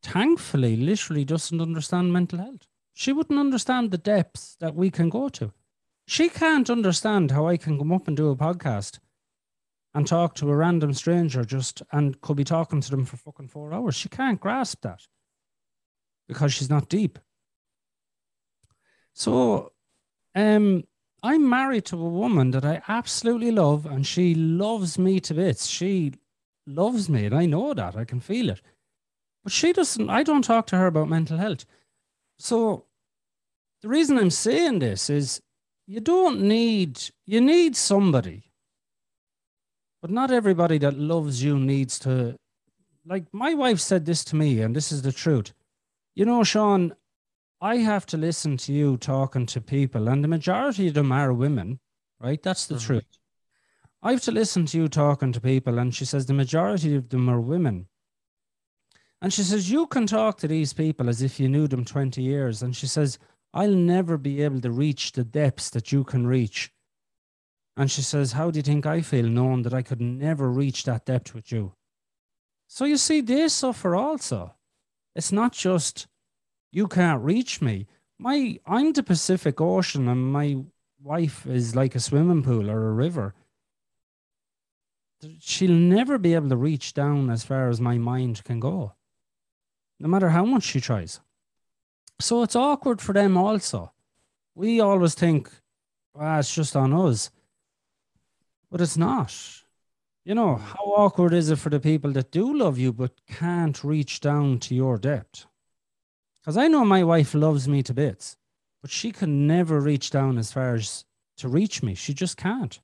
[0.03, 2.67] thankfully, literally doesn't understand mental health.
[2.93, 5.51] She wouldn't understand the depths that we can go to.
[6.11, 8.99] She can't understand how I can come up and do a podcast
[9.93, 13.47] and talk to a random stranger just and could be talking to them for fucking
[13.47, 13.95] four hours.
[13.95, 15.07] She can't grasp that
[16.27, 17.17] because she's not deep.
[19.13, 19.71] So,
[20.35, 20.83] um,
[21.23, 25.65] I'm married to a woman that I absolutely love, and she loves me to bits.
[25.67, 26.15] She
[26.67, 27.95] loves me, and I know that.
[27.95, 28.61] I can feel it.
[29.45, 31.65] But she doesn't, I don't talk to her about mental health.
[32.37, 32.87] So,
[33.81, 35.41] the reason I'm saying this is
[35.91, 38.43] you don't need, you need somebody,
[40.01, 42.37] but not everybody that loves you needs to.
[43.05, 45.51] Like, my wife said this to me, and this is the truth.
[46.15, 46.95] You know, Sean,
[47.59, 51.33] I have to listen to you talking to people, and the majority of them are
[51.33, 51.81] women,
[52.21, 52.41] right?
[52.41, 52.85] That's the Mhm.
[52.85, 53.17] truth.
[54.01, 57.09] I have to listen to you talking to people, and she says the majority of
[57.09, 57.89] them are women.
[59.21, 62.23] And she says, You can talk to these people as if you knew them 20
[62.23, 62.63] years.
[62.63, 63.19] And she says,
[63.53, 66.71] I'll never be able to reach the depths that you can reach.
[67.75, 70.83] And she says, How do you think I feel knowing that I could never reach
[70.85, 71.73] that depth with you?
[72.67, 74.55] So you see, they suffer also.
[75.15, 76.07] It's not just
[76.71, 77.87] you can't reach me.
[78.17, 80.63] My I'm the Pacific Ocean and my
[81.01, 83.33] wife is like a swimming pool or a river.
[85.39, 88.93] She'll never be able to reach down as far as my mind can go.
[89.99, 91.19] No matter how much she tries.
[92.21, 93.91] So it's awkward for them also.
[94.55, 95.49] We always think,
[96.15, 97.31] ah, it's just on us.
[98.69, 99.35] But it's not.
[100.23, 103.83] You know, how awkward is it for the people that do love you but can't
[103.83, 105.45] reach down to your depth?
[106.39, 108.37] Because I know my wife loves me to bits.
[108.81, 111.05] but she can never reach down as far as
[111.37, 111.95] to reach me.
[111.95, 112.79] She just can't.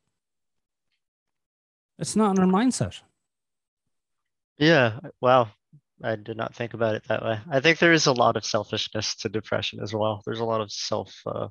[1.99, 3.01] It's not in her mindset.
[4.57, 4.99] Yeah.
[5.21, 5.49] Wow.
[6.03, 7.39] I did not think about it that way.
[7.49, 10.21] I think there is a lot of selfishness to depression as well.
[10.25, 11.15] There's a lot of self.
[11.25, 11.47] Uh,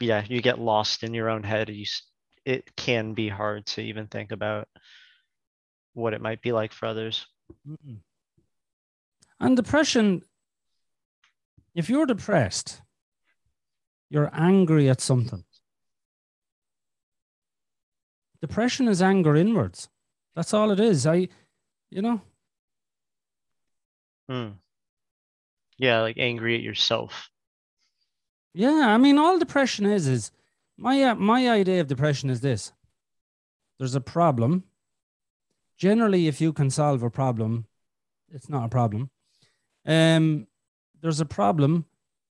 [0.00, 1.68] yeah, you get lost in your own head.
[1.68, 1.84] You,
[2.46, 4.66] it can be hard to even think about
[5.92, 7.26] what it might be like for others.
[9.40, 10.22] And depression,
[11.74, 12.80] if you're depressed,
[14.08, 15.44] you're angry at something.
[18.40, 19.88] Depression is anger inwards.
[20.34, 21.06] That's all it is.
[21.06, 21.28] I,
[21.90, 22.22] you know.
[24.28, 24.48] Hmm.
[25.78, 27.30] Yeah, like angry at yourself.
[28.52, 30.32] Yeah, I mean, all depression is is
[30.76, 32.72] my uh, my idea of depression is this:
[33.78, 34.64] there's a problem.
[35.76, 37.66] Generally, if you can solve a problem,
[38.28, 39.10] it's not a problem.
[39.86, 40.48] Um,
[41.00, 41.86] there's a problem.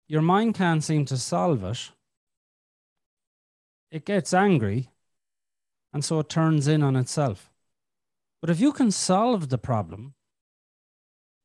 [0.07, 1.91] Your mind can't seem to solve it.
[3.91, 4.90] It gets angry,
[5.91, 7.52] and so it turns in on itself.
[8.41, 10.15] But if you can solve the problem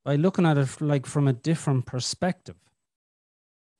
[0.08, 2.56] by looking at it like from a different perspective,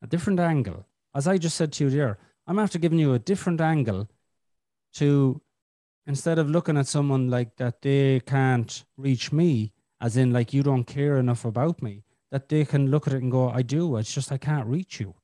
[0.02, 0.84] a different angle,
[1.14, 4.10] as I just said to you there, I'm after giving you a different angle
[4.96, 5.40] to
[6.06, 9.72] instead of looking at someone like that they can't reach me,
[10.02, 13.22] as in like you don't care enough about me, that they can look at it
[13.22, 13.96] and go, I do.
[13.96, 15.14] It's just I can't reach you.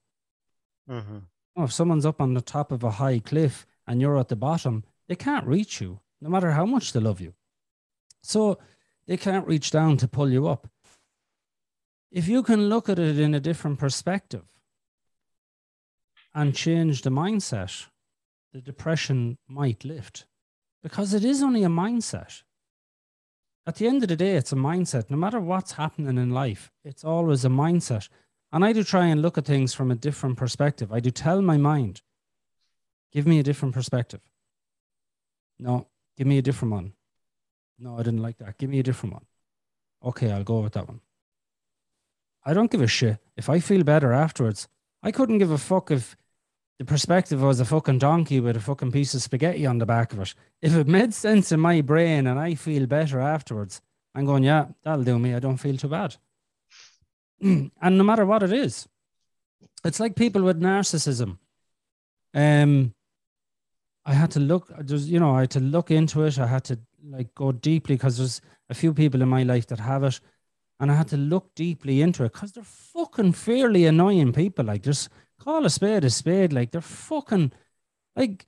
[0.91, 1.19] Mm-hmm.
[1.65, 4.85] if someone's up on the top of a high cliff and you're at the bottom,
[5.07, 7.35] they can't reach you, no matter how much they love you.
[8.23, 8.57] So
[9.07, 10.71] they can't reach down to pull you up.
[12.15, 14.45] If you can look at it in a different perspective
[16.33, 17.89] and change the mindset,
[18.53, 20.25] the depression might lift
[20.81, 22.43] because it is only a mindset.
[23.67, 25.11] At the end of the day, it's a mindset.
[25.11, 28.09] No matter what's happening in life, it's always a mindset.
[28.53, 30.93] And I do try and look at things from a different perspective.
[30.93, 32.03] I do tell my mind,
[33.11, 34.21] give me a different perspective.
[35.59, 36.93] No, give me a different one.
[37.77, 38.57] No, I didn't like that.
[38.57, 39.27] Give me a different one.
[40.05, 41.01] Okay, I'll go with that one.
[42.45, 43.19] I don't give a shit.
[43.37, 44.69] If I feel better afterwards,
[45.03, 46.17] I couldn't give a fuck if
[46.79, 50.13] the perspective was a fucking donkey with a fucking piece of spaghetti on the back
[50.13, 50.35] of it.
[50.61, 53.81] If it made sense in my brain and I feel better afterwards,
[54.15, 55.35] I'm going, yeah, that'll do me.
[55.35, 56.17] I don't feel too bad.
[57.41, 58.89] and no matter what it is,
[59.85, 61.39] it's like people with narcissism.
[62.33, 62.95] Um,
[64.05, 66.39] I had to look, there's, you know, I had to look into it.
[66.39, 69.79] I had to like go deeply because there's a few people in my life that
[69.79, 70.21] have it,
[70.81, 74.65] and I had to look deeply into it because they're fucking fairly annoying people.
[74.65, 76.53] Like, just call a spade a spade.
[76.53, 77.53] Like, they're fucking
[78.17, 78.47] like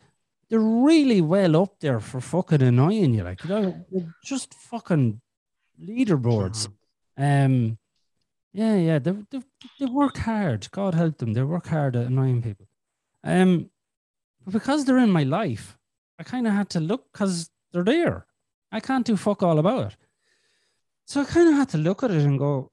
[0.48, 3.24] they're really well up there for fucking annoying you.
[3.24, 5.20] Like, you know, they're just fucking
[5.80, 6.68] leaderboards.
[7.16, 7.78] Um,
[8.52, 9.42] yeah, yeah, they they
[9.78, 10.68] they work hard.
[10.70, 11.34] God help them.
[11.34, 12.66] They work hard at annoying people.
[13.24, 13.70] Um,
[14.44, 15.76] but because they're in my life,
[16.18, 18.26] I kind of had to look because they're there.
[18.72, 19.96] I can't do fuck all about it.
[21.06, 22.70] So I kind of had to look at it and go,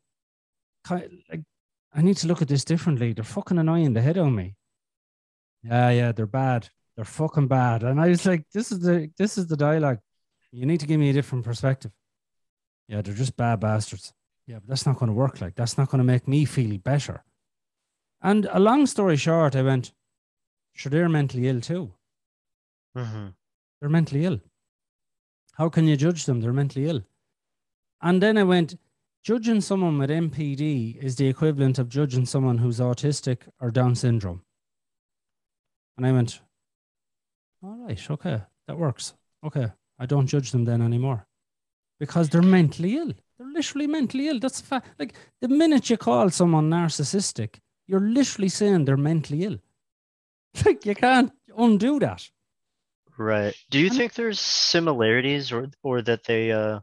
[0.89, 1.43] like,
[1.93, 3.13] I need to look at this differently.
[3.13, 4.55] They're fucking annoying the head on me.
[5.63, 6.69] Yeah, yeah, they're bad.
[6.95, 7.83] They're fucking bad.
[7.83, 9.99] And I was like, this is the this is the dialogue.
[10.51, 11.91] You need to give me a different perspective.
[12.87, 14.13] Yeah, they're just bad bastards.
[14.47, 15.39] Yeah, but that's not going to work.
[15.39, 17.23] Like that's not going to make me feel better.
[18.21, 19.93] And a long story short, I went,
[20.73, 21.93] sure, they're mentally ill too.
[22.97, 23.27] Mm-hmm.
[23.79, 24.39] They're mentally ill.
[25.53, 26.41] How can you judge them?
[26.41, 27.03] They're mentally ill.
[28.03, 28.75] And then I went,
[29.23, 34.43] judging someone with NPD is the equivalent of judging someone who's autistic or Down syndrome.
[35.97, 36.41] And I went,
[37.63, 39.13] all right, okay, that works.
[39.45, 39.67] Okay,
[39.97, 41.25] I don't judge them then anymore
[41.99, 43.13] because they're mentally ill.
[43.37, 44.39] They're literally mentally ill.
[44.39, 44.87] That's a fact.
[44.99, 47.55] Like the minute you call someone narcissistic,
[47.87, 49.57] you're literally saying they're mentally ill.
[50.65, 52.29] Like you can't undo that.
[53.17, 53.55] Right.
[53.69, 56.81] Do you think there's similarities or or that they uh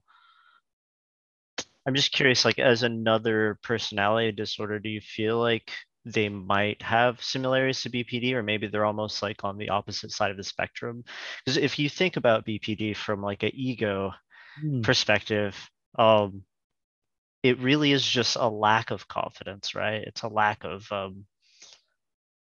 [1.91, 5.73] I'm just curious like as another personality disorder do you feel like
[6.05, 10.31] they might have similarities to BPD or maybe they're almost like on the opposite side
[10.31, 11.03] of the spectrum?
[11.45, 14.13] Because if you think about BPD from like an ego
[14.61, 14.83] Hmm.
[14.83, 15.57] perspective
[15.99, 16.45] um
[17.43, 20.05] it really is just a lack of confidence right?
[20.07, 21.27] It's a lack of um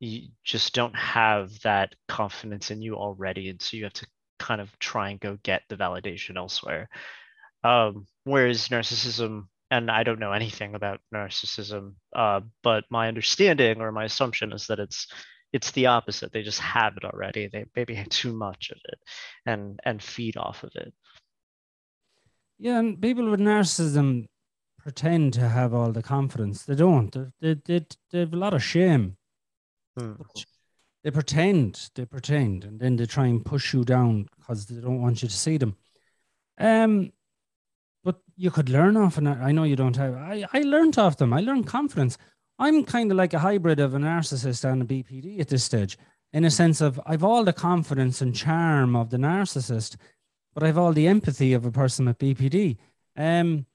[0.01, 4.07] you just don't have that confidence in you already and so you have to
[4.39, 6.89] kind of try and go get the validation elsewhere
[7.63, 13.91] um whereas narcissism and i don't know anything about narcissism uh but my understanding or
[13.91, 15.07] my assumption is that it's
[15.53, 18.99] it's the opposite they just have it already they maybe have too much of it
[19.45, 20.93] and and feed off of it
[22.59, 24.27] Yeah, and people with narcissism
[24.83, 26.63] pretend to have all the confidence.
[26.63, 27.11] They don't.
[27.39, 29.17] They, they, they, have a lot of shame.
[29.97, 30.13] Hmm.
[31.03, 35.01] They pretend, they pretend, and then they try and push you down because they don't
[35.01, 35.75] want you to see them.
[36.59, 37.11] Um,
[38.41, 40.15] you could learn off, and I know you don't have.
[40.15, 41.31] I, I learned off them.
[41.31, 42.17] I learned confidence.
[42.57, 45.95] I'm kind of like a hybrid of a narcissist and a BPD at this stage,
[46.33, 49.95] in a sense of I've all the confidence and charm of the narcissist,
[50.55, 52.77] but I've all the empathy of a person with BPD.
[53.15, 53.67] Um,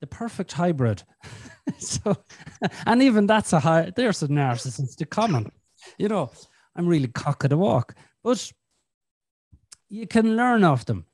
[0.00, 1.02] the perfect hybrid.
[1.78, 2.16] so,
[2.86, 3.90] and even that's a high.
[3.96, 5.10] There's a narcissist.
[5.10, 5.52] comment.
[5.98, 6.30] You know,
[6.76, 8.52] I'm really cock of the walk, but
[9.88, 11.06] you can learn off them.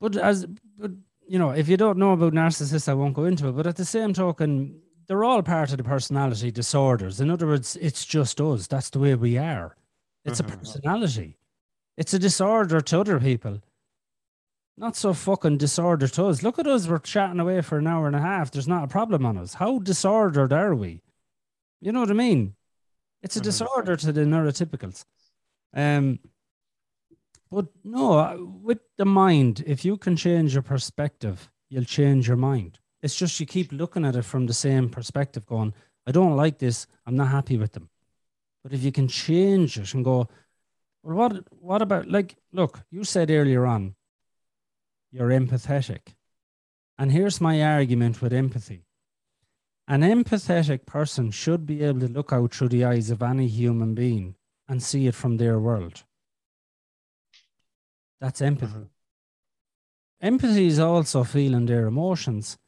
[0.00, 0.46] But as,
[0.76, 0.90] but
[1.26, 3.52] you know, if you don't know about narcissists, I won't go into it.
[3.52, 7.20] But at the same token, they're all part of the personality disorders.
[7.20, 8.66] In other words, it's just us.
[8.66, 9.76] That's the way we are.
[10.24, 10.52] It's mm-hmm.
[10.52, 11.36] a personality.
[11.96, 13.60] It's a disorder to other people.
[14.76, 16.42] Not so fucking disorder to us.
[16.42, 16.88] Look at us.
[16.88, 18.50] We're chatting away for an hour and a half.
[18.50, 19.54] There's not a problem on us.
[19.54, 21.00] How disordered are we?
[21.80, 22.54] You know what I mean?
[23.22, 23.44] It's a mm-hmm.
[23.44, 25.04] disorder to the neurotypicals.
[25.74, 26.18] Um,
[27.54, 32.36] but no, uh, with the mind, if you can change your perspective, you'll change your
[32.36, 32.80] mind.
[33.00, 35.72] It's just you keep looking at it from the same perspective, going,
[36.04, 36.88] I don't like this.
[37.06, 37.90] I'm not happy with them.
[38.64, 40.26] But if you can change it and go,
[41.04, 43.94] well, what what about like look, you said earlier on,
[45.12, 46.14] you're empathetic.
[46.98, 48.84] And here's my argument with empathy.
[49.86, 53.94] An empathetic person should be able to look out through the eyes of any human
[53.94, 54.34] being
[54.66, 56.02] and see it from their world.
[58.20, 58.72] That's empathy.
[58.72, 60.26] Mm-hmm.
[60.26, 62.58] Empathy is also feeling their emotions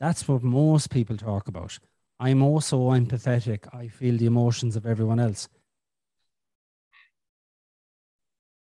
[0.00, 1.78] that's what most people talk about.
[2.20, 3.72] I'm also empathetic.
[3.74, 5.48] I feel the emotions of everyone else.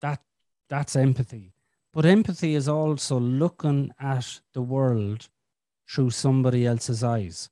[0.02, 0.20] That
[0.68, 1.52] that's empathy.
[1.92, 5.28] But empathy is also looking at the world
[5.88, 7.48] through somebody else's eyes.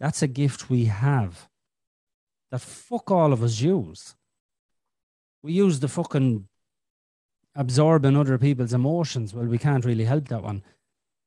[0.00, 1.48] That's a gift we have
[2.50, 4.14] that fuck all of us use.
[5.42, 6.48] We use the fucking
[7.58, 9.34] absorbing other people's emotions.
[9.34, 10.62] Well, we can't really help that one.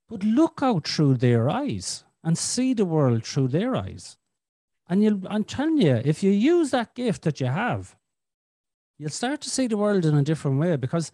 [0.09, 4.17] But look out through their eyes and see the world through their eyes.
[4.89, 7.97] And you'll, I'm telling you, if you use that gift that you have,
[8.97, 10.77] you'll start to see the world in a different way.
[10.77, 11.11] Because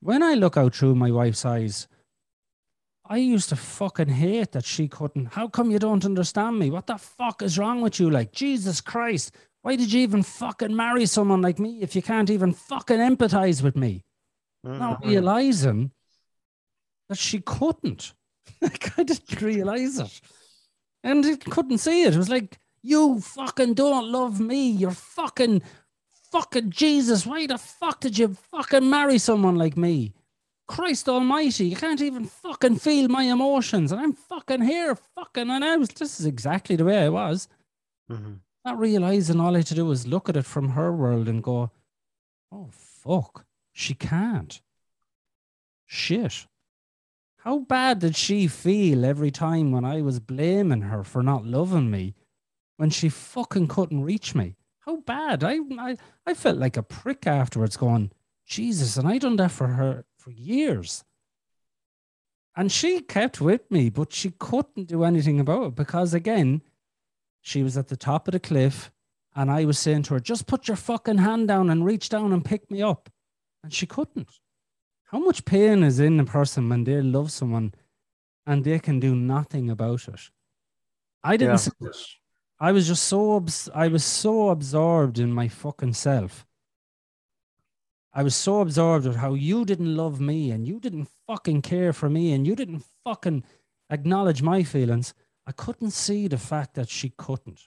[0.00, 1.88] when I look out through my wife's eyes,
[3.04, 5.32] I used to fucking hate that she couldn't.
[5.32, 6.70] How come you don't understand me?
[6.70, 8.08] What the fuck is wrong with you?
[8.08, 12.30] Like, Jesus Christ, why did you even fucking marry someone like me if you can't
[12.30, 14.04] even fucking empathize with me?
[14.66, 14.78] Mm-hmm.
[14.78, 15.92] Not realizing
[17.08, 18.14] that she couldn't.
[18.60, 20.20] like I didn't realize it,
[21.04, 22.14] and it couldn't see it.
[22.14, 24.70] It was like you fucking don't love me.
[24.70, 25.62] You're fucking
[26.32, 27.26] fucking Jesus.
[27.26, 30.12] Why the fuck did you fucking marry someone like me?
[30.66, 35.48] Christ Almighty, you can't even fucking feel my emotions, and I'm fucking here, fucking.
[35.50, 37.48] And I was this is exactly the way I was.
[38.10, 38.34] Mm-hmm.
[38.64, 41.42] Not realizing all I had to do was look at it from her world and
[41.42, 41.70] go,
[42.52, 43.46] "Oh fuck,
[43.78, 44.60] she can't."
[45.86, 46.46] Shit.
[47.38, 51.90] How bad did she feel every time when I was blaming her for not loving
[51.90, 52.14] me
[52.76, 54.56] when she fucking couldn't reach me?
[54.80, 55.44] How bad?
[55.44, 55.96] I, I,
[56.26, 58.10] I felt like a prick afterwards going,
[58.46, 61.04] Jesus, and I done that for her for years.
[62.56, 66.62] And she kept with me, but she couldn't do anything about it because, again,
[67.40, 68.90] she was at the top of the cliff
[69.36, 72.32] and I was saying to her, just put your fucking hand down and reach down
[72.32, 73.08] and pick me up.
[73.62, 74.30] And she couldn't
[75.10, 77.72] how much pain is in a person when they love someone
[78.46, 80.20] and they can do nothing about it?
[81.24, 81.56] I didn't yeah.
[81.56, 81.96] see it.
[82.60, 86.46] I was just so obs- I was so absorbed in my fucking self.
[88.12, 91.92] I was so absorbed with how you didn't love me and you didn't fucking care
[91.92, 93.44] for me and you didn't fucking
[93.90, 95.14] acknowledge my feelings.
[95.46, 97.60] I couldn't see the fact that she couldn't.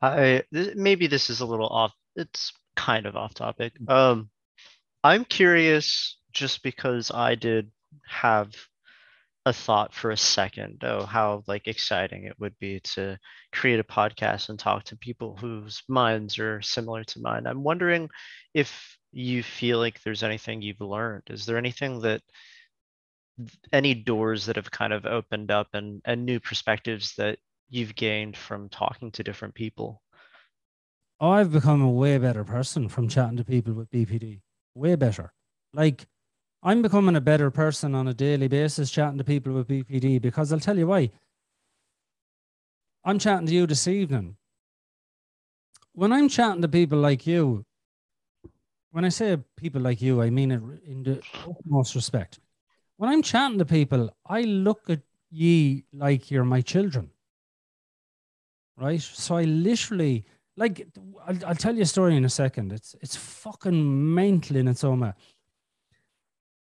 [0.00, 1.94] I maybe this is a little off.
[2.16, 3.74] It's kind of off topic.
[3.88, 4.30] Um,
[5.04, 7.70] I'm curious just because I did
[8.08, 8.54] have
[9.46, 13.18] a thought for a second oh how like exciting it would be to
[13.52, 17.46] create a podcast and talk to people whose minds are similar to mine.
[17.46, 18.08] I'm wondering
[18.54, 21.24] if you feel like there's anything you've learned.
[21.30, 22.22] Is there anything that
[23.72, 27.38] any doors that have kind of opened up and and new perspectives that
[27.68, 30.02] you've gained from talking to different people
[31.20, 34.40] I've become a way better person from chatting to people with BPD.
[34.74, 35.32] Way better.
[35.74, 36.06] Like,
[36.62, 40.52] I'm becoming a better person on a daily basis chatting to people with BPD because
[40.52, 41.10] I'll tell you why.
[43.04, 44.36] I'm chatting to you this evening.
[45.92, 47.64] When I'm chatting to people like you,
[48.92, 52.40] when I say people like you, I mean it in the utmost respect.
[52.96, 57.10] when I'm chatting to people, I look at ye like you're my children.
[58.76, 59.00] Right?
[59.00, 60.24] So I literally
[60.60, 60.86] like
[61.26, 62.72] I'll, I'll tell you a story in a second.
[62.72, 65.14] It's it's fucking mental in its own way.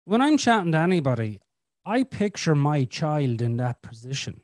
[0.05, 1.39] When I'm chatting to anybody,
[1.85, 4.41] I picture my child in that position.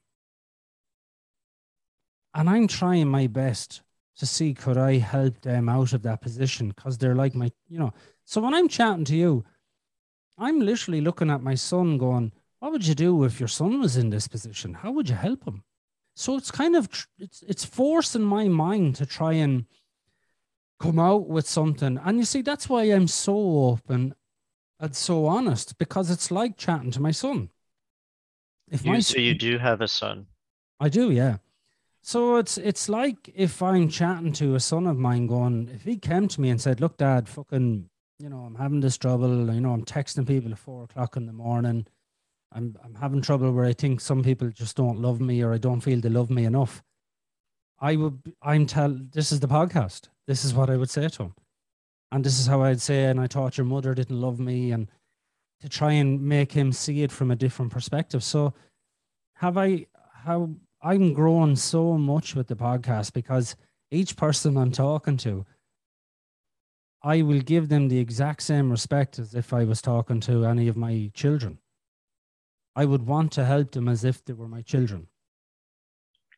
[2.34, 3.82] And I'm trying my best
[4.18, 7.80] to see could I help them out of that position because they're like my, you
[7.80, 7.94] know.
[8.26, 9.44] So when I'm chatting to you,
[10.38, 13.98] I'm literally looking at my son going, what would you do if your son was
[13.98, 14.74] in this position?
[14.76, 15.64] How would you help him?
[16.20, 19.64] So it's kind of it's it's forcing my mind to try and
[20.78, 21.98] come out with something.
[22.04, 24.14] And you see, that's why I'm so open
[24.82, 27.52] and so honest because it's like chatting to my son.
[28.70, 30.28] If you, my so you do have a son.
[30.78, 31.38] I do, yeah.
[32.02, 35.96] So it's it's like if I'm chatting to a son of mine, going, if he
[35.96, 37.90] came to me and said, "Look, Dad, fucking,
[38.20, 39.54] you know, I'm having this trouble.
[39.54, 41.88] You know, I'm texting people at four o'clock in the morning.
[42.52, 45.58] I'm I'm having trouble where I think some people just don't love me or I
[45.58, 46.84] don't feel they love me enough.
[47.80, 50.10] I would I'm tell this is the podcast.
[50.28, 51.36] This is what I would say to him.
[52.12, 54.90] And this is how I'd say, and I thought your mother didn't love me, and
[55.62, 58.24] to try and make him see it from a different perspective.
[58.24, 58.54] So
[59.36, 60.50] have I how
[60.82, 63.56] I'm growing so much with the podcast because
[63.92, 65.46] each person I'm talking to,
[67.04, 70.68] I will give them the exact same respect as if I was talking to any
[70.68, 71.60] of my children.
[72.80, 75.10] I would want to help them as if they were my children.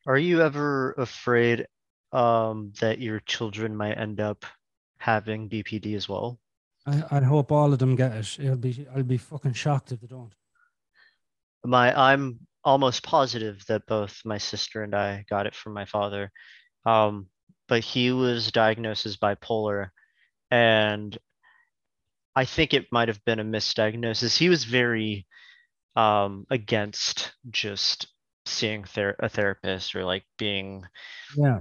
[0.08, 1.68] Are you ever afraid
[2.10, 4.44] um, that your children might end up
[4.98, 6.40] having BPD as well?
[6.84, 8.40] I, I hope all of them get it.
[8.40, 10.34] It'll be I'll be fucking shocked if they don't.
[11.64, 16.32] My I'm almost positive that both my sister and I got it from my father.
[16.84, 17.28] Um,
[17.68, 19.90] but he was diagnosed as bipolar
[20.50, 21.16] and
[22.34, 24.36] I think it might have been a misdiagnosis.
[24.36, 25.24] He was very
[25.96, 28.08] um, against just
[28.46, 30.84] seeing ther- a therapist or like being
[31.36, 31.60] yeah.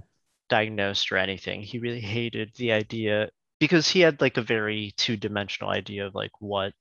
[0.50, 1.62] diagnosed or anything.
[1.62, 3.30] He really hated the idea
[3.60, 6.74] because he had like a very two dimensional idea of like what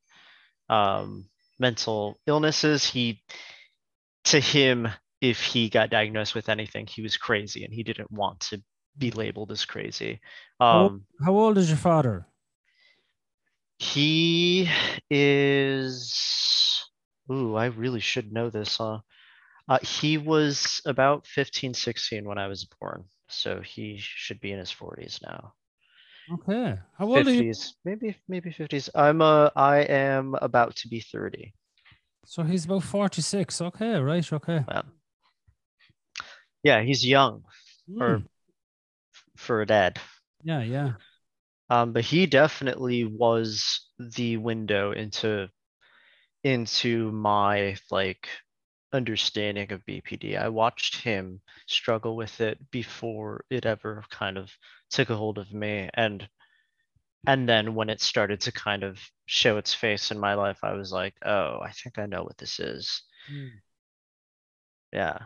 [0.69, 1.27] um,
[1.59, 2.85] mental illnesses.
[2.85, 3.23] He,
[4.25, 4.89] to him,
[5.21, 8.63] if he got diagnosed with anything, he was crazy and he didn't want to
[8.97, 10.21] be labeled as crazy.
[10.59, 12.27] Um, how, how old is your father?
[13.79, 14.69] He
[15.11, 16.90] is
[17.31, 19.01] Ooh, I really should know this, huh?
[19.69, 23.05] Uh, he was about 15, 16 when I was born.
[23.29, 25.53] So he should be in his 40s now.
[26.33, 26.79] Okay.
[26.99, 27.55] How old 50s, are you?
[27.85, 28.89] Maybe maybe 50s.
[28.95, 31.53] I'm uh I am about to be 30.
[32.27, 33.61] So he's about 46.
[33.61, 34.65] Okay, right, okay.
[34.69, 34.83] Yeah.
[36.63, 37.45] Yeah, he's young
[37.91, 37.99] mm.
[37.99, 38.25] for hmm.
[39.37, 39.99] for a dad.
[40.43, 40.93] Yeah, yeah.
[41.71, 45.49] Um, but he definitely was the window into
[46.45, 48.29] into my like
[48.93, 50.37] understanding of BPD.
[50.37, 54.51] I watched him struggle with it before it ever kind of
[54.91, 56.29] took a hold of me and
[57.27, 60.73] and then when it started to kind of show its face in my life I
[60.73, 63.51] was like, "Oh, I think I know what this is." Mm.
[64.93, 65.19] Yeah.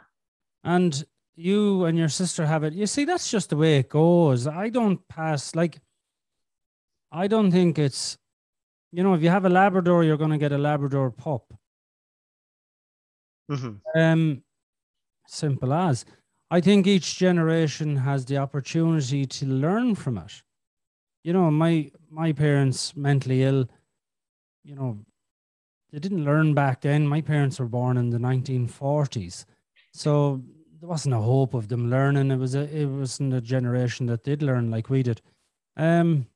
[0.65, 1.05] And
[1.37, 2.75] you and your sister have it.
[2.75, 4.47] You see that's just the way it goes.
[4.47, 5.81] I don't pass like
[7.13, 8.19] I don't think it's
[8.95, 11.53] you know, if you have a Labrador, you're going to get a Labrador pup.
[13.51, 13.99] Mm-hmm.
[13.99, 14.43] Um,
[15.27, 16.05] simple as.
[16.49, 20.43] I think each generation has the opportunity to learn from it.
[21.25, 23.69] You know, my my parents mentally ill.
[24.63, 24.99] You know,
[25.91, 27.09] they didn't learn back then.
[27.09, 29.45] My parents were born in the 1940s,
[29.93, 30.41] so
[30.79, 32.31] there wasn't a hope of them learning.
[32.31, 35.21] It was a it wasn't a generation that did learn like we did.
[35.77, 36.27] Um,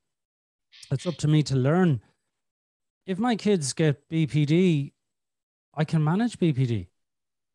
[0.91, 2.01] it's up to me to learn
[3.09, 4.91] if my kids get BPD,
[5.73, 6.85] I can manage BPD.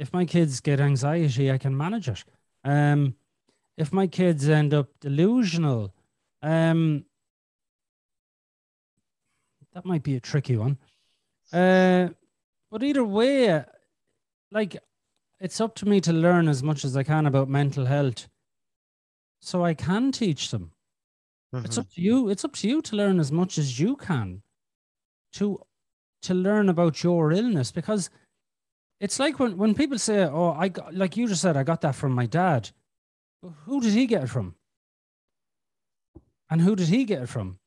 [0.00, 2.24] If my kids get anxiety, I can manage it.
[2.64, 3.14] Um,
[3.76, 5.94] if my kids end up delusional,
[6.42, 7.04] um,
[9.74, 10.76] that might be a tricky one.
[11.52, 12.08] Uh,
[12.68, 13.64] but either way,
[14.50, 14.76] like
[15.38, 18.26] it's up to me to learn as much as I can about mental health,
[19.38, 20.72] so I can teach them.
[21.54, 21.66] Mm-hmm.
[21.66, 22.28] It's up to you.
[22.28, 24.42] It's up to you to learn as much as you can
[25.34, 25.60] to
[26.22, 28.10] to learn about your illness because
[29.00, 31.82] it's like when, when people say, Oh, I got like you just said, I got
[31.82, 32.70] that from my dad.
[33.66, 34.54] Who did he get it from?
[36.50, 37.58] And who did he get it from?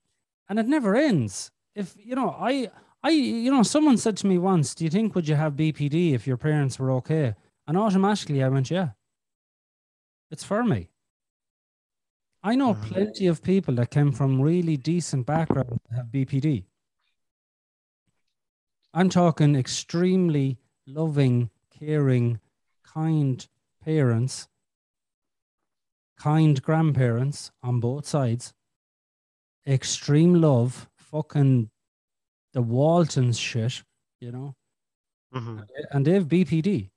[0.49, 1.51] And it never ends.
[1.75, 2.71] If you know, I
[3.03, 6.13] I you know, someone said to me once, Do you think would you have BPD
[6.13, 7.35] if your parents were okay?
[7.67, 8.89] And automatically I went, Yeah.
[10.31, 10.89] It's for me.
[12.43, 12.93] I know mm-hmm.
[12.93, 16.63] plenty of people that came from really decent backgrounds that have BPD
[18.97, 20.57] I'm talking extremely
[20.87, 22.39] loving, caring,
[22.83, 23.47] kind
[23.85, 24.47] parents,
[26.17, 28.55] kind grandparents on both sides,
[29.67, 31.69] extreme love, fucking
[32.53, 33.83] the Waltons shit,
[34.19, 34.55] you know,
[35.31, 35.59] hmm
[35.91, 36.89] and they have BPD.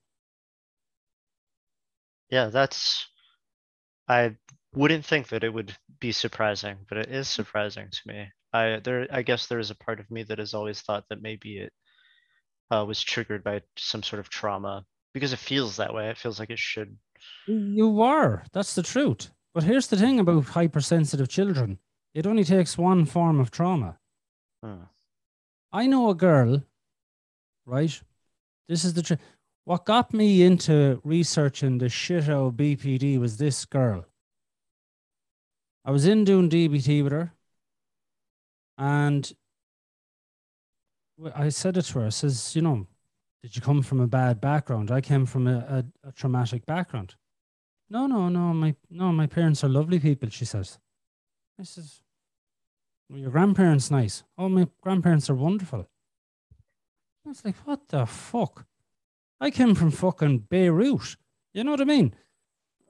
[2.30, 3.08] Yeah, that's.
[4.08, 4.38] I
[4.74, 8.32] wouldn't think that it would be surprising, but it is surprising to me.
[8.54, 11.20] I there I guess there is a part of me that has always thought that
[11.20, 11.74] maybe it
[12.70, 16.08] uh, was triggered by some sort of trauma because it feels that way.
[16.08, 16.96] It feels like it should.
[17.46, 18.42] You were.
[18.52, 19.30] That's the truth.
[19.52, 21.78] But here's the thing about hypersensitive children
[22.14, 23.98] it only takes one form of trauma.
[24.62, 24.84] Hmm.
[25.72, 26.64] I know a girl,
[27.66, 28.00] right?
[28.68, 29.20] This is the truth.
[29.64, 34.04] What got me into researching the shit out of BPD was this girl.
[35.84, 37.32] I was in doing DBT with her,
[38.76, 39.32] and
[41.34, 42.06] I said it to her.
[42.06, 42.86] I says, you know,
[43.42, 44.90] did you come from a bad background?
[44.90, 47.14] I came from a, a, a traumatic background.
[47.88, 48.54] No, no, no.
[48.54, 50.28] My no, my parents are lovely people.
[50.28, 50.78] She says.
[51.58, 52.00] I says,
[53.10, 54.22] well, your grandparents nice.
[54.38, 55.88] Oh, my grandparents are wonderful.
[57.26, 58.66] I was like, what the fuck?
[59.40, 61.16] I came from fucking Beirut.
[61.52, 62.14] You know what I mean?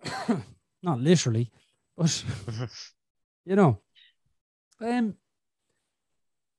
[0.82, 1.50] Not literally,
[1.96, 2.24] but
[3.44, 3.80] you know.
[4.80, 5.16] Um,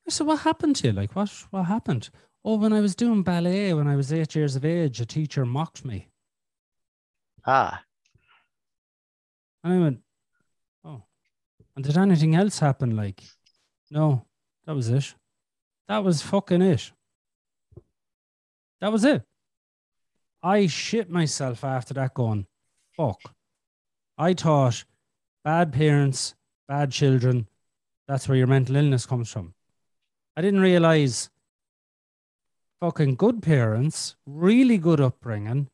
[0.07, 0.93] I said, what happened to you?
[0.93, 2.09] Like, what what happened?
[2.43, 5.45] Oh, when I was doing ballet when I was eight years of age, a teacher
[5.45, 6.07] mocked me.
[7.45, 7.83] Ah,
[9.63, 9.99] And I went,
[10.83, 11.03] oh.
[11.75, 12.95] And did anything else happen?
[12.95, 13.21] Like,
[13.91, 14.25] no,
[14.65, 15.13] that was it.
[15.87, 16.91] That was fucking it.
[18.79, 19.23] That was it.
[20.43, 22.47] I shit myself after that going,
[22.97, 23.21] fuck.
[24.17, 24.83] I thought
[25.43, 26.33] bad parents,
[26.67, 27.47] bad children,
[28.07, 29.53] that's where your mental illness comes from.
[30.35, 31.29] I didn't realize
[32.79, 35.69] fucking good parents, really good upbringing.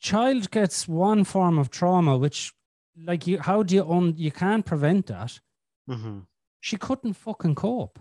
[0.00, 2.52] Child gets one form of trauma, which,
[2.96, 5.40] like, you, how do you un, you can't prevent that.
[5.88, 6.20] Mm-hmm.
[6.60, 7.98] She couldn't fucking cope.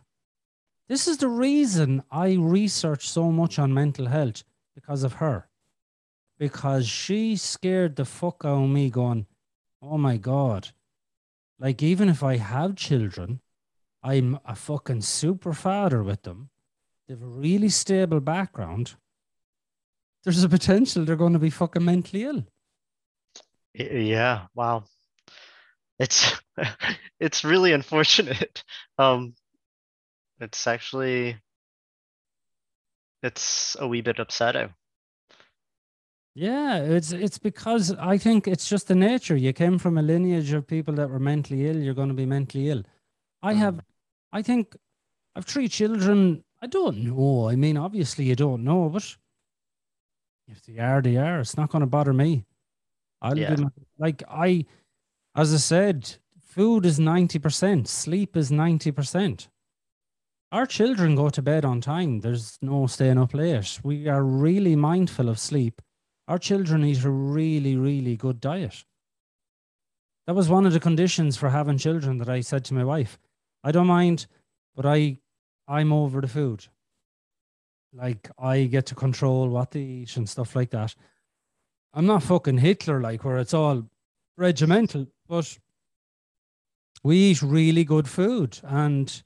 [0.90, 4.44] This is the reason I research so much on mental health
[4.76, 5.48] because of her.
[6.38, 9.28] Because she scared the fuck out of me going,
[9.82, 10.70] oh my God.
[11.60, 13.40] Like, even if I have children,
[14.04, 16.50] I'm a fucking super father with them.
[17.08, 18.96] They have a really stable background.
[20.24, 22.44] There's a potential they're going to be fucking mentally ill.
[23.74, 24.48] yeah.
[24.54, 24.84] Wow.
[26.00, 26.34] It's
[27.20, 28.64] it's really unfortunate.
[29.00, 29.34] Um,
[30.40, 31.38] it's actually
[33.24, 34.76] it's a wee bit upsetting.
[36.36, 39.36] Yeah, it's it's because I think it's just the nature.
[39.36, 41.78] You came from a lineage of people that were mentally ill.
[41.78, 42.84] You're going to be mentally ill.
[43.42, 43.82] I have,
[44.34, 44.76] I think,
[45.36, 46.44] I've three children.
[46.62, 47.48] I don't know.
[47.50, 49.16] I mean, obviously you don't know, but
[50.48, 51.40] if they are, they are.
[51.40, 52.44] It's not going to bother me.
[53.22, 53.56] I'll Yeah.
[53.98, 54.66] like I,
[55.36, 57.88] as I said, food is ninety percent.
[57.88, 59.50] Sleep is ninety percent.
[60.52, 62.20] Our children go to bed on time.
[62.20, 63.80] There's no staying up late.
[63.84, 65.82] We are really mindful of sleep.
[66.28, 68.86] Our children eat a really, really good diet.
[70.28, 73.18] That was one of the conditions for having children that I said to my wife,
[73.64, 74.28] I don't mind,
[74.76, 75.20] but I
[75.68, 76.66] I'm over the food.
[77.94, 80.96] Like I get to control what they eat and stuff like that.
[81.94, 83.88] I'm not fucking Hitler like where it's all
[84.36, 85.58] regimental, but
[87.04, 89.24] we eat really good food and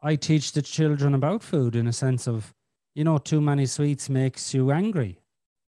[0.00, 2.54] I teach the children about food in a sense of,
[2.94, 5.20] you know, too many sweets makes you angry.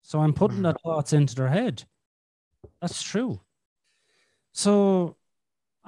[0.02, 0.62] So I'm putting Mhm.
[0.64, 1.84] that thoughts into their head.
[2.80, 3.40] That's true.
[4.52, 5.17] So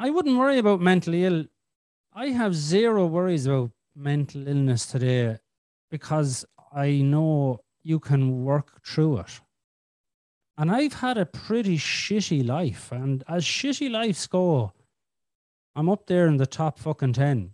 [0.01, 1.44] I wouldn't worry about mentally ill.
[2.14, 5.36] I have zero worries about mental illness today
[5.90, 9.40] because I know you can work through it.
[10.56, 12.90] And I've had a pretty shitty life.
[12.93, 14.72] And as shitty lives go,
[15.77, 17.52] I'm up there in the top fucking 10,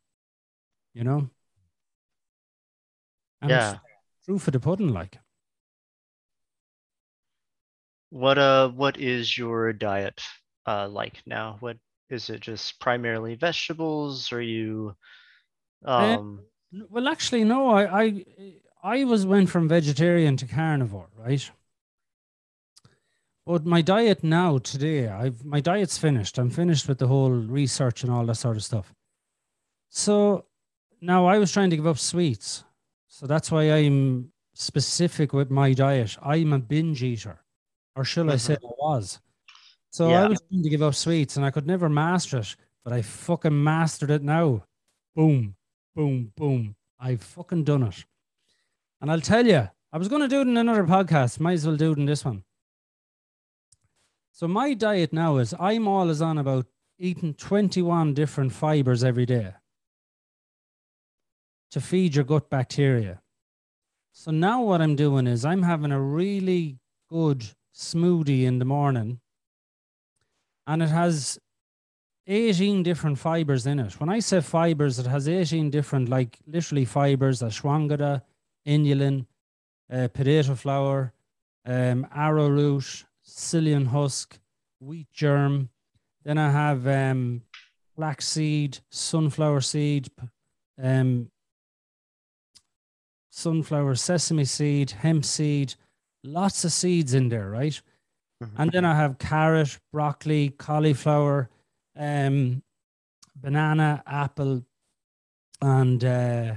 [0.94, 1.28] you know?
[3.42, 3.78] And Yeah.
[4.24, 5.18] Proof of the pudding, like.
[8.10, 10.22] What uh what is your diet
[10.64, 11.56] uh like now?
[11.58, 11.76] What
[12.10, 14.32] is it just primarily vegetables?
[14.32, 14.96] Are you
[15.84, 16.40] um
[16.72, 17.70] N- Well, actually, no.
[17.70, 18.24] I, I,
[18.82, 21.48] I was went from vegetarian to carnivore, right?
[23.44, 26.38] But my diet now today, I've my diet's finished.
[26.38, 28.92] I'm finished with the whole research and all that sort of stuff.
[29.88, 30.46] So
[31.00, 32.64] now I was trying to give up sweets,
[33.06, 36.16] so that's why I'm specific with my diet.
[36.20, 37.38] I'm a binge eater,
[37.94, 39.20] or shall I say, I was.
[39.96, 42.54] So I was trying to give up sweets, and I could never master it,
[42.84, 44.62] but I fucking mastered it now.
[45.14, 45.56] Boom,
[45.94, 46.76] boom, boom.
[47.00, 48.04] I've fucking done it.
[49.00, 51.40] And I'll tell you, I was going to do it in another podcast.
[51.40, 52.44] Might as well do it in this one.
[54.32, 56.66] So my diet now is I'm always on about
[56.98, 59.54] eating 21 different fibers every day
[61.70, 63.22] to feed your gut bacteria.
[64.12, 69.20] So now what I'm doing is I'm having a really good smoothie in the morning
[70.66, 71.38] and it has
[72.26, 74.00] 18 different fibers in it.
[74.00, 78.22] When I say fibers, it has 18 different, like literally fibers, ashwagandha,
[78.66, 79.26] inulin,
[79.92, 81.12] uh, potato flour,
[81.64, 84.38] um, arrowroot, psyllium husk,
[84.80, 85.68] wheat germ.
[86.24, 87.42] Then I have um,
[87.94, 90.10] flaxseed, sunflower seed,
[90.82, 91.30] um,
[93.30, 95.74] sunflower, sesame seed, hemp seed,
[96.24, 97.80] lots of seeds in there, right?
[98.42, 98.60] Mm-hmm.
[98.60, 101.48] And then I have carrot, broccoli, cauliflower,
[101.96, 102.62] um,
[103.34, 104.62] banana, apple,
[105.62, 106.54] and uh,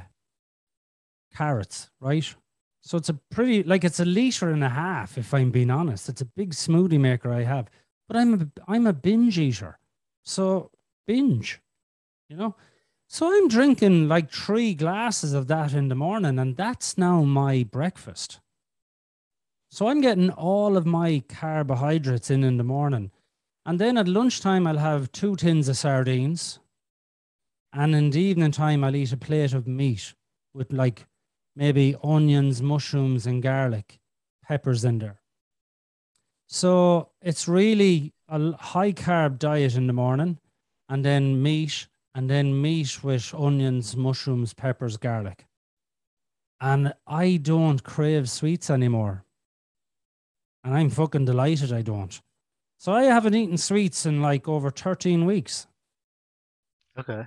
[1.34, 2.36] carrots, right?
[2.82, 6.10] So it's a pretty like it's a liter and a half, if I'm being honest.
[6.10, 7.70] It's a big smoothie maker I have,
[8.08, 9.80] but I'm a I'm a binge eater,
[10.24, 10.72] so
[11.08, 11.62] binge,
[12.30, 12.56] you know.
[13.08, 17.64] So I'm drinking like three glasses of that in the morning, and that's now my
[17.64, 18.40] breakfast.
[19.72, 23.12] So I'm getting all of my carbohydrates in in the morning.
[23.66, 26.60] And then at lunchtime, I'll have two tins of sardines.
[27.72, 30.16] And in the evening time, I'll eat a plate of meat
[30.56, 31.06] with like
[31.56, 34.00] maybe onions, mushrooms, and garlic,
[34.44, 35.22] peppers in there.
[36.48, 40.40] So it's really a high carb diet in the morning,
[40.88, 45.46] and then meat, and then meat with onions, mushrooms, peppers, garlic.
[46.60, 49.26] And I don't crave sweets anymore
[50.64, 52.20] and I'm fucking delighted I don't.
[52.78, 55.68] So I haven't eaten sweets in like over 13 weeks.
[56.98, 57.24] Okay.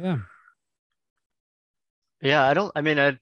[0.00, 0.18] Yeah.
[2.20, 3.18] Yeah, I don't I mean I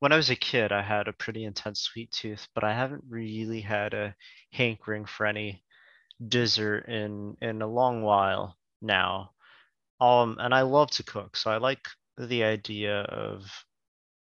[0.00, 3.04] when I was a kid I had a pretty intense sweet tooth, but I haven't
[3.08, 4.14] really had a
[4.52, 5.64] hankering for any
[6.28, 9.32] dessert in in a long while now.
[10.00, 11.86] Um and I love to cook, so I like
[12.18, 13.50] the idea of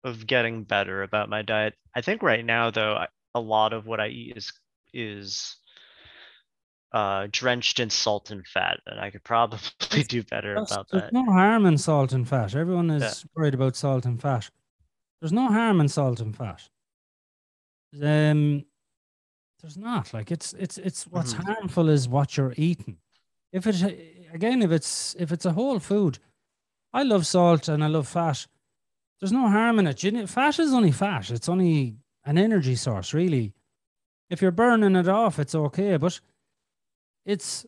[0.05, 1.75] of getting better about my diet.
[1.95, 4.53] I think right now though I, a lot of what I eat is
[4.95, 5.57] is
[6.93, 11.13] uh, drenched in salt and fat, and I could probably do better about that.
[11.13, 12.55] no harm in salt and fat.
[12.55, 13.29] Everyone is yeah.
[13.35, 14.51] worried about salt and fat.
[15.21, 16.69] There's no harm in salt and fat.
[18.03, 18.65] Um,
[19.61, 20.13] there's not.
[20.13, 21.51] Like it's it's it's what's mm-hmm.
[21.53, 22.99] harmful is what you're eating.
[23.53, 23.83] If it
[24.33, 26.19] again, if it's if it's a whole food,
[26.93, 28.47] I love salt and I love fat.
[29.21, 30.03] There's no harm in it.
[30.03, 31.31] You know, fat is only fat.
[31.31, 33.53] It's only an energy source, really.
[34.31, 36.21] If you're burning it off, it's okay, but
[37.27, 37.67] it's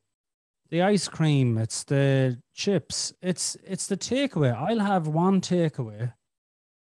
[0.71, 4.55] the ice cream, it's the chips, it's it's the takeaway.
[4.55, 6.13] I'll have one takeaway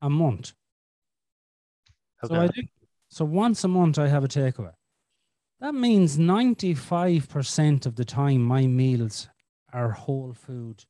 [0.02, 0.52] a month.
[2.24, 2.34] Okay.
[2.34, 2.62] So I do.
[3.08, 4.72] So once a month I have a takeaway.
[5.60, 9.28] That means 95% of the time my meals
[9.72, 10.84] are whole food,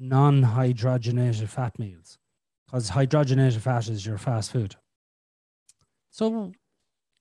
[0.00, 2.18] non-hydrogenated fat meals.
[2.66, 4.76] Because hydrogenated fat is your fast food.
[6.12, 6.52] So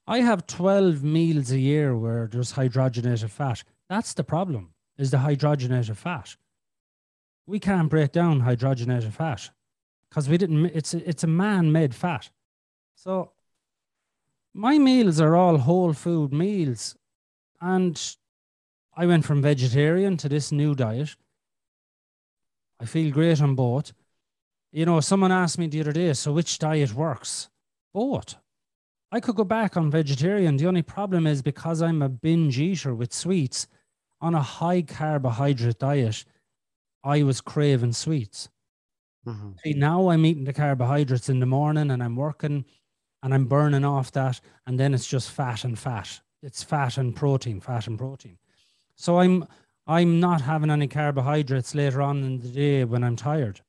[0.05, 3.63] I have 12 meals a year where there's hydrogenated fat.
[3.87, 6.35] That's the problem, is the hydrogenated fat.
[7.47, 9.49] We can't break down hydrogenated fat
[10.09, 12.29] because we didn't, it's a, it's a man made fat.
[12.95, 13.31] So
[14.53, 16.97] my meals are all whole food meals.
[17.61, 17.99] And
[18.93, 21.15] I went from vegetarian to this new diet.
[22.77, 23.93] I feel great on both.
[24.73, 27.49] You know, someone asked me the other day, so which diet works?
[27.93, 28.35] Both.
[29.11, 30.57] I could go back on vegetarian.
[30.57, 33.67] The only problem is because I'm a binge eater with sweets
[34.21, 36.23] on a high carbohydrate diet,
[37.03, 38.49] I was craving sweets.
[39.25, 39.51] Mm-hmm.
[39.63, 42.65] See, now I'm eating the carbohydrates in the morning and I'm working
[43.23, 44.39] and I'm burning off that.
[44.65, 46.21] And then it's just fat and fat.
[46.41, 48.37] It's fat and protein, fat and protein.
[48.95, 49.47] So I'm
[49.87, 53.61] I'm not having any carbohydrates later on in the day when I'm tired.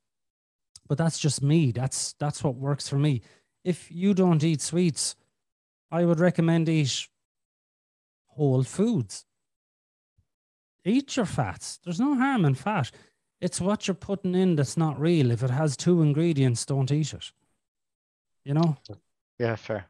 [0.87, 1.71] But that's just me.
[1.71, 3.21] That's that's what works for me.
[3.63, 5.15] If you don't eat sweets,
[5.93, 7.07] I would recommend eat
[8.25, 9.25] whole foods.
[10.83, 11.79] Eat your fats.
[11.83, 12.89] There's no harm in fat.
[13.39, 15.29] It's what you're putting in that's not real.
[15.29, 17.31] If it has two ingredients, don't eat it.
[18.43, 18.77] You know?
[19.37, 19.85] Yeah, fair.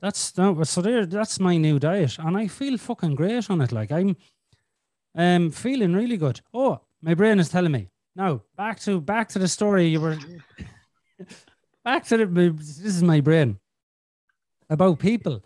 [0.00, 1.04] That's no, so there.
[1.04, 3.72] That's my new diet, and I feel fucking great on it.
[3.72, 4.16] Like I'm,
[5.16, 6.42] um, feeling really good.
[6.52, 8.42] Oh, my brain is telling me now.
[8.56, 10.18] Back to back to the story you were.
[11.84, 13.58] Back to the this is my brain
[14.70, 15.42] about people.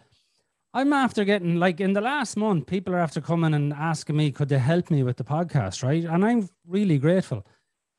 [0.75, 4.31] I'm after getting like in the last month, people are after coming and asking me,
[4.31, 6.05] could they help me with the podcast, right?
[6.05, 7.45] And I'm really grateful.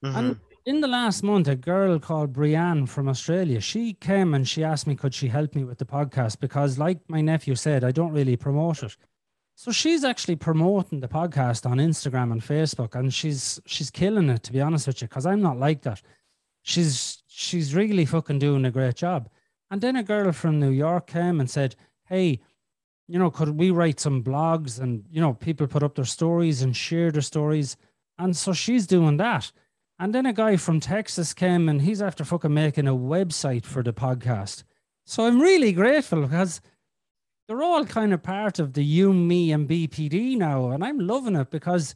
[0.03, 0.15] Mhm.
[0.15, 4.63] And in the last month, a girl called Brianne from Australia, she came and she
[4.63, 6.39] asked me, could she help me with the podcast?
[6.39, 8.95] Because, like my nephew said, I don't really promote it.
[9.55, 14.43] So she's actually promoting the podcast on Instagram and Facebook, and she's she's killing it,
[14.43, 16.01] to be honest with you, because I'm not like that.
[16.61, 19.29] She's she's really fucking doing a great job.
[19.71, 22.41] And then a girl from New York came and said, Hey,
[23.07, 26.61] you know, could we write some blogs and you know, people put up their stories
[26.61, 27.77] and share their stories.
[28.17, 29.51] And so she's doing that.
[29.97, 33.83] And then a guy from Texas came and he's after fucking making a website for
[33.83, 34.63] the podcast.
[35.05, 36.59] So I'm really grateful because
[37.47, 40.71] they're all kind of part of the you, me, and BPD now.
[40.71, 41.95] And I'm loving it because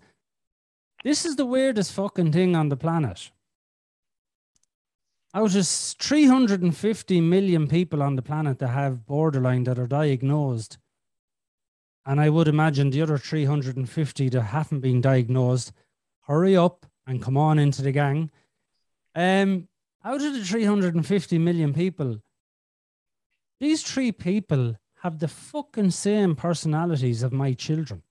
[1.03, 3.29] this is the weirdest fucking thing on the planet.
[5.35, 10.77] Out of 350 million people on the planet that have borderline that are diagnosed,
[12.05, 15.71] and I would imagine the other 350 that haven't been diagnosed,
[16.21, 18.29] hurry up and come on into the gang.
[19.15, 19.67] Um,
[20.03, 22.21] out of the 350 million people,
[23.59, 28.03] these three people have the fucking same personalities of my children.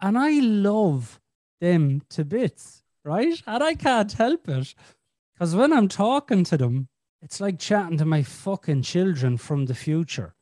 [0.00, 1.20] And I love
[1.60, 3.42] them to bits, right?
[3.46, 4.74] And I can't help it.
[5.36, 6.88] Because when I'm talking to them,
[7.20, 10.34] it's like chatting to my fucking children from the future.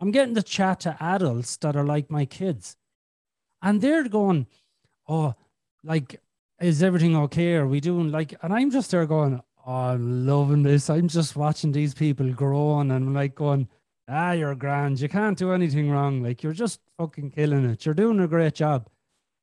[0.00, 2.76] I'm getting to chat to adults that are like my kids.
[3.60, 4.46] And they're going,
[5.08, 5.34] Oh,
[5.82, 6.20] like,
[6.60, 7.56] is everything okay?
[7.56, 10.88] Are we doing like, and I'm just there going, Oh, I'm loving this.
[10.88, 13.68] I'm just watching these people growing and like going,
[14.08, 15.00] Ah, you're grand.
[15.00, 16.22] You can't do anything wrong.
[16.22, 17.84] Like, you're just fucking killing it.
[17.84, 18.88] You're doing a great job.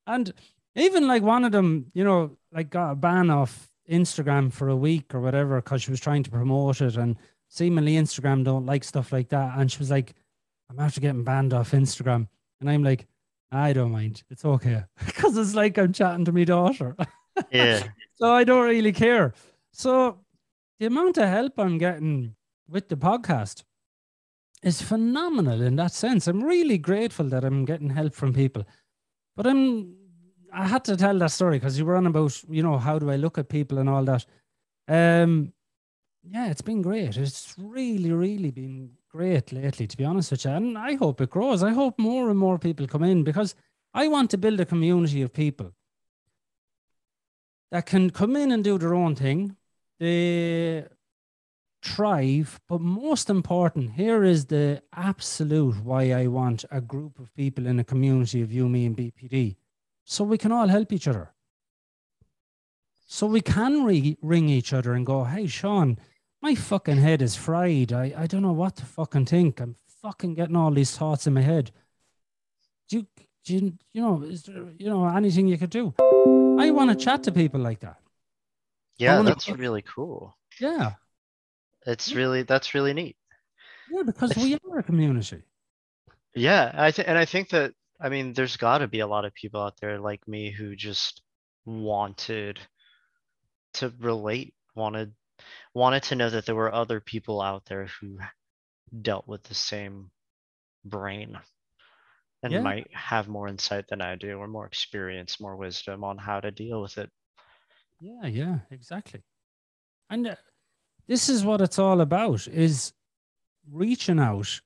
[0.06, 0.34] And
[0.76, 4.76] even like one of them, you know, like got a ban off Instagram for a
[4.76, 6.98] week or whatever because she was trying to promote it.
[6.98, 7.16] And
[7.48, 9.58] seemingly Instagram don't like stuff like that.
[9.58, 10.14] And she was like,
[10.70, 12.28] I'm after getting banned off Instagram.
[12.60, 13.08] And I'm like,
[13.52, 14.24] I don't mind.
[14.30, 14.84] It's okay.
[15.06, 16.96] Because it's like I'm chatting to my daughter.
[17.52, 17.84] Yeah.
[18.16, 19.32] so I don't really care.
[19.72, 20.22] So
[20.80, 22.34] the amount of help I'm getting
[22.68, 23.64] with the podcast
[24.64, 26.28] is phenomenal in that sense.
[26.28, 28.64] I'm really grateful that I'm getting help from people.
[29.36, 29.94] But I'm
[30.54, 33.10] I had to tell that story because you were on about, you know, how do
[33.12, 34.26] I look at people and all that.
[34.88, 35.54] Um
[36.30, 37.16] yeah, it's been great.
[37.16, 40.52] It's really, really been great lately, to be honest with you.
[40.52, 41.64] And I hope it grows.
[41.64, 43.56] I hope more and more people come in because
[43.94, 45.72] I want to build a community of people
[47.72, 49.56] that can come in and do their own thing.
[50.00, 50.86] They
[51.84, 57.66] thrive, but most important, here is the absolute why I want a group of people
[57.68, 59.56] in a community of you, me, and BPD,
[60.10, 61.34] so we can all help each other.
[63.08, 66.00] So we can re- ring each other and go, "Hey, Sean,
[66.42, 67.92] my fucking head is fried.
[67.92, 69.60] I, I don't know what to fucking think.
[69.60, 71.72] I'm fucking getting all these thoughts in my head.
[72.88, 73.08] Do you,
[73.44, 75.94] do you, you know, is there, you know, anything you could do?
[76.58, 77.98] I want to chat to people like that.
[78.98, 80.38] Yeah, that's really cool.
[80.60, 80.94] Yeah.
[81.86, 83.18] It's really that's really neat.
[83.92, 85.44] Yeah, because we are a community.
[86.34, 89.26] Yeah, I think and I think that I mean there's got to be a lot
[89.26, 91.22] of people out there like me who just
[91.66, 92.60] wanted
[93.76, 95.14] to relate, wanted
[95.74, 98.18] wanted to know that there were other people out there who
[99.02, 100.12] dealt with the same
[100.86, 101.38] brain
[102.44, 102.62] and Yeah.
[102.62, 106.52] might have more insight than I do or more experience, more wisdom on how to
[106.52, 107.10] deal with it.
[108.00, 109.24] Yeah, yeah, exactly.
[110.10, 110.36] And uh,
[111.08, 112.94] this is what it's all about is
[113.70, 114.62] reaching out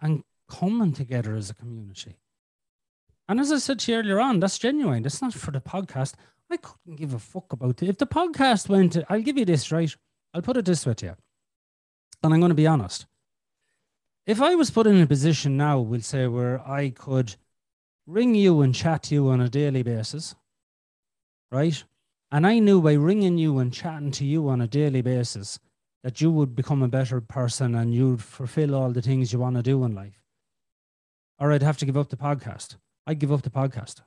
[0.00, 2.16] and coming together as a community.
[3.28, 5.02] And as I said to you earlier on, that's genuine.
[5.02, 6.14] That's not for the podcast.
[6.50, 7.88] I couldn't give a fuck about it.
[7.88, 9.94] If the podcast went, I'll give you this, right?
[10.32, 11.16] I'll put it this way to you.
[12.22, 13.06] And I'm going to be honest.
[14.26, 17.36] If I was put in a position now, we'll say, where I could
[18.06, 20.34] ring you and chat to you on a daily basis,
[21.52, 21.82] right?
[22.30, 25.58] And I knew by ringing you and chatting to you on a daily basis
[26.02, 29.56] that you would become a better person and you'd fulfill all the things you want
[29.56, 30.22] to do in life.
[31.38, 32.76] Or I'd have to give up the podcast.
[33.08, 34.02] I'd give up the podcast.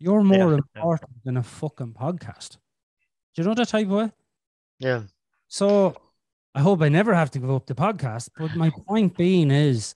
[0.00, 0.58] You're more Yeah.
[0.74, 2.56] important than a fucking podcast.
[3.34, 4.12] Do you know that type of way?
[4.80, 5.04] Yeah.
[5.46, 5.94] So
[6.54, 8.30] I hope I never have to give up the podcast.
[8.36, 9.94] But my point being is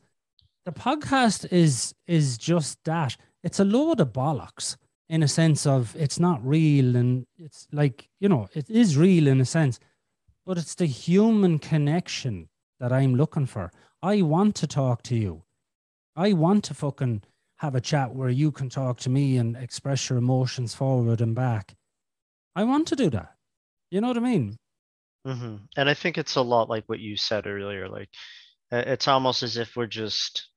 [0.65, 3.17] the podcast is is just that.
[3.43, 4.77] It's a load of bollocks
[5.09, 9.27] in a sense of it's not real and it's like, you know, it is real
[9.27, 9.81] in a sense,
[10.47, 12.49] but it's the human connection
[12.79, 13.73] that I'm looking for.
[14.03, 15.44] I want to talk to you.
[16.17, 17.23] I want to fucking
[17.59, 21.35] have a chat where you can talk to me and express your emotions forward and
[21.37, 21.77] back.
[22.57, 23.37] I want to do that.
[23.91, 24.59] You know what I mean?
[25.25, 27.89] hmm And I think it's a lot like what you said earlier.
[27.89, 28.11] Like,
[28.71, 30.49] it's almost as if we're just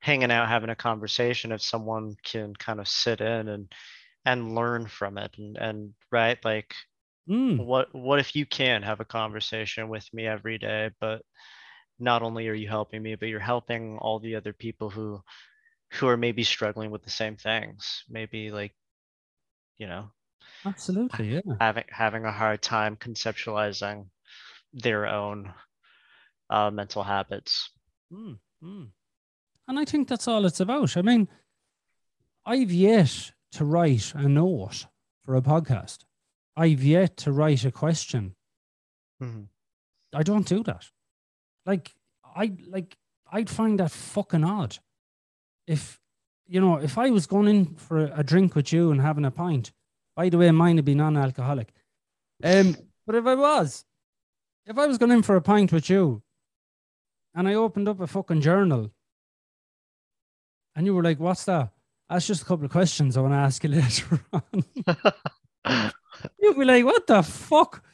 [0.00, 1.52] hanging out, having a conversation.
[1.52, 3.72] If someone can kind of sit in and
[4.26, 6.74] and learn from it and and right like
[7.28, 11.22] Mm, what what if you can have a conversation with me every day but
[11.98, 15.20] not only are you helping me but you're helping all the other people who
[15.92, 18.74] who are maybe struggling with the same things maybe like
[19.78, 20.10] you know
[20.64, 21.54] absolutely, yeah.
[21.60, 24.06] having having a hard time conceptualizing
[24.72, 25.52] their own
[26.50, 27.70] uh, mental habits
[28.12, 28.88] Mm, mm.
[29.66, 30.96] And I think that's all it's about.
[30.96, 31.28] I mean,
[32.44, 34.86] I've yet to write a note
[35.24, 35.98] for a podcast.
[36.56, 38.34] I've yet to write a question.
[39.22, 39.48] Mhm.
[40.14, 40.90] I don't do that.
[41.68, 41.94] Like
[42.34, 42.96] I like
[43.30, 44.78] I'd find that fucking odd.
[45.66, 46.00] If
[46.46, 49.26] you know, if I was going in for a, a drink with you and having
[49.26, 49.70] a pint,
[50.16, 51.68] by the way, mine would be non-alcoholic.
[52.42, 52.74] Um,
[53.06, 53.84] but if I was,
[54.64, 56.22] if I was going in for a pint with you,
[57.34, 58.90] and I opened up a fucking journal,
[60.74, 61.70] and you were like, "What's that?"
[62.08, 64.64] That's just a couple of questions I want to ask you later on.
[66.40, 67.84] You'd be like, "What the fuck?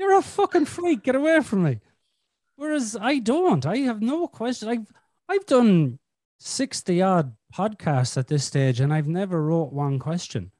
[0.00, 1.04] You're a fucking freak.
[1.04, 1.78] Get away from me."
[2.60, 3.64] Whereas I don't.
[3.64, 4.68] I have no question.
[4.68, 4.92] I've
[5.30, 5.98] I've done
[6.38, 10.52] sixty odd podcasts at this stage, and I've never wrote one question.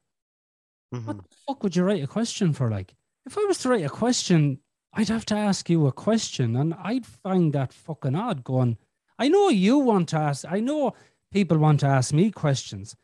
[0.89, 1.17] What Mhm.
[1.29, 2.71] the fuck would you write a question for?
[2.71, 2.95] Like,
[3.27, 4.63] if I was to write a question,
[4.93, 8.43] I'd have to ask you a question, and I'd find that fucking odd.
[8.43, 8.79] Going,
[9.19, 10.43] I know you want to ask.
[10.49, 10.95] I know
[11.31, 12.95] people want to ask me questions,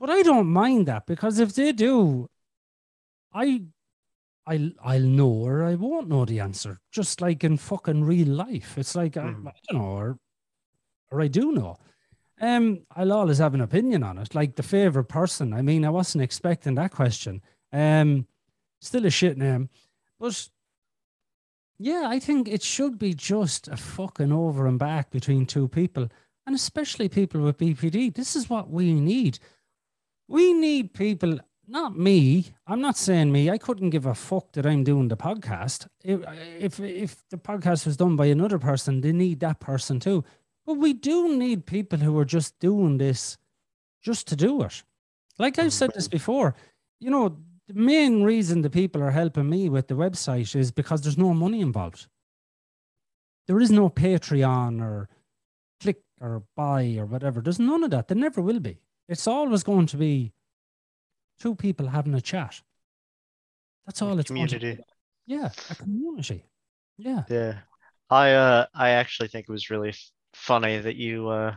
[0.00, 2.28] but I don't mind that because if they do,
[3.32, 3.62] I,
[4.48, 6.80] I'll I'll know or I won't know the answer.
[6.90, 9.46] Just like in fucking real life, it's like I, Mhm.
[9.48, 10.18] I don't know, or
[11.10, 11.76] or I do know.
[12.40, 14.34] Um, I'll always have an opinion on it.
[14.34, 15.52] Like the favorite person.
[15.52, 17.42] I mean, I wasn't expecting that question.
[17.72, 18.26] Um,
[18.80, 19.68] still a shit name,
[20.20, 20.48] but
[21.78, 26.08] yeah, I think it should be just a fucking over and back between two people,
[26.46, 28.10] and especially people with BPD.
[28.14, 29.38] This is what we need.
[30.28, 31.38] We need people,
[31.68, 32.46] not me.
[32.66, 33.50] I'm not saying me.
[33.50, 35.86] I couldn't give a fuck that I'm doing the podcast.
[36.02, 36.20] If
[36.58, 40.24] if, if the podcast was done by another person, they need that person too.
[40.66, 43.38] But we do need people who are just doing this
[44.02, 44.82] just to do it.
[45.38, 46.54] Like I've said this before,
[47.00, 47.38] you know,
[47.68, 51.32] the main reason the people are helping me with the website is because there's no
[51.34, 52.06] money involved.
[53.46, 55.08] There is no Patreon or
[55.80, 57.40] click or buy or whatever.
[57.40, 58.08] There's none of that.
[58.08, 58.78] There never will be.
[59.08, 60.32] It's always going to be
[61.38, 62.60] two people having a chat.
[63.86, 64.82] That's all it's going to community
[65.26, 66.44] Yeah, a community.
[66.96, 67.24] Yeah.
[67.28, 67.58] Yeah.
[68.10, 71.56] I uh I actually think it was really f- funny that you uh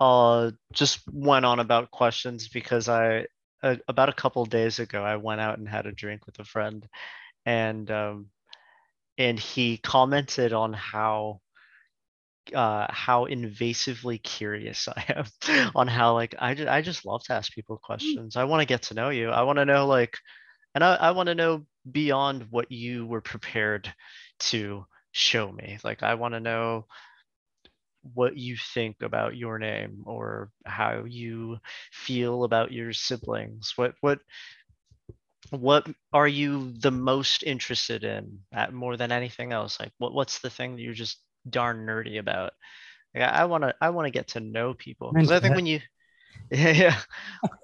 [0.00, 3.26] uh just went on about questions because I
[3.62, 6.44] uh, about a couple days ago I went out and had a drink with a
[6.44, 6.86] friend
[7.46, 8.26] and um
[9.18, 11.40] and he commented on how
[12.54, 17.34] uh how invasively curious I am on how like I just I just love to
[17.34, 18.36] ask people questions.
[18.36, 19.30] I want to get to know you.
[19.30, 20.16] I want to know like
[20.74, 23.92] and I, I want to know beyond what you were prepared
[24.38, 25.78] to show me.
[25.82, 26.86] Like I want to know
[28.14, 31.58] what you think about your name or how you
[31.92, 33.72] feel about your siblings.
[33.76, 34.20] What what
[35.50, 39.78] what are you the most interested in at more than anything else?
[39.78, 42.52] Like what what's the thing that you're just darn nerdy about?
[43.14, 45.66] Like I want to I want to get to know people because I think when
[45.66, 45.80] you
[46.50, 46.98] yeah yeah.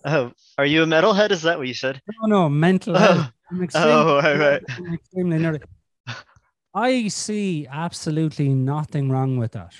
[0.05, 1.31] Oh, are you a metalhead?
[1.31, 2.01] Is that what you said?
[2.21, 2.97] No, no, mental.
[2.97, 4.63] Oh, I'm extremely, oh, right, right.
[4.69, 5.63] I'm extremely nerdy.
[6.75, 9.75] I see absolutely nothing wrong with that.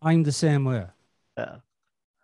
[0.00, 0.86] I'm the same way.
[1.36, 1.56] Yeah.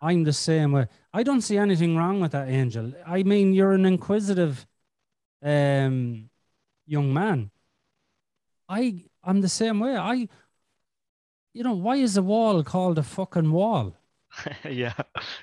[0.01, 0.87] I'm the same way.
[1.13, 2.93] I don't see anything wrong with that, Angel.
[3.05, 4.65] I mean, you're an inquisitive
[5.43, 6.29] um,
[6.85, 7.51] young man.
[8.67, 9.95] I I'm the same way.
[9.95, 10.27] I,
[11.55, 13.95] you know, why is a wall called a fucking wall?
[14.69, 14.93] yeah.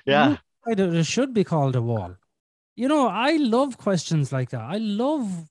[0.05, 0.37] Yeah.
[0.67, 2.15] It should be called a wall.
[2.75, 4.61] You know, I love questions like that.
[4.61, 5.49] I love.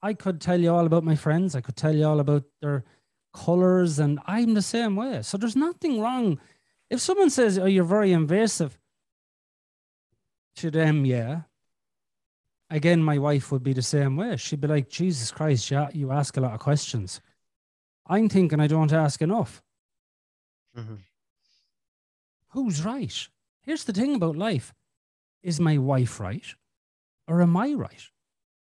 [0.00, 1.56] I could tell you all about my friends.
[1.56, 2.84] I could tell you all about their
[3.34, 5.22] colors, and I'm the same way.
[5.22, 6.40] So there's nothing wrong.
[6.88, 8.78] If someone says, "Oh, you're very invasive,"
[10.56, 11.42] to them, yeah.
[12.70, 14.36] Again, my wife would be the same way.
[14.36, 17.20] She'd be like, "Jesus Christ, yeah, you ask a lot of questions."
[18.06, 19.62] I'm thinking I don't ask enough.
[20.76, 20.98] Mhm.
[22.48, 23.28] who's right?
[23.62, 24.72] Here's the thing about life
[25.42, 26.46] is my wife right
[27.28, 28.04] or am I right?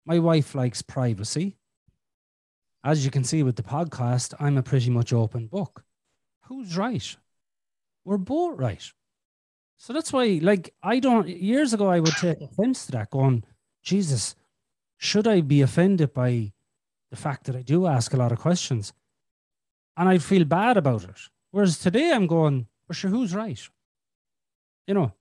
[0.04, 1.56] My wife likes privacy.
[2.84, 5.84] As you can see with the podcast, I'm a pretty much open book.
[6.42, 7.16] Who's right?
[8.04, 8.84] We're both right.
[9.76, 13.44] So that's why, like, I don't, years ago, I would take offense to that, going,
[13.82, 14.36] Jesus,
[14.96, 16.52] should I be offended by
[17.10, 18.92] the fact that I do ask a lot of questions?
[19.96, 21.18] And I'd feel bad about it.
[21.50, 23.60] Whereas today I'm going, well, sure, who's right?
[24.86, 25.12] You know,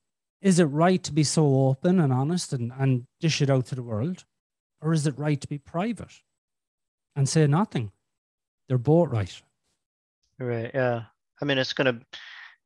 [0.41, 3.75] Is it right to be so open and honest and, and dish it out to
[3.75, 4.25] the world?
[4.81, 6.21] Or is it right to be private
[7.15, 7.91] and say nothing?
[8.67, 9.41] They're both right.
[10.39, 10.71] Right.
[10.73, 11.03] Yeah.
[11.41, 12.01] I mean, it's gonna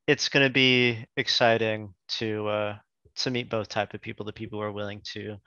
[0.08, 2.78] it's gonna be exciting to uh
[3.18, 5.38] to meet both type of people, the people who are willing to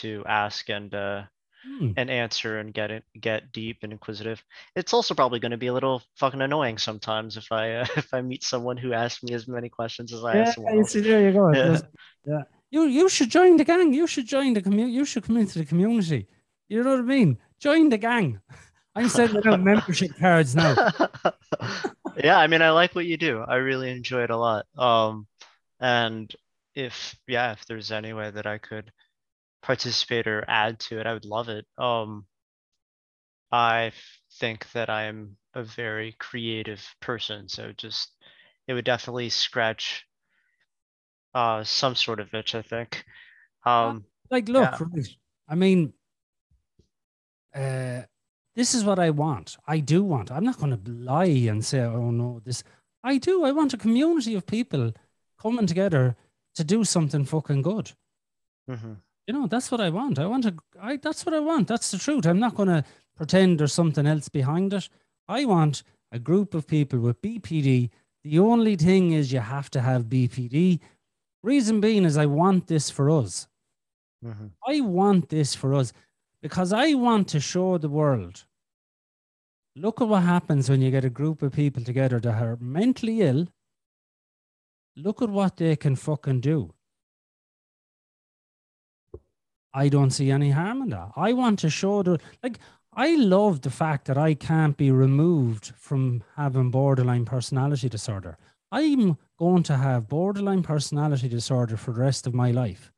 [0.00, 1.24] to ask and uh
[1.62, 1.90] Hmm.
[1.96, 4.42] and answer and get it get deep and inquisitive.
[4.74, 8.14] It's also probably going to be a little fucking annoying sometimes if I uh, if
[8.14, 11.00] I meet someone who asks me as many questions as I Yeah, ask you see,
[11.00, 11.52] there you go.
[11.54, 11.80] Yeah.
[12.26, 12.42] yeah.
[12.70, 13.92] You you should join the gang.
[13.92, 14.92] You should join the community.
[14.92, 16.26] You should come into the community.
[16.68, 17.38] You know what I mean?
[17.58, 18.40] Join the gang.
[18.94, 20.74] I'm sending out membership cards now.
[22.16, 23.40] yeah, I mean, I like what you do.
[23.40, 24.66] I really enjoy it a lot.
[24.76, 25.26] Um,
[25.80, 26.30] and
[26.74, 28.92] if yeah, if there's any way that I could
[29.62, 31.66] participate or add to it, I would love it.
[31.78, 32.26] Um,
[33.52, 33.92] I
[34.38, 38.16] think that I'm a very creative person, so just
[38.66, 40.06] it would definitely scratch
[41.34, 43.04] uh some sort of itch, I think.
[43.64, 44.86] Um, Like, look, Yeah.
[44.94, 45.08] right.
[45.48, 45.92] I mean,
[47.54, 48.02] uh,
[48.54, 49.56] this is what I want.
[49.66, 50.30] I do want.
[50.30, 52.62] I'm not going to lie and say, oh no, this.
[53.02, 53.44] I do.
[53.44, 54.92] I want a community of people
[55.38, 56.16] coming together
[56.54, 57.92] to do something fucking good.
[58.66, 59.02] mhm.
[59.30, 60.18] You know, that's what I want.
[60.18, 60.56] I want to.
[60.82, 60.96] I.
[60.96, 61.68] That's what I want.
[61.68, 62.26] That's the truth.
[62.26, 62.82] I'm not going to
[63.14, 64.88] pretend there's something else behind it.
[65.28, 67.90] I want a group of people with BPD.
[68.24, 70.80] The only thing is you have to have BPD.
[71.44, 73.46] Reason being is I want this for us.
[74.24, 74.50] Mhm.
[74.66, 75.92] I want this for us
[76.42, 78.46] because I want to show the world.
[79.76, 83.20] Look at what happens when you get a group of people together that are mentally
[83.20, 83.46] ill.
[84.96, 86.74] Look at what they can fucking do.
[89.72, 91.12] I don't see any harm in that.
[91.16, 92.58] I want to show the like
[92.92, 98.36] I love the fact that I can't be removed from having borderline personality disorder.
[98.72, 102.92] I'm going to have borderline personality disorder for the rest of my life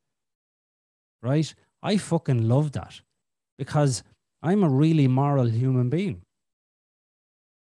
[1.23, 1.55] right?
[1.81, 2.99] I fucking love that
[3.57, 4.03] because
[4.41, 6.21] I'm a really moral human being.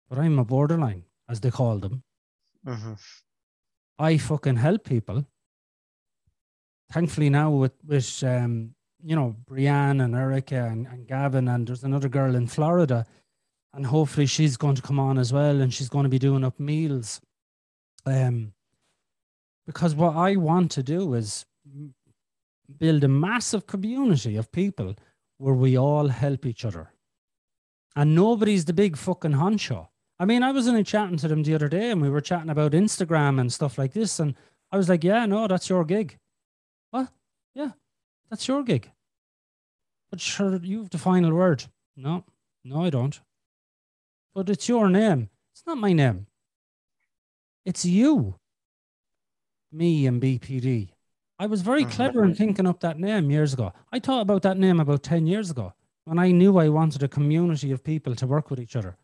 [0.10, 2.04] But I'm a borderline, as they call them.
[2.66, 3.00] Mhm.
[4.00, 5.26] I fucking help people.
[6.92, 8.74] Thankfully now with with um,
[9.04, 13.06] you know, Brianne and Erica and, and Gavin and there's another girl in Florida
[13.74, 16.44] and hopefully she's going to come on as well and she's going to be doing
[16.44, 17.22] up meals.
[18.06, 18.54] Um
[19.68, 21.46] because what I want to do is
[22.78, 24.96] build a massive community of people
[25.38, 26.94] where we all help each other.
[27.96, 29.88] And nobody's the big fucking honcho.
[30.20, 32.50] I mean, I was only chatting to them the other day and we were chatting
[32.50, 34.20] about Instagram and stuff like this.
[34.20, 34.36] And
[34.72, 36.18] I was like, yeah, no, that's your gig.
[36.92, 37.10] What?
[38.32, 38.90] That's your gig.
[40.10, 41.66] But sure, you have the final word.
[41.96, 42.24] No,
[42.64, 43.20] no, I don't.
[44.34, 45.30] But it's your name.
[45.54, 46.26] It's not my name.
[47.66, 48.36] It's you.
[49.72, 50.90] Me and BPD.
[51.38, 51.92] I was very Mhm.
[51.92, 53.74] clever in thinking up that name years ago.
[53.92, 55.74] I thought about that name about 10 years ago
[56.06, 58.98] when I knew I wanted a community of people to work with each other.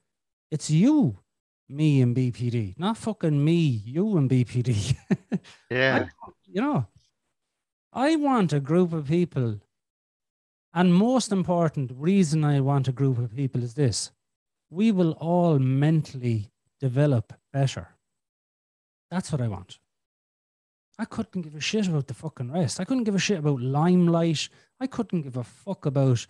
[0.51, 1.19] It's you,
[1.67, 4.95] me and BPD, not fucking me, you and BPD.
[5.69, 6.07] Yeah.
[6.45, 6.87] you know,
[7.93, 9.59] I want a group of people.
[10.73, 14.11] And most important reason I want a group of people is this
[14.69, 17.89] we will all mentally develop better.
[19.09, 19.79] That's what I want.
[20.99, 22.79] I couldn't give a shit about the fucking rest.
[22.79, 24.49] I couldn't give a shit about limelight.
[24.79, 26.25] I couldn't give a fuck about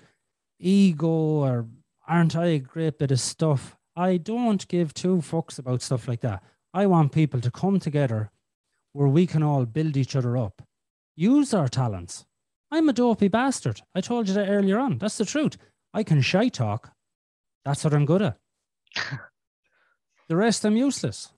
[0.60, 1.68] ego or
[2.08, 3.78] aren't I a great bit of stuff.
[3.96, 6.44] I don't give two fucks about stuff like that.
[6.74, 8.30] I want people to come together
[8.94, 10.62] where we can all build each other up,
[11.18, 12.26] use our talents.
[12.72, 13.82] I'm a dopey bastard.
[13.94, 15.00] I told you that earlier on.
[15.00, 15.58] That's the truth.
[15.94, 16.92] I can shy talk.
[17.66, 18.38] That's what I'm good at.
[20.30, 21.34] the rest I'm useless.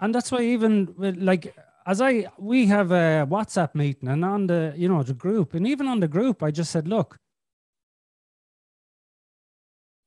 [0.00, 4.74] And that's why even like as I we have a WhatsApp meeting and on the
[4.76, 7.16] you know the group and even on the group I just said look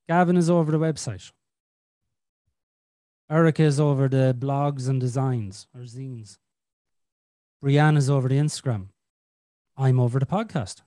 [0.07, 1.31] Gavin is over the website.
[3.29, 6.37] Erica is over the blogs and designs or zines.
[7.63, 8.87] Brianne is over the Instagram.
[9.77, 10.81] I'm over the podcast.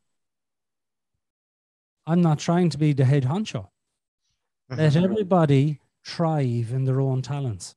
[2.06, 3.70] I'm not trying to be the head honcho.
[4.68, 5.04] Let Mhm.
[5.04, 7.76] everybody thrive in their own talents.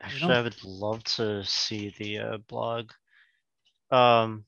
[0.00, 2.90] Actually, I would love to see the uh, blog.
[3.90, 4.46] Um,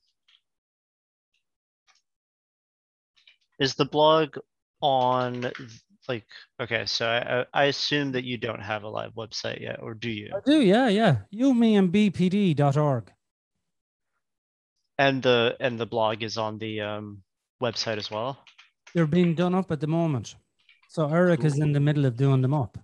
[3.58, 4.36] is the blog
[4.82, 5.50] on
[6.08, 6.24] like
[6.60, 6.84] okay?
[6.86, 10.30] So I, I assume that you don't have a live website yet, or do you?
[10.34, 11.16] I do, yeah, yeah.
[11.30, 13.12] You, me, and BPD.org.
[14.98, 17.22] And the and the blog is on the um
[17.62, 18.38] website as well.
[18.94, 20.34] They're being done up at the moment.
[20.88, 22.78] So Eric is in the middle of doing them up.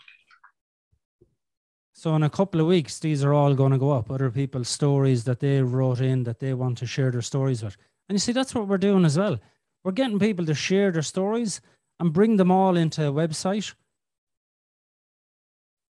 [1.94, 4.11] So in a couple of weeks, these are all going to go up.
[4.11, 7.77] Other people's stories that they wrote in that they want to share their stories with.
[8.09, 9.39] And you see, that's what we're doing as well.
[9.85, 11.61] We're getting people to share their stories
[11.98, 13.74] and bring them all into a website.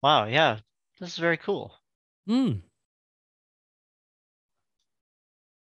[0.03, 0.59] Wow, yeah.
[0.99, 1.75] This is very cool.
[2.27, 2.59] Hmm.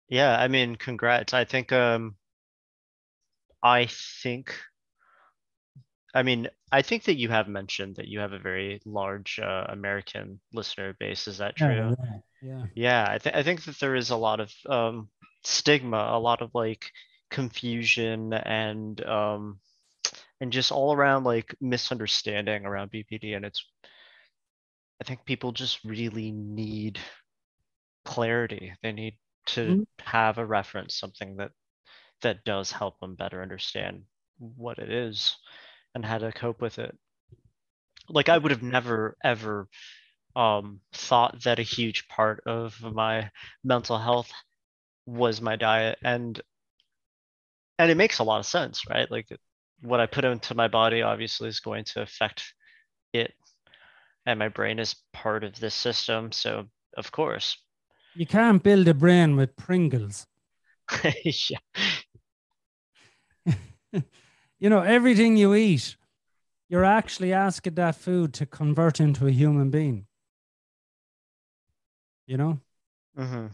[0.08, 1.32] Yeah, I mean, congrats.
[1.32, 2.16] I think um
[3.62, 4.54] I think
[6.14, 9.66] I mean, I think that you have mentioned that you have a very large uh,
[9.68, 11.28] American listener base.
[11.28, 11.94] Is that true?
[11.98, 12.66] Yeah, yeah.
[12.74, 15.08] Yeah, I think I think that there is a lot of um
[15.44, 16.90] stigma, a lot of like
[17.30, 19.60] confusion and um
[20.40, 23.64] and just all around like misunderstanding around BPD and it's
[25.00, 27.00] I think people just really need
[28.04, 28.74] clarity.
[28.82, 29.84] They need to Mhm.
[30.00, 31.52] have a reference, something that
[32.22, 34.04] that does help them better understand
[34.38, 35.36] what it is
[35.94, 36.96] and how to cope with it.
[38.10, 39.66] Like I would have never ever
[40.36, 43.30] um thought that a huge part of my
[43.64, 44.32] mental health
[45.06, 46.40] was my diet and
[47.78, 49.10] and it makes a lot of sense, right?
[49.10, 49.28] Like
[49.82, 52.54] what I put into my body obviously is going to affect
[53.12, 53.34] it
[54.26, 56.66] and my brain is part of this system, so
[56.96, 57.56] of course.
[58.14, 60.26] You can't build a brain with Pringles.
[61.24, 61.58] yeah.
[64.58, 65.96] you know, everything you eat,
[66.68, 70.06] you're actually asking that food to convert into a human being.
[72.26, 72.60] You know,
[73.16, 73.46] hmm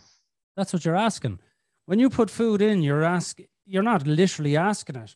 [0.56, 1.38] that's what you're asking.
[1.84, 5.14] When you put food in, you're asking, you're not literally asking it,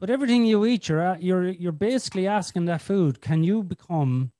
[0.00, 4.32] but everything you eat, you're you're you're basically asking that food, can you become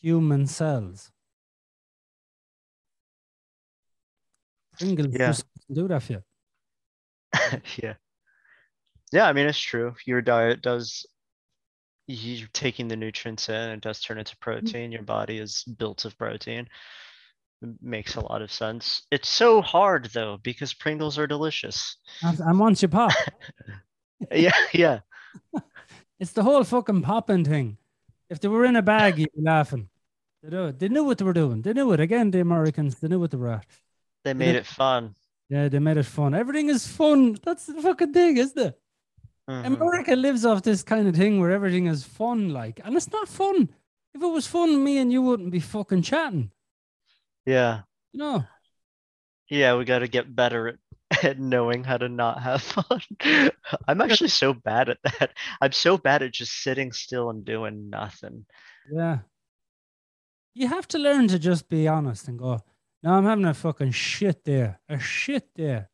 [0.00, 1.10] human cells?
[4.78, 5.28] Pringles Yeah.
[5.28, 6.22] just do that for you.
[7.82, 7.94] yeah.
[9.12, 9.94] Yeah, I mean it's true.
[10.04, 11.06] Your diet does
[12.08, 14.40] you're taking the nutrients in, and it does turn into mm.
[14.40, 14.92] protein.
[14.92, 16.68] Your body is built of protein.
[17.62, 19.06] It makes a lot of sense.
[19.10, 21.96] It's so hard though, because Pringles are delicious.
[22.22, 23.12] And, and once you pop,
[24.32, 25.00] Yeah, yeah.
[26.18, 27.76] It's the whole fucking popping thing.
[28.30, 29.88] If they were in a bag, you'd be laughing.
[30.42, 30.78] They do it.
[30.78, 31.62] They knew what they were doing.
[31.62, 32.00] They knew it.
[32.00, 33.66] Again, the Americans, they knew what they were at.
[34.24, 35.14] They made it fun.
[35.48, 36.34] Yeah, they made it fun.
[36.34, 37.36] Everything is fun.
[37.44, 38.80] That's the fucking thing, isn't it?
[39.48, 39.66] Mhm.
[39.66, 43.28] America lives off this kind of thing where everything is fun, like, and it's not
[43.28, 43.68] fun.
[44.12, 46.50] If it was fun, me and you wouldn't be fucking chatting.
[47.44, 47.82] Yeah.
[48.12, 48.44] You know?
[49.48, 50.78] Yeah, we got to get better at,
[51.22, 53.00] at knowing how to not have fun.
[53.88, 55.30] I'm actually so bad at that.
[55.60, 58.46] I'm so bad at just sitting still and doing nothing.
[58.90, 59.18] Yeah.
[60.54, 62.60] You have to learn to just be honest and go,
[63.02, 65.84] no, I'm having a fucking shit there, A shit day.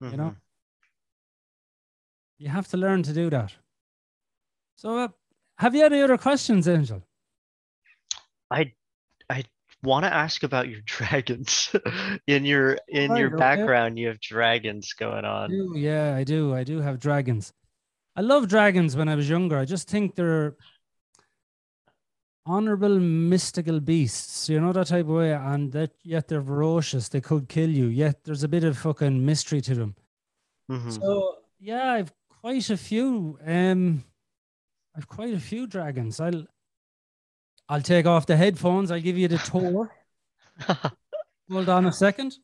[0.00, 0.24] You know?
[0.30, 0.36] Mhm.
[2.38, 3.54] You have to learn to do that.
[4.76, 5.08] So, uh,
[5.58, 7.02] have you any other questions, Angel?
[8.50, 8.74] I
[9.82, 11.74] want to ask about your dragons.
[12.26, 13.36] in your in your okay.
[13.36, 15.50] background, you have dragons going I on.
[15.50, 16.54] do, yeah, I do.
[16.54, 17.52] I do have dragons.
[18.14, 19.56] I love dragons when I was younger.
[19.56, 20.54] I just think they're
[22.44, 25.32] honorable, mystical beasts, you know, that type of way.
[25.32, 27.08] And that yet they're ferocious.
[27.08, 27.86] They could kill you.
[27.86, 29.94] Yet there's a bit of fucking mystery to them.
[30.70, 31.00] Mhm.
[31.00, 33.38] So yeah, I've quite a few.
[33.44, 34.04] Um,
[34.96, 36.20] I've quite a few dragons.
[36.20, 36.44] I'll,
[37.72, 38.90] I'll take off the headphones.
[38.90, 39.90] I'll give you the tour.
[41.50, 42.34] Hold on a second.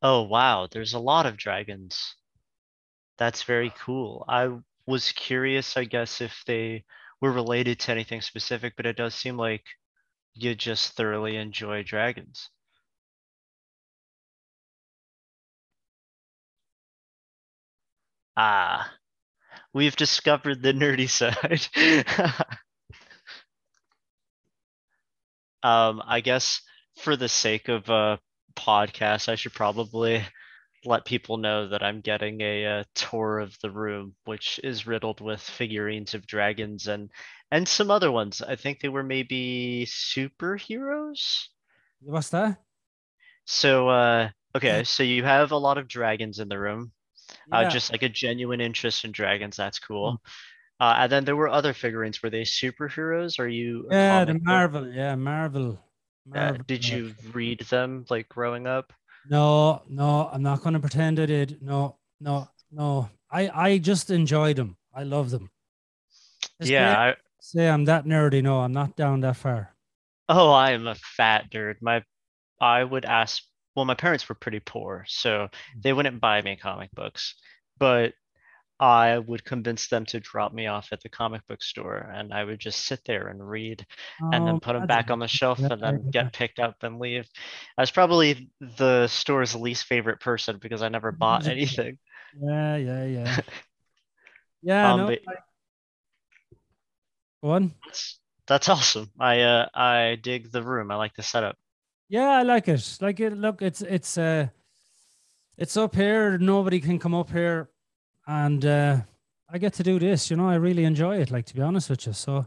[0.00, 2.14] Oh wow, there's a lot of dragons.
[3.18, 4.24] That's very cool.
[4.26, 4.56] I
[4.86, 6.86] was curious, I guess, if they
[7.20, 9.66] were related to anything specific, but it does seem like
[10.32, 12.48] you just thoroughly enjoy dragons.
[18.36, 18.92] Ah,
[19.72, 21.66] we've discovered the nerdy side.
[25.62, 26.60] Um, I guess
[26.98, 28.20] for the sake of a
[28.54, 30.24] podcast, I should probably
[30.84, 35.20] let people know that I'm getting a, uh tour of the room, which is riddled
[35.20, 37.10] with figurines of dragons and
[37.50, 38.42] and some other ones.
[38.42, 41.46] I think they were maybe superheroes.
[42.00, 42.58] What's that?
[43.46, 46.92] So, uh, okay, so you have a lot of dragons in the room.
[47.52, 49.56] Uh, just like a genuine interest in dragons.
[49.56, 50.20] That's cool.
[50.78, 52.22] Uh, and then there were other figurines.
[52.22, 53.38] Were they superheroes?
[53.38, 53.86] Are you?
[53.90, 54.92] Yeah, the comic book- Marvel.
[54.92, 55.78] Yeah, Marvel.
[56.34, 58.92] Uh, did you read them like growing up?
[59.30, 61.62] No, no, I'm not going to pretend I did.
[61.62, 63.08] No, no, no.
[63.30, 64.76] I, I just enjoyed them.
[64.94, 65.50] I love them.
[66.60, 66.98] Just Yeah.
[66.98, 68.42] I, Say I'm that nerdy.
[68.42, 69.74] No, I'm not down that far.
[70.28, 71.76] oh, I am a fat nerd.
[71.80, 72.02] My,
[72.60, 73.42] I would ask.
[73.76, 75.82] Well, my parents were pretty poor, so Mm.
[75.82, 77.34] they wouldn't buy me comic books.
[77.78, 78.14] but
[78.80, 82.44] I would convince them to drop me off at the comic book store and I
[82.44, 83.86] would just sit there and read
[84.20, 86.76] and then Oh, put them back on the shelf yeah, and then get picked up
[86.82, 87.26] and leave.
[87.78, 91.98] I was probably the store's least favorite person because I never bought anything.
[92.40, 93.40] Yeah, yeah, yeah.
[94.62, 95.06] Yeah, Um, no.
[95.08, 95.40] but- I-
[97.42, 97.70] Go.
[97.86, 99.10] That's, that's awesome.
[99.20, 100.90] I uh I dig the room.
[100.90, 101.56] I like the setup.
[102.08, 102.98] Yeah, I like it.
[103.00, 103.36] Like it.
[103.36, 104.46] Look, it's it's uh,
[105.56, 106.38] it's up here.
[106.38, 107.68] Nobody can come up here,
[108.26, 108.98] and uh,
[109.50, 110.30] I get to do this.
[110.30, 111.30] You know, I really enjoy it.
[111.30, 112.46] Like to be honest with you, so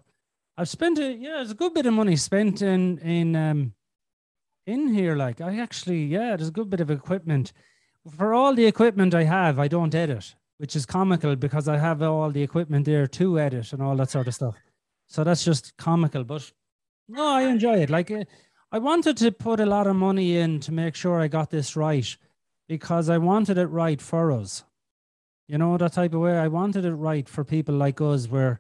[0.58, 1.20] I've spent it.
[1.20, 3.74] Yeah, there's a good bit of money spent in in um
[4.66, 5.16] in here.
[5.16, 7.52] Like I actually, yeah, there's a good bit of equipment.
[8.16, 12.02] For all the equipment I have, I don't edit, which is comical because I have
[12.02, 14.56] all the equipment there to edit and all that sort of stuff.
[15.08, 16.24] So that's just comical.
[16.24, 16.50] But
[17.10, 17.90] no, I enjoy it.
[17.90, 18.10] Like.
[18.10, 18.24] Uh,
[18.72, 21.76] I wanted to put a lot of money in to make sure I got this
[21.76, 22.16] right
[22.68, 24.64] because I wanted it right for us.
[25.48, 26.38] You know, that type of way.
[26.38, 28.60] I wanted it right for people like us, where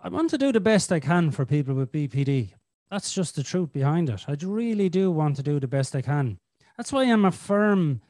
[0.00, 2.52] I want to do the best I can for people with BPD.
[2.88, 4.24] That's just the truth behind it.
[4.28, 6.38] I really do want to do the best I can.
[6.76, 8.00] That's why I'm a firm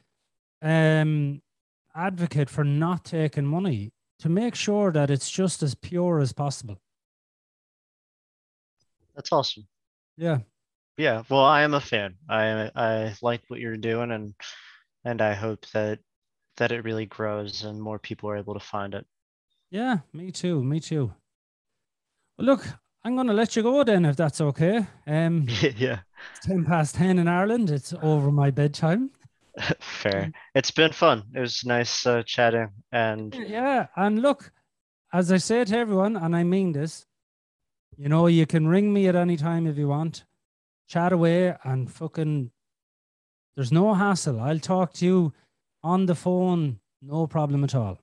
[0.61, 1.41] um,
[1.95, 6.79] advocate for not taking money to make sure that it's just as pure as possible.
[9.15, 9.67] That's awesome.
[10.17, 10.39] Yeah.
[10.97, 12.15] Yeah, well, I am a fan.
[12.29, 14.33] I I like what you're doing and
[15.05, 15.99] and I hope that
[16.57, 19.05] that it really grows and more people are able to find it.
[19.71, 20.63] Yeah, me too.
[20.63, 21.13] Me too.
[22.37, 22.67] Well, look,
[23.03, 24.85] I'm going to let you go then, if that's okay.
[25.07, 25.99] Um, yeah,
[26.31, 27.69] it's ten past ten in Ireland.
[27.69, 29.11] It's over my bedtime.
[29.79, 30.31] fair.
[30.55, 31.23] It's been fun.
[31.35, 34.51] It was nice uh, chatting and Yeah, and look,
[35.11, 37.05] as I say to everyone, and I mean this,
[37.97, 40.25] you know, you can ring me at any time if you want,
[40.87, 42.51] chat away, and fucking,
[43.55, 44.39] there's no hassle.
[44.39, 45.33] I'll talk to you
[45.83, 47.99] on the phone, no problem at all.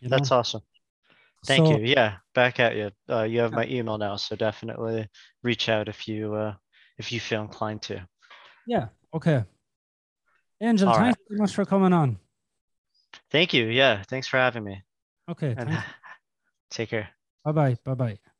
[0.00, 0.16] You know?
[0.16, 0.62] that's awesome.
[1.46, 1.84] Thank So- you.
[1.84, 2.90] Yeah, back at you.
[3.08, 5.08] Uh, you have my email now, so definitely
[5.42, 6.54] reach out if you uh,
[6.98, 8.06] if you feel inclined to.
[8.66, 8.88] Yeah.
[9.12, 9.44] Okay.
[10.60, 12.18] Angel, All thanks so much for coming on.
[13.30, 13.66] Thank you.
[13.66, 14.82] Yeah, thanks for having me.
[15.28, 15.56] Okay.
[16.70, 17.08] Take care.
[17.44, 17.76] Bye bye.
[17.84, 18.31] Bye bye.